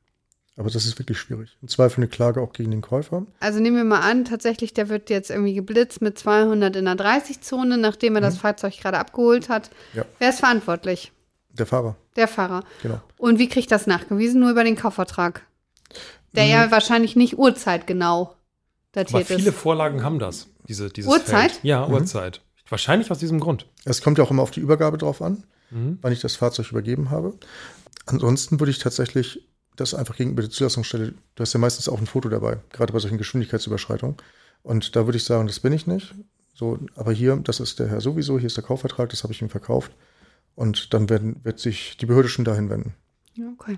Aber 0.56 0.72
das 0.72 0.86
ist 0.86 0.98
wirklich 0.98 1.20
schwierig. 1.20 1.56
Im 1.62 1.68
Zweifel 1.68 2.00
eine 2.00 2.08
Klage 2.08 2.42
auch 2.42 2.52
gegen 2.52 2.72
den 2.72 2.82
Käufer. 2.82 3.28
Also 3.40 3.60
nehmen 3.60 3.78
wir 3.78 3.84
mal 3.84 4.00
an, 4.00 4.26
tatsächlich, 4.26 4.74
der 4.74 4.90
wird 4.90 5.12
jetzt 5.12 5.30
irgendwie 5.30 5.54
geblitzt 5.54 6.02
mit 6.02 6.18
200 6.18 6.76
in 6.76 6.86
der 6.86 6.96
30-Zone, 6.96 7.78
nachdem 7.78 8.16
er 8.16 8.22
mhm. 8.22 8.26
das 8.26 8.38
Fahrzeug 8.40 8.76
gerade 8.80 8.98
abgeholt 8.98 9.50
hat. 9.50 9.70
Ja. 9.94 10.04
Wer 10.18 10.30
ist 10.30 10.40
verantwortlich? 10.40 11.12
Der 11.58 11.66
Fahrer. 11.66 11.96
Der 12.16 12.28
Fahrer. 12.28 12.64
Genau. 12.82 13.02
Und 13.18 13.40
wie 13.40 13.50
kriegt 13.50 13.72
das 13.72 13.88
nachgewiesen? 13.88 14.40
Nur 14.42 14.52
über 14.52 14.64
den 14.64 14.76
Kaufvertrag. 14.76 15.46
Der 16.34 16.46
mhm. 16.46 16.50
ja 16.50 16.72
wahrscheinlich 16.72 17.16
nicht 17.16 17.38
urzeitgenau 17.38 18.36
datiert 18.92 19.16
Aber 19.16 19.38
viele 19.38 19.50
ist. 19.50 19.58
Vorlagen 19.58 20.04
haben 20.04 20.20
das. 20.20 20.48
Diese, 20.68 20.90
dieses 20.90 21.12
Uhrzeit? 21.12 21.52
Feld. 21.52 21.64
Ja, 21.64 21.88
mhm. 21.88 21.94
Uhrzeit. 21.94 22.42
Wahrscheinlich 22.70 23.10
aus 23.12 23.20
diesem 23.20 23.40
Grund. 23.40 23.66
Es 23.86 24.02
kommt 24.02 24.18
ja 24.18 24.24
auch 24.24 24.32
immer 24.32 24.44
auf 24.44 24.52
die 24.52 24.60
Übergabe 24.60 24.98
drauf 24.98 25.22
an. 25.22 25.44
Mhm. 25.70 26.00
wann 26.02 26.14
ich 26.14 26.22
das 26.22 26.36
Fahrzeug 26.36 26.72
übergeben 26.72 27.10
habe. 27.10 27.34
Ansonsten 28.06 28.60
würde 28.60 28.72
ich 28.72 28.80
tatsächlich 28.80 29.46
das 29.76 29.94
einfach 29.94 30.16
gegenüber 30.16 30.42
der 30.42 30.52
Zulassungsstelle, 30.52 31.14
du 31.36 31.42
hast 31.42 31.54
ja 31.54 31.60
meistens 31.60 31.90
auch 31.90 32.00
ein 32.00 32.08
Foto 32.08 32.30
dabei, 32.30 32.60
gerade 32.72 32.94
bei 32.94 33.00
solchen 33.00 33.18
Geschwindigkeitsüberschreitungen. 33.18 34.18
Und 34.64 34.96
da 34.96 35.06
würde 35.06 35.18
ich 35.18 35.24
sagen, 35.24 35.48
das 35.48 35.60
bin 35.60 35.74
ich 35.74 35.86
nicht. 35.86 36.16
So, 36.54 36.80
aber 36.96 37.12
hier, 37.12 37.36
das 37.36 37.60
ist 37.60 37.80
der 37.80 37.88
Herr 37.88 38.02
sowieso, 38.02 38.40
hier 38.40 38.48
ist 38.48 38.58
der 38.58 38.64
Kaufvertrag, 38.64 39.10
das 39.10 39.24
habe 39.24 39.34
ich 39.34 39.42
ihm 39.42 39.50
verkauft. 39.50 39.92
Und 40.58 40.96
dann 40.96 41.08
werden, 41.08 41.40
wird 41.44 41.60
sich 41.60 41.98
die 41.98 42.08
Behörde 42.08 42.30
schon 42.30 42.44
dahin 42.44 42.72
wenden. 42.72 42.96
Ja, 43.36 43.46
okay. 43.54 43.78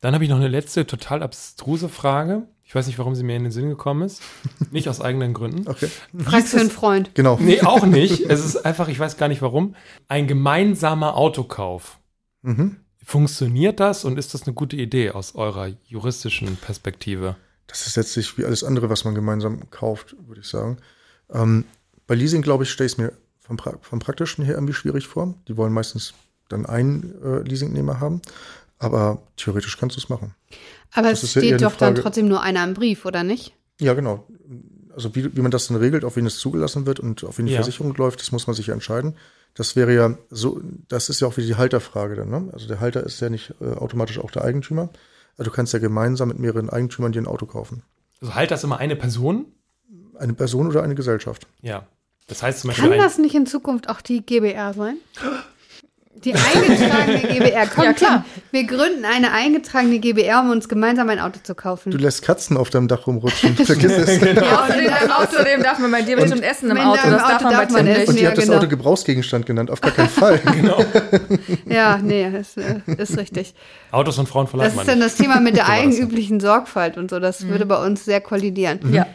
Dann 0.00 0.14
habe 0.14 0.24
ich 0.24 0.30
noch 0.30 0.38
eine 0.38 0.48
letzte, 0.48 0.86
total 0.86 1.22
abstruse 1.22 1.90
Frage. 1.90 2.48
Ich 2.64 2.74
weiß 2.74 2.86
nicht, 2.86 2.98
warum 2.98 3.14
sie 3.14 3.22
mir 3.22 3.36
in 3.36 3.42
den 3.42 3.52
Sinn 3.52 3.68
gekommen 3.68 4.00
ist. 4.00 4.22
Nicht 4.70 4.88
aus 4.88 5.02
eigenen 5.02 5.34
Gründen. 5.34 5.68
Okay. 5.68 5.90
Fragst 6.18 6.52
für 6.52 6.60
einen 6.60 6.70
Freund. 6.70 7.14
Genau. 7.14 7.36
Nee, 7.38 7.60
auch 7.60 7.84
nicht. 7.84 8.20
Es 8.20 8.42
ist 8.46 8.64
einfach, 8.64 8.88
ich 8.88 8.98
weiß 8.98 9.18
gar 9.18 9.28
nicht 9.28 9.42
warum. 9.42 9.74
Ein 10.08 10.26
gemeinsamer 10.26 11.16
Autokauf. 11.16 11.98
Mhm. 12.40 12.76
Funktioniert 13.04 13.78
das 13.78 14.06
und 14.06 14.18
ist 14.18 14.32
das 14.32 14.44
eine 14.44 14.54
gute 14.54 14.76
Idee 14.76 15.10
aus 15.10 15.34
eurer 15.34 15.68
juristischen 15.84 16.56
Perspektive? 16.56 17.36
Das 17.66 17.86
ist 17.86 17.96
letztlich 17.96 18.38
wie 18.38 18.46
alles 18.46 18.64
andere, 18.64 18.88
was 18.88 19.04
man 19.04 19.14
gemeinsam 19.14 19.68
kauft, 19.68 20.16
würde 20.26 20.40
ich 20.40 20.48
sagen. 20.48 20.78
Ähm, 21.30 21.64
bei 22.06 22.14
Leasing, 22.14 22.40
glaube 22.40 22.64
ich, 22.64 22.70
stelle 22.70 22.86
ich 22.86 22.92
es 22.92 22.98
mir 22.98 23.12
vom, 23.48 23.56
pra 23.56 23.74
vom 23.80 23.98
Praktischen 23.98 24.44
her 24.44 24.54
irgendwie 24.54 24.74
schwierig 24.74 25.08
vor. 25.08 25.34
Die 25.48 25.56
wollen 25.56 25.72
meistens 25.72 26.14
dann 26.48 26.64
einen 26.66 27.14
äh, 27.24 27.40
Leasingnehmer 27.40 27.98
haben. 27.98 28.22
Aber 28.78 29.22
theoretisch 29.36 29.76
kannst 29.76 29.96
du 29.96 30.00
es 30.00 30.08
machen. 30.08 30.34
Aber 30.92 31.10
Das 31.10 31.24
es 31.24 31.36
ist 31.36 31.42
steht 31.42 31.60
doch 31.62 31.74
dann 31.74 31.96
trotzdem 31.96 32.28
nur 32.28 32.42
einer 32.42 32.62
im 32.62 32.74
Brief, 32.74 33.04
oder 33.04 33.24
nicht? 33.24 33.54
Ja, 33.80 33.94
genau. 33.94 34.24
Also 34.94 35.14
wie, 35.16 35.34
wie 35.36 35.40
man 35.40 35.50
das 35.50 35.66
dann 35.66 35.76
regelt, 35.76 36.04
auf 36.04 36.14
wen 36.16 36.26
es 36.26 36.38
zugelassen 36.38 36.86
wird 36.86 37.00
und 37.00 37.24
auf 37.24 37.38
wen 37.38 37.46
die 37.46 37.52
Ja. 37.52 37.58
Versicherung 37.58 37.94
läuft, 37.96 38.20
das 38.20 38.30
muss 38.30 38.46
man 38.46 38.54
sich 38.54 38.68
ja 38.68 38.74
entscheiden. 38.74 39.16
Das 39.54 39.74
wäre 39.76 39.92
ja 39.94 40.16
so, 40.30 40.60
das 40.88 41.08
ist 41.08 41.20
ja 41.20 41.26
auch 41.26 41.36
wieder 41.36 41.46
die 41.46 41.56
Halterfrage 41.56 42.14
dann. 42.16 42.30
Ne? 42.30 42.50
Also 42.52 42.68
der 42.68 42.78
Halter 42.80 43.02
ist 43.04 43.20
ja 43.20 43.30
nicht 43.30 43.52
äh, 43.60 43.72
automatisch 43.74 44.18
auch 44.20 44.30
der 44.30 44.44
Eigentümer. 44.44 44.90
Also 45.36 45.50
du 45.50 45.56
kannst 45.56 45.72
ja 45.72 45.78
gemeinsam 45.78 46.28
mit 46.28 46.38
mehreren 46.38 46.70
Eigentümern 46.70 47.12
dir 47.12 47.22
ein 47.22 47.26
Auto 47.26 47.46
kaufen. 47.46 47.82
Also 48.20 48.34
halt 48.34 48.50
das 48.50 48.62
immer 48.64 48.78
eine 48.78 48.96
Person? 48.96 49.46
Eine 50.18 50.34
Person 50.34 50.66
oder 50.66 50.82
eine 50.82 50.94
Gesellschaft. 50.94 51.46
Ja. 51.62 51.86
Das 52.28 52.42
heißt 52.42 52.60
zum 52.60 52.68
Beispiel 52.68 52.90
Kann 52.90 52.98
das 52.98 53.18
nicht 53.18 53.34
in 53.34 53.46
Zukunft 53.46 53.88
auch 53.88 54.00
die 54.00 54.24
GBR 54.24 54.74
sein? 54.74 54.96
Die 56.24 56.34
eingetragene 56.34 57.20
GBR. 57.32 57.66
Komm, 57.74 57.84
Ja, 57.84 57.92
klar. 57.92 58.24
Wir 58.50 58.64
gründen 58.64 59.04
eine 59.04 59.30
eingetragene 59.30 60.00
GBR, 60.00 60.40
um 60.40 60.50
uns 60.50 60.68
gemeinsam 60.68 61.08
ein 61.10 61.20
Auto 61.20 61.38
zu 61.42 61.54
kaufen. 61.54 61.92
Du 61.92 61.96
lässt 61.98 62.22
Katzen 62.22 62.56
auf 62.56 62.70
deinem 62.70 62.88
Dach 62.88 63.06
rumrutschen. 63.06 63.54
Vergiss 63.64 63.92
es. 63.92 64.20
Ja, 64.34 64.64
außerdem, 64.64 64.92
außerdem 65.16 65.62
darf 65.62 65.78
man 65.78 65.92
bei 65.92 66.02
dir 66.02 66.16
bestimmt 66.16 66.42
essen 66.42 66.70
im 66.72 66.78
Auto. 66.78 67.02
deinem 67.02 67.12
Das 67.12 67.22
darf 67.22 67.34
Auto 67.36 67.44
man 67.44 67.52
bei 67.54 67.60
darf 67.62 67.70
man 67.70 67.84
Tim 67.84 67.86
essen. 67.94 67.98
nicht. 68.00 68.08
Und 68.08 68.16
ihr 68.16 68.22
Ja, 68.22 68.28
habt 68.30 68.38
das 68.38 68.44
genau. 68.46 68.56
Auto 68.58 68.68
Gebrauchsgegenstand 68.68 69.46
genannt, 69.46 69.70
auf 69.70 69.80
gar 69.80 69.92
keinen 69.92 70.08
Fall. 70.08 70.38
genau. 70.40 70.84
Ja, 71.66 71.98
nee, 72.02 72.26
ist, 72.36 72.56
äh, 72.58 72.80
ist 72.96 73.16
richtig. 73.16 73.54
Autos 73.92 74.18
und 74.18 74.28
Frauen 74.28 74.48
verleiht 74.48 74.66
Das 74.68 74.74
man 74.74 74.82
ist 74.86 74.90
dann 74.90 75.00
das 75.00 75.14
Thema 75.14 75.40
mit 75.40 75.54
der 75.56 75.64
das 75.66 75.72
eigenüblichen 75.72 76.40
Sorgfalt 76.40 76.96
und 76.96 77.10
so. 77.10 77.20
Das 77.20 77.46
würde 77.46 77.64
bei 77.64 77.76
uns 77.86 78.04
sehr 78.04 78.20
kollidieren. 78.20 78.80
Ja. 78.92 79.06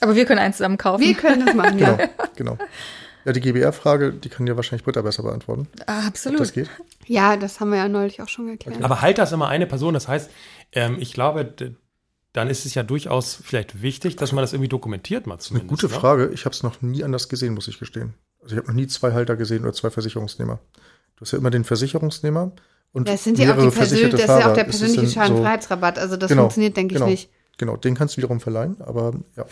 Aber 0.00 0.14
wir 0.14 0.24
können 0.24 0.38
eins 0.40 0.56
zusammen 0.56 0.78
kaufen. 0.78 1.02
Wir 1.02 1.14
können 1.14 1.44
das 1.46 1.54
machen, 1.54 1.78
Genau, 1.78 1.96
ja. 1.98 2.08
genau. 2.36 2.58
Ja, 3.24 3.32
die 3.32 3.40
GBR-Frage, 3.40 4.14
die 4.14 4.30
kann 4.30 4.46
ja 4.46 4.56
wahrscheinlich 4.56 4.82
Britta 4.84 5.02
besser 5.02 5.22
beantworten. 5.22 5.68
Ah, 5.86 6.00
Ob 6.00 6.06
absolut. 6.06 6.40
das 6.40 6.52
geht? 6.52 6.70
Ja, 7.06 7.36
das 7.36 7.60
haben 7.60 7.70
wir 7.70 7.76
ja 7.76 7.88
neulich 7.88 8.22
auch 8.22 8.28
schon 8.28 8.46
geklärt. 8.46 8.82
Aber 8.82 9.02
halt 9.02 9.18
das 9.18 9.32
immer 9.32 9.48
eine 9.48 9.66
Person. 9.66 9.92
Das 9.92 10.08
heißt, 10.08 10.30
ähm, 10.72 10.96
ich 10.98 11.12
glaube, 11.12 11.54
dann 12.32 12.48
ist 12.48 12.64
es 12.64 12.74
ja 12.74 12.82
durchaus 12.82 13.38
vielleicht 13.42 13.82
wichtig, 13.82 14.16
dass 14.16 14.32
man 14.32 14.42
das 14.42 14.52
irgendwie 14.54 14.68
dokumentiert 14.68 15.26
mal 15.26 15.34
Eine 15.34 15.40
zumindest. 15.40 15.68
gute 15.68 15.86
ne? 15.92 16.00
Frage. 16.00 16.30
Ich 16.32 16.46
habe 16.46 16.54
es 16.54 16.62
noch 16.62 16.80
nie 16.80 17.04
anders 17.04 17.28
gesehen, 17.28 17.52
muss 17.54 17.68
ich 17.68 17.78
gestehen. 17.78 18.14
Also 18.42 18.54
ich 18.54 18.58
habe 18.58 18.68
noch 18.68 18.74
nie 18.74 18.86
zwei 18.86 19.12
Halter 19.12 19.36
gesehen 19.36 19.64
oder 19.64 19.74
zwei 19.74 19.90
Versicherungsnehmer. 19.90 20.58
Du 21.16 21.20
hast 21.22 21.32
ja 21.32 21.38
immer 21.38 21.50
den 21.50 21.64
Versicherungsnehmer 21.64 22.52
und 22.92 23.06
Das 23.06 23.24
sind 23.24 23.38
ja 23.38 23.54
auch 23.54 23.62
die 23.62 23.70
versicherte 23.70 24.16
das 24.16 24.22
ist 24.22 24.28
ja 24.28 24.50
auch 24.50 24.54
der 24.54 24.64
persönliche 24.64 25.06
Schadenfreiheitsrabatt. 25.08 25.98
Also 25.98 26.16
das 26.16 26.30
Genau, 26.30 26.42
funktioniert, 26.44 26.76
denke 26.76 26.94
genau. 26.94 27.06
ich, 27.06 27.10
nicht. 27.10 27.30
Genau, 27.60 27.76
den 27.76 27.94
kannst 27.94 28.14
du 28.14 28.18
wiederum 28.18 28.40
verleihen, 28.40 28.80
aber 28.80 29.12
ja. 29.36 29.44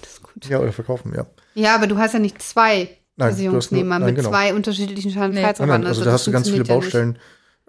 Das 0.00 0.10
ist 0.14 0.22
gut. 0.22 0.46
Ja, 0.48 0.58
oder 0.60 0.72
verkaufen, 0.72 1.12
ja. 1.14 1.26
Ja, 1.54 1.74
aber 1.74 1.86
du 1.86 1.98
hast 1.98 2.14
ja 2.14 2.18
nicht 2.18 2.40
zwei 2.40 2.88
Nein, 3.16 3.28
Versicherungsnehmer 3.32 3.98
nur- 3.98 4.06
nein, 4.06 4.14
mit 4.14 4.16
genau. 4.16 4.30
zwei 4.30 4.54
unterschiedlichen 4.54 5.08
Nein, 5.10 5.18
Schadenfreiheitsrabatten. 5.18 5.80
nein, 5.82 5.86
also 5.88 6.02
da 6.04 6.12
hast 6.12 6.26
du 6.26 6.32
ganz 6.32 6.48
viele 6.48 6.64
Baustellen, 6.64 7.18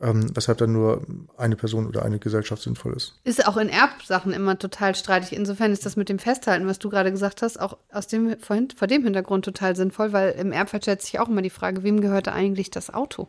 ähm, 0.02 0.32
weshalb 0.34 0.60
dann 0.60 0.72
nur 0.72 1.06
eine 1.38 1.58
Person 1.58 1.88
oder 1.88 2.04
eine 2.06 2.20
Gesellschaft 2.20 2.64
sinnvoll 2.64 2.94
ist. 2.94 3.16
Ja. 3.26 3.32
Ist 3.32 3.46
auch 3.48 3.58
in 3.58 3.68
Erbsachen 3.68 4.32
immer 4.32 4.58
total 4.58 4.96
streitig. 4.96 5.34
Insofern 5.34 5.74
ist 5.74 5.86
das 5.86 5.98
mit 5.98 6.08
dem 6.08 6.20
Festhalten, 6.20 6.68
was 6.68 6.80
du 6.80 6.90
gerade 6.90 7.12
gesagt 7.12 7.42
hast, 7.42 7.60
auch 7.60 7.78
aus 7.92 8.08
dem, 8.08 8.40
vorhin, 8.40 8.70
vor 8.76 8.88
dem 8.88 9.04
Hintergrund 9.04 9.44
total 9.44 9.76
sinnvoll, 9.76 10.14
weil 10.14 10.32
im 10.32 10.54
Erbfall 10.54 10.82
stellt 10.82 11.02
sich 11.02 11.20
auch 11.20 11.28
immer 11.28 11.42
die 11.42 11.50
Frage, 11.50 11.84
wem 11.84 12.00
gehörte 12.00 12.32
eigentlich 12.32 12.72
das 12.72 12.94
Auto? 12.94 13.28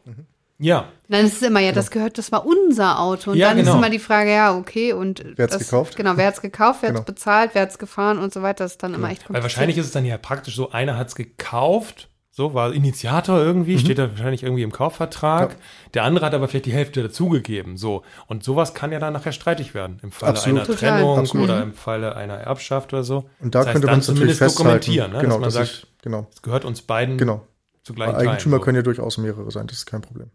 Ja, 0.62 0.88
Dann 1.08 1.26
ist 1.26 1.34
es 1.34 1.42
immer, 1.42 1.60
ja, 1.60 1.72
das 1.72 1.90
gehört, 1.90 2.16
das 2.18 2.30
war 2.32 2.46
unser 2.46 3.00
Auto. 3.00 3.32
Und 3.32 3.36
Ja, 3.36 3.48
dann 3.48 3.58
genau. 3.58 3.72
ist 3.72 3.76
immer 3.76 3.90
die 3.90 3.98
Frage, 3.98 4.30
ja, 4.32 4.56
okay, 4.56 4.92
und 4.92 5.22
Wer 5.36 5.44
hat's 5.44 5.58
das, 5.58 5.64
gekauft? 5.68 5.96
Genau, 5.96 6.12
wer 6.16 6.26
hat's 6.28 6.40
gekauft, 6.40 6.78
wer 6.82 6.90
hat's 6.90 6.98
Genau. 7.00 7.04
bezahlt, 7.04 7.50
wer 7.54 7.62
hat's 7.62 7.78
gefahren 7.78 8.18
und 8.18 8.32
so 8.32 8.42
weiter. 8.42 8.64
Das 8.64 8.72
ist 8.72 8.82
dann 8.82 8.94
immer 8.94 9.10
echt 9.10 9.28
weil 9.28 9.42
wahrscheinlich 9.42 9.76
ist 9.76 9.86
es 9.86 9.92
dann 9.92 10.04
ja 10.04 10.16
praktisch 10.18 10.54
so, 10.56 10.70
einer 10.70 10.96
hat 10.96 11.08
es 11.08 11.14
gekauft, 11.14 12.08
so 12.30 12.54
war 12.54 12.72
Initiator 12.72 13.38
irgendwie, 13.38 13.78
steht 13.78 13.98
da 13.98 14.08
wahrscheinlich 14.10 14.42
irgendwie 14.42 14.62
im 14.62 14.72
Kaufvertrag. 14.72 15.50
Ja. 15.50 15.56
Der 15.94 16.04
andere 16.04 16.24
hat 16.24 16.32
aber 16.34 16.48
vielleicht 16.48 16.64
die 16.64 16.72
Hälfte 16.72 17.02
dazugegeben, 17.02 17.76
so. 17.76 18.02
Und 18.26 18.42
sowas 18.42 18.72
kann 18.72 18.90
ja 18.90 18.98
dann 18.98 19.12
nachher 19.12 19.32
streitig 19.32 19.74
werden. 19.74 19.98
Im 20.02 20.12
Falle 20.12 20.30
Absolut. 20.32 20.60
einer 20.60 20.66
Total. 20.66 20.98
Trennung 20.98 21.18
Absolut. 21.18 21.44
oder 21.50 21.62
im 21.62 21.74
Falle 21.74 22.16
einer 22.16 22.34
Erbschaft 22.38 22.92
oder 22.94 23.02
so. 23.04 23.28
Und 23.40 23.54
da 23.54 23.58
Das 23.58 23.66
heißt, 23.66 23.72
könnte 23.74 23.86
dann 23.88 23.94
man 23.94 24.00
es 24.00 24.08
natürlich 24.08 24.38
zumindest 24.38 24.38
festhalten. 24.38 24.80
dokumentieren, 24.80 25.12
ne? 25.12 25.18
Genau, 25.20 25.34
dass 25.40 25.40
man 25.40 25.50
sagt, 25.66 25.68
ich, 25.70 26.02
genau, 26.02 26.26
es 26.32 26.40
gehört 26.40 26.64
uns 26.64 26.80
beiden 26.80 27.18
genau. 27.18 27.46
zu 27.82 27.92
gleichen 27.92 28.14
Eigentümer 28.16 28.36
Teilen, 28.38 28.60
so. 28.60 28.64
können 28.64 28.76
ja 28.76 28.82
durchaus 28.82 29.18
mehrere 29.18 29.50
sein, 29.50 29.66
das 29.66 29.76
ist 29.78 29.86
kein 29.86 30.00
Problem. 30.00 30.30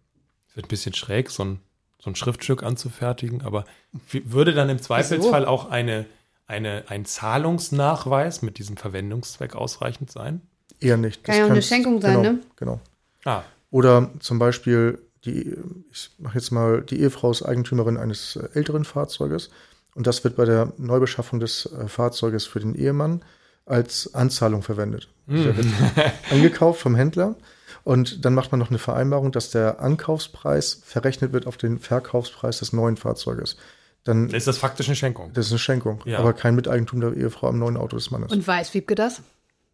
Ein 0.57 0.67
bisschen 0.67 0.93
schräg, 0.93 1.29
so 1.29 1.43
ein, 1.43 1.59
so 1.99 2.09
ein 2.09 2.15
Schriftstück 2.15 2.63
anzufertigen, 2.63 3.43
aber 3.43 3.65
würde 4.11 4.53
dann 4.53 4.69
im 4.69 4.81
Zweifelsfall 4.81 5.45
auch 5.45 5.69
eine, 5.69 6.05
eine, 6.47 6.85
ein 6.87 7.05
Zahlungsnachweis 7.05 8.41
mit 8.41 8.57
diesem 8.57 8.77
Verwendungszweck 8.77 9.55
ausreichend 9.55 10.11
sein? 10.11 10.41
Eher 10.79 10.97
nicht. 10.97 11.23
Kann 11.23 11.37
ja 11.37 11.45
auch 11.45 11.49
eine 11.49 11.61
Schenkung 11.61 12.01
sein, 12.01 12.17
genau, 12.17 12.31
ne? 12.31 12.39
Genau. 12.55 12.79
Ah, 13.25 13.43
Oder 13.71 14.11
zum 14.19 14.39
Beispiel, 14.39 14.99
die, 15.25 15.55
ich 15.91 16.11
mache 16.19 16.35
jetzt 16.35 16.51
mal, 16.51 16.81
die 16.81 17.01
Ehefrau 17.01 17.31
ist 17.31 17.43
Eigentümerin 17.43 17.97
eines 17.97 18.35
äh, 18.35 18.47
älteren 18.53 18.85
Fahrzeuges 18.85 19.49
und 19.95 20.07
das 20.07 20.23
wird 20.23 20.35
bei 20.35 20.45
der 20.45 20.73
Neubeschaffung 20.77 21.39
des 21.39 21.65
äh, 21.65 21.87
Fahrzeuges 21.87 22.45
für 22.45 22.59
den 22.59 22.75
Ehemann 22.75 23.23
als 23.65 24.13
Anzahlung 24.13 24.61
verwendet. 24.61 25.09
Hm. 25.27 25.43
Der 25.43 25.57
wird 25.57 25.67
angekauft 26.31 26.79
vom 26.81 26.95
Händler 26.95 27.35
und 27.83 28.25
dann 28.25 28.33
macht 28.33 28.51
man 28.51 28.59
noch 28.59 28.69
eine 28.69 28.79
Vereinbarung, 28.79 29.31
dass 29.31 29.49
der 29.51 29.79
Ankaufspreis 29.81 30.81
verrechnet 30.85 31.33
wird 31.33 31.47
auf 31.47 31.57
den 31.57 31.79
Verkaufspreis 31.79 32.59
des 32.59 32.73
neuen 32.73 32.97
Fahrzeuges. 32.97 33.57
Dann 34.03 34.29
ist 34.29 34.47
das 34.47 34.57
faktisch 34.57 34.87
eine 34.87 34.95
Schenkung? 34.95 35.31
das 35.33 35.47
ist 35.47 35.51
eine 35.51 35.59
Schenkung, 35.59 36.01
Ja. 36.05 36.19
aber 36.19 36.33
kein 36.33 36.55
Miteigentum 36.55 37.01
der 37.01 37.13
Ehefrau 37.13 37.47
am 37.49 37.59
neuen 37.59 37.77
Auto 37.77 37.97
des 37.97 38.09
Mannes. 38.11 38.31
Und 38.31 38.47
weiß 38.47 38.73
Wiebke 38.73 38.95
das? 38.95 39.21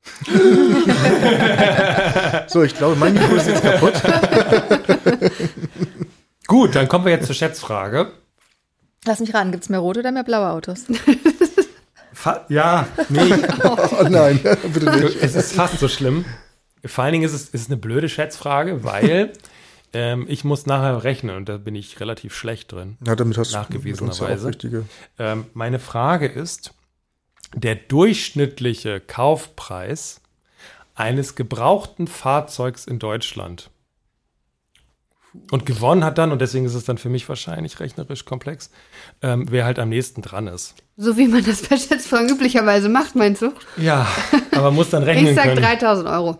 so, 2.48 2.64
ich 2.64 2.76
glaube, 2.76 2.96
mein 2.96 3.14
Niveau 3.14 3.36
ist 3.36 3.48
jetzt 3.48 3.62
kaputt. 3.64 3.94
Gut, 6.48 6.76
dann 6.76 6.88
kommen 6.88 7.06
wir 7.06 7.12
jetzt 7.14 7.28
zur 7.28 7.36
Schätzfrage. 7.36 8.12
Lass 9.06 9.20
mich 9.20 9.34
raten, 9.34 9.52
gibt 9.52 9.64
es 9.64 9.70
mehr 9.70 9.80
rote 9.80 10.00
oder 10.02 10.12
mehr 10.12 10.24
blaue 10.24 10.50
Autos? 10.50 10.86
Fa 12.14 12.46
ja, 12.50 12.88
nee, 13.10 13.34
Oh 13.64 14.08
nein, 14.10 14.40
bitte 14.74 14.90
nicht. 14.98 15.22
es 15.22 15.36
ist 15.36 15.54
fast 15.54 15.80
so 15.80 15.88
schlimm. 15.88 16.26
Vor 16.86 17.04
allen 17.04 17.14
Dingen 17.14 17.26
ist 17.26 17.34
es, 17.34 17.50
ist 17.50 17.70
eine 17.70 17.78
blöde 17.78 18.10
Schätzfrage, 18.10 18.84
weil 18.84 19.34
ähm, 19.94 20.26
ich 20.28 20.44
muss 20.44 20.66
nachher 20.66 21.04
rechnen 21.04 21.36
und 21.36 21.50
da 21.50 21.58
bin 21.58 21.76
ich 21.76 22.00
relativ 22.00 22.36
schlecht 22.36 22.72
drin. 22.72 22.98
Ja, 23.06 23.16
damit 23.16 23.38
hast 23.38 23.54
du 23.54 23.58
Nachgewiesenerweise. 23.58 24.48
mit 24.48 24.64
ja 24.64 24.82
Ähm, 25.20 25.46
meine 25.54 25.80
Frage 25.80 26.28
ist, 26.28 26.74
der 27.56 27.76
durchschnittliche 27.76 29.00
Kaufpreis 29.00 30.22
eines 30.96 31.36
gebrauchten 31.36 32.08
Fahrzeugs 32.08 32.86
in 32.86 33.00
Deutschland. 33.00 33.70
Und 35.50 35.66
gewonnen 35.66 36.04
hat 36.04 36.20
dann, 36.20 36.32
und 36.32 36.42
deswegen 36.42 36.66
ist 36.66 36.76
es 36.76 36.86
dann 36.86 37.00
für 37.00 37.10
mich 37.10 37.28
wahrscheinlich 37.28 37.80
rechnerisch 37.80 38.24
komplex, 38.24 38.70
ähm, 39.24 39.48
wer 39.50 39.66
halt 39.66 39.80
am 39.80 39.90
nächsten 39.90 40.22
dran 40.22 40.46
ist. 40.46 40.76
So 40.96 41.18
wie 41.18 41.28
man 41.28 41.44
das 41.44 41.64
bei 41.64 41.76
Schätzfragen 41.76 42.30
üblicherweise 42.30 42.88
macht, 42.88 43.16
meinst 43.16 43.42
du? 43.42 43.52
Ja, 43.78 44.08
aber 44.52 44.66
man 44.66 44.76
muss 44.76 44.92
dann 44.92 45.02
rechnen 45.04 45.30
Ich 45.30 45.36
sag 45.36 45.46
können. 45.46 45.62
3000 45.62 46.08
Euro. 46.08 46.38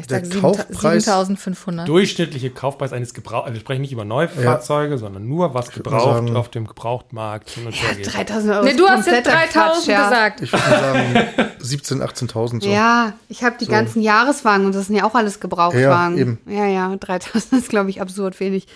Ich 0.00 0.06
Der 0.06 0.24
sag 0.24 0.40
Kaufpreis- 0.40 1.04
7500. 1.04 1.88
Durchschnittliche 1.88 2.50
Kaufpreis 2.50 2.92
eines 2.92 3.14
Gebrauch, 3.14 3.42
also 3.44 3.54
wir 3.54 3.60
sprechen 3.60 3.80
nicht 3.80 3.92
über 3.92 4.04
Neufahrzeuge, 4.04 4.98
sondern 4.98 5.26
nur 5.28 5.54
was 5.54 5.70
gebraucht 5.70 6.04
sagen- 6.04 6.36
auf 6.36 6.50
dem 6.50 6.66
Gebrauchtmarkt 6.66 7.52
und 7.58 7.72
geht. 7.72 8.12
3000 8.14 8.52
Euro. 8.54 8.64
Nee, 8.64 8.74
du 8.74 8.86
hast 8.88 9.06
jetzt 9.06 9.24
kompletter 9.24 9.30
3000 9.30 9.52
Quatsch, 9.52 9.86
ja. 9.88 10.08
gesagt. 10.08 10.40
Ich 10.42 10.52
würde 10.52 10.64
sagen 10.64 11.16
17.000, 11.60 12.02
18.000 12.02 12.62
so. 12.62 12.68
Ja, 12.70 13.12
ich 13.28 13.42
habe 13.44 13.56
die 13.58 13.64
So. 13.66 13.70
ganzen 13.72 14.02
Jahreswagen 14.02 14.66
und 14.66 14.74
das 14.74 14.86
sind 14.86 14.96
ja 14.96 15.04
auch 15.04 15.14
alles 15.14 15.40
Gebrauchtwagen. 15.40 16.16
Ja, 16.16 16.20
eben. 16.22 16.38
Ja, 16.46 16.66
ja, 16.66 16.94
3000 16.96 17.52
ist, 17.62 17.68
glaube 17.70 17.90
ich, 17.90 18.00
absurd 18.00 18.38
wenig. 18.40 18.66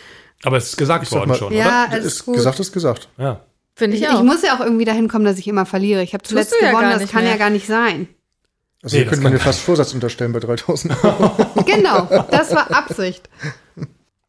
Aber 0.43 0.57
es 0.57 0.71
ist 0.71 0.77
gesagt 0.77 1.05
Ich 1.05 1.13
worden 1.13 1.29
mal- 1.29 1.35
schon, 1.37 1.53
Ja, 1.53 1.87
oder? 1.89 1.99
ist 1.99 2.25
gut. 2.25 2.35
gesagt 2.37 2.59
ist 2.61 2.73
gesagt. 2.73 3.09
Ja. 3.19 3.41
Finde 3.77 3.97
Ich, 3.97 4.03
ich 4.03 4.09
ich 4.09 4.15
auch. 4.15 4.23
muss 4.23 4.43
ja 4.43 4.55
auch 4.57 4.61
irgendwie 4.61 4.85
dahin 4.85 5.09
kommen, 5.09 5.25
dass 5.25 5.39
ich 5.39 5.47
immer 5.49 5.65
verliere. 5.67 6.03
Ich 6.03 6.13
habe 6.15 6.23
zuletzt 6.23 6.55
ja 6.61 6.71
gewonnen, 6.71 6.91
das 6.99 7.11
kann 7.11 7.23
mehr. 7.23 7.33
ja 7.33 7.39
gar 7.39 7.51
nicht 7.51 7.67
sein. 7.67 8.09
Also 8.83 8.97
Nee, 8.97 9.03
hier 9.03 9.11
könnte 9.11 9.23
man 9.25 9.33
dir 9.33 9.39
fast 9.39 9.61
Vorsatz 9.61 9.93
unterstellen 9.93 10.33
bei 10.33 10.41
3000 10.41 11.05
Euro. 11.05 11.31
Genau, 11.67 12.09
das 12.31 12.55
war 12.55 12.71
Absicht. 12.75 13.29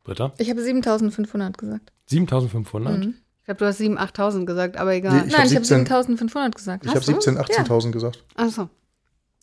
Britta? 0.03 0.33
Ich 0.37 0.49
habe 0.49 0.61
7500 0.61 1.57
gesagt. 1.57 1.91
7500? 2.07 2.97
Mhm. 2.97 3.15
Ich 3.39 3.45
glaube, 3.45 3.59
du 3.59 3.65
hast 3.65 3.79
7.000, 3.79 3.97
8.000 3.97 4.45
gesagt, 4.45 4.77
aber 4.77 4.93
egal. 4.93 5.13
Nee, 5.13 5.19
Ich 5.27 5.31
Nein, 5.31 5.41
hab 5.41 5.47
ich 5.47 5.55
habe 5.55 5.65
17 5.65 5.85
7500 5.85 6.55
gesagt. 6.55 6.85
Ich 6.85 6.89
habe 6.89 6.99
Hast 6.99 7.07
du? 7.07 7.13
17.000, 7.13 7.65
18.000 7.67 7.91
gesagt. 7.91 8.23
Achso. 8.35 8.69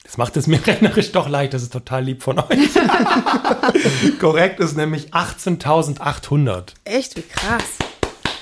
Das 0.04 0.16
macht 0.16 0.36
es 0.36 0.46
mir 0.46 0.59
rechnerisch 0.66 1.11
doch 1.12 1.28
leicht, 1.28 1.54
das 1.54 1.62
ist 1.62 1.72
total 1.72 2.04
lieb 2.04 2.22
von 2.22 2.38
euch. 2.38 2.70
Korrekt 4.20 4.61
ist 4.61 4.76
nämlich 4.76 5.12
18.800. 5.14 6.74
Echt, 6.84 7.16
wie 7.16 7.22
krass. 7.22 7.64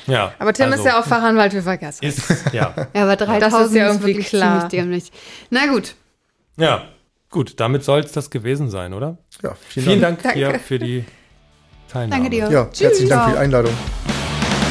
Ja. 0.06 0.32
Aber 0.38 0.52
Tim 0.52 0.66
also 0.66 0.78
ist 0.78 0.84
ja 0.86 1.00
auch 1.00 1.04
Fachanwalt 1.04 1.52
für 1.52 1.62
Vergaser. 1.62 2.02
Ist, 2.02 2.22
ja. 2.52 2.74
Ja, 2.94 3.02
aber 3.02 3.14
3.000 3.14 3.38
Das 3.40 3.54
ist 3.66 3.74
ja 3.74 3.86
irgendwie 3.86 4.06
wirklich 4.08 4.28
klar. 4.28 4.68
ziemlich 4.68 4.70
dämlich. 4.70 5.12
Na 5.50 5.66
gut. 5.66 5.94
Ja. 6.56 6.82
Gut, 7.30 7.58
damit 7.60 7.82
soll 7.84 8.00
es 8.00 8.12
das 8.12 8.30
gewesen 8.30 8.70
sein, 8.70 8.94
oder? 8.94 9.18
Ja, 9.42 9.54
vielen, 9.68 9.86
Vielen 9.86 10.00
Dank. 10.00 10.22
Dank 10.22 10.34
hier 10.36 10.58
für 10.60 10.78
die 10.78 11.04
Teilnahme. 11.88 12.22
Danke 12.22 12.30
dir. 12.30 12.48
Ja, 12.50 12.68
herzlichen 12.78 13.08
Dank 13.10 13.24
für 13.24 13.32
die 13.32 13.38
Einladung. 13.38 13.72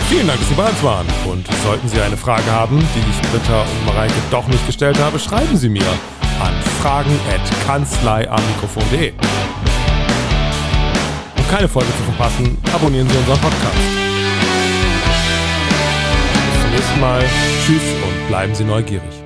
Vielen 0.09 0.27
Dank, 0.27 0.39
dass 0.39 0.47
Sie 0.49 0.55
bei 0.55 0.69
uns 0.69 0.81
waren. 0.83 1.05
Und 1.27 1.45
sollten 1.63 1.87
Sie 1.89 1.99
eine 1.99 2.15
Frage 2.17 2.49
haben, 2.51 2.79
die 2.79 2.99
ich 3.09 3.21
Britta 3.31 3.61
und 3.61 3.85
Mareike 3.85 4.13
doch 4.31 4.47
nicht 4.47 4.65
gestellt 4.65 4.97
habe, 4.99 5.19
schreiben 5.19 5.57
Sie 5.57 5.69
mir 5.69 5.85
an 6.41 6.53
fragen.kanzleiamikrofon.de. 6.81 9.13
Um 11.37 11.47
keine 11.49 11.67
Folge 11.67 11.89
zu 11.89 12.03
verpassen, 12.03 12.57
abonnieren 12.73 13.07
Sie 13.09 13.17
unseren 13.17 13.39
Podcast. 13.39 13.75
Bis 16.53 16.61
zum 16.61 16.71
nächsten 16.71 16.99
Mal. 16.99 17.23
Tschüss 17.65 17.81
und 18.03 18.27
bleiben 18.27 18.53
Sie 18.55 18.63
neugierig. 18.63 19.24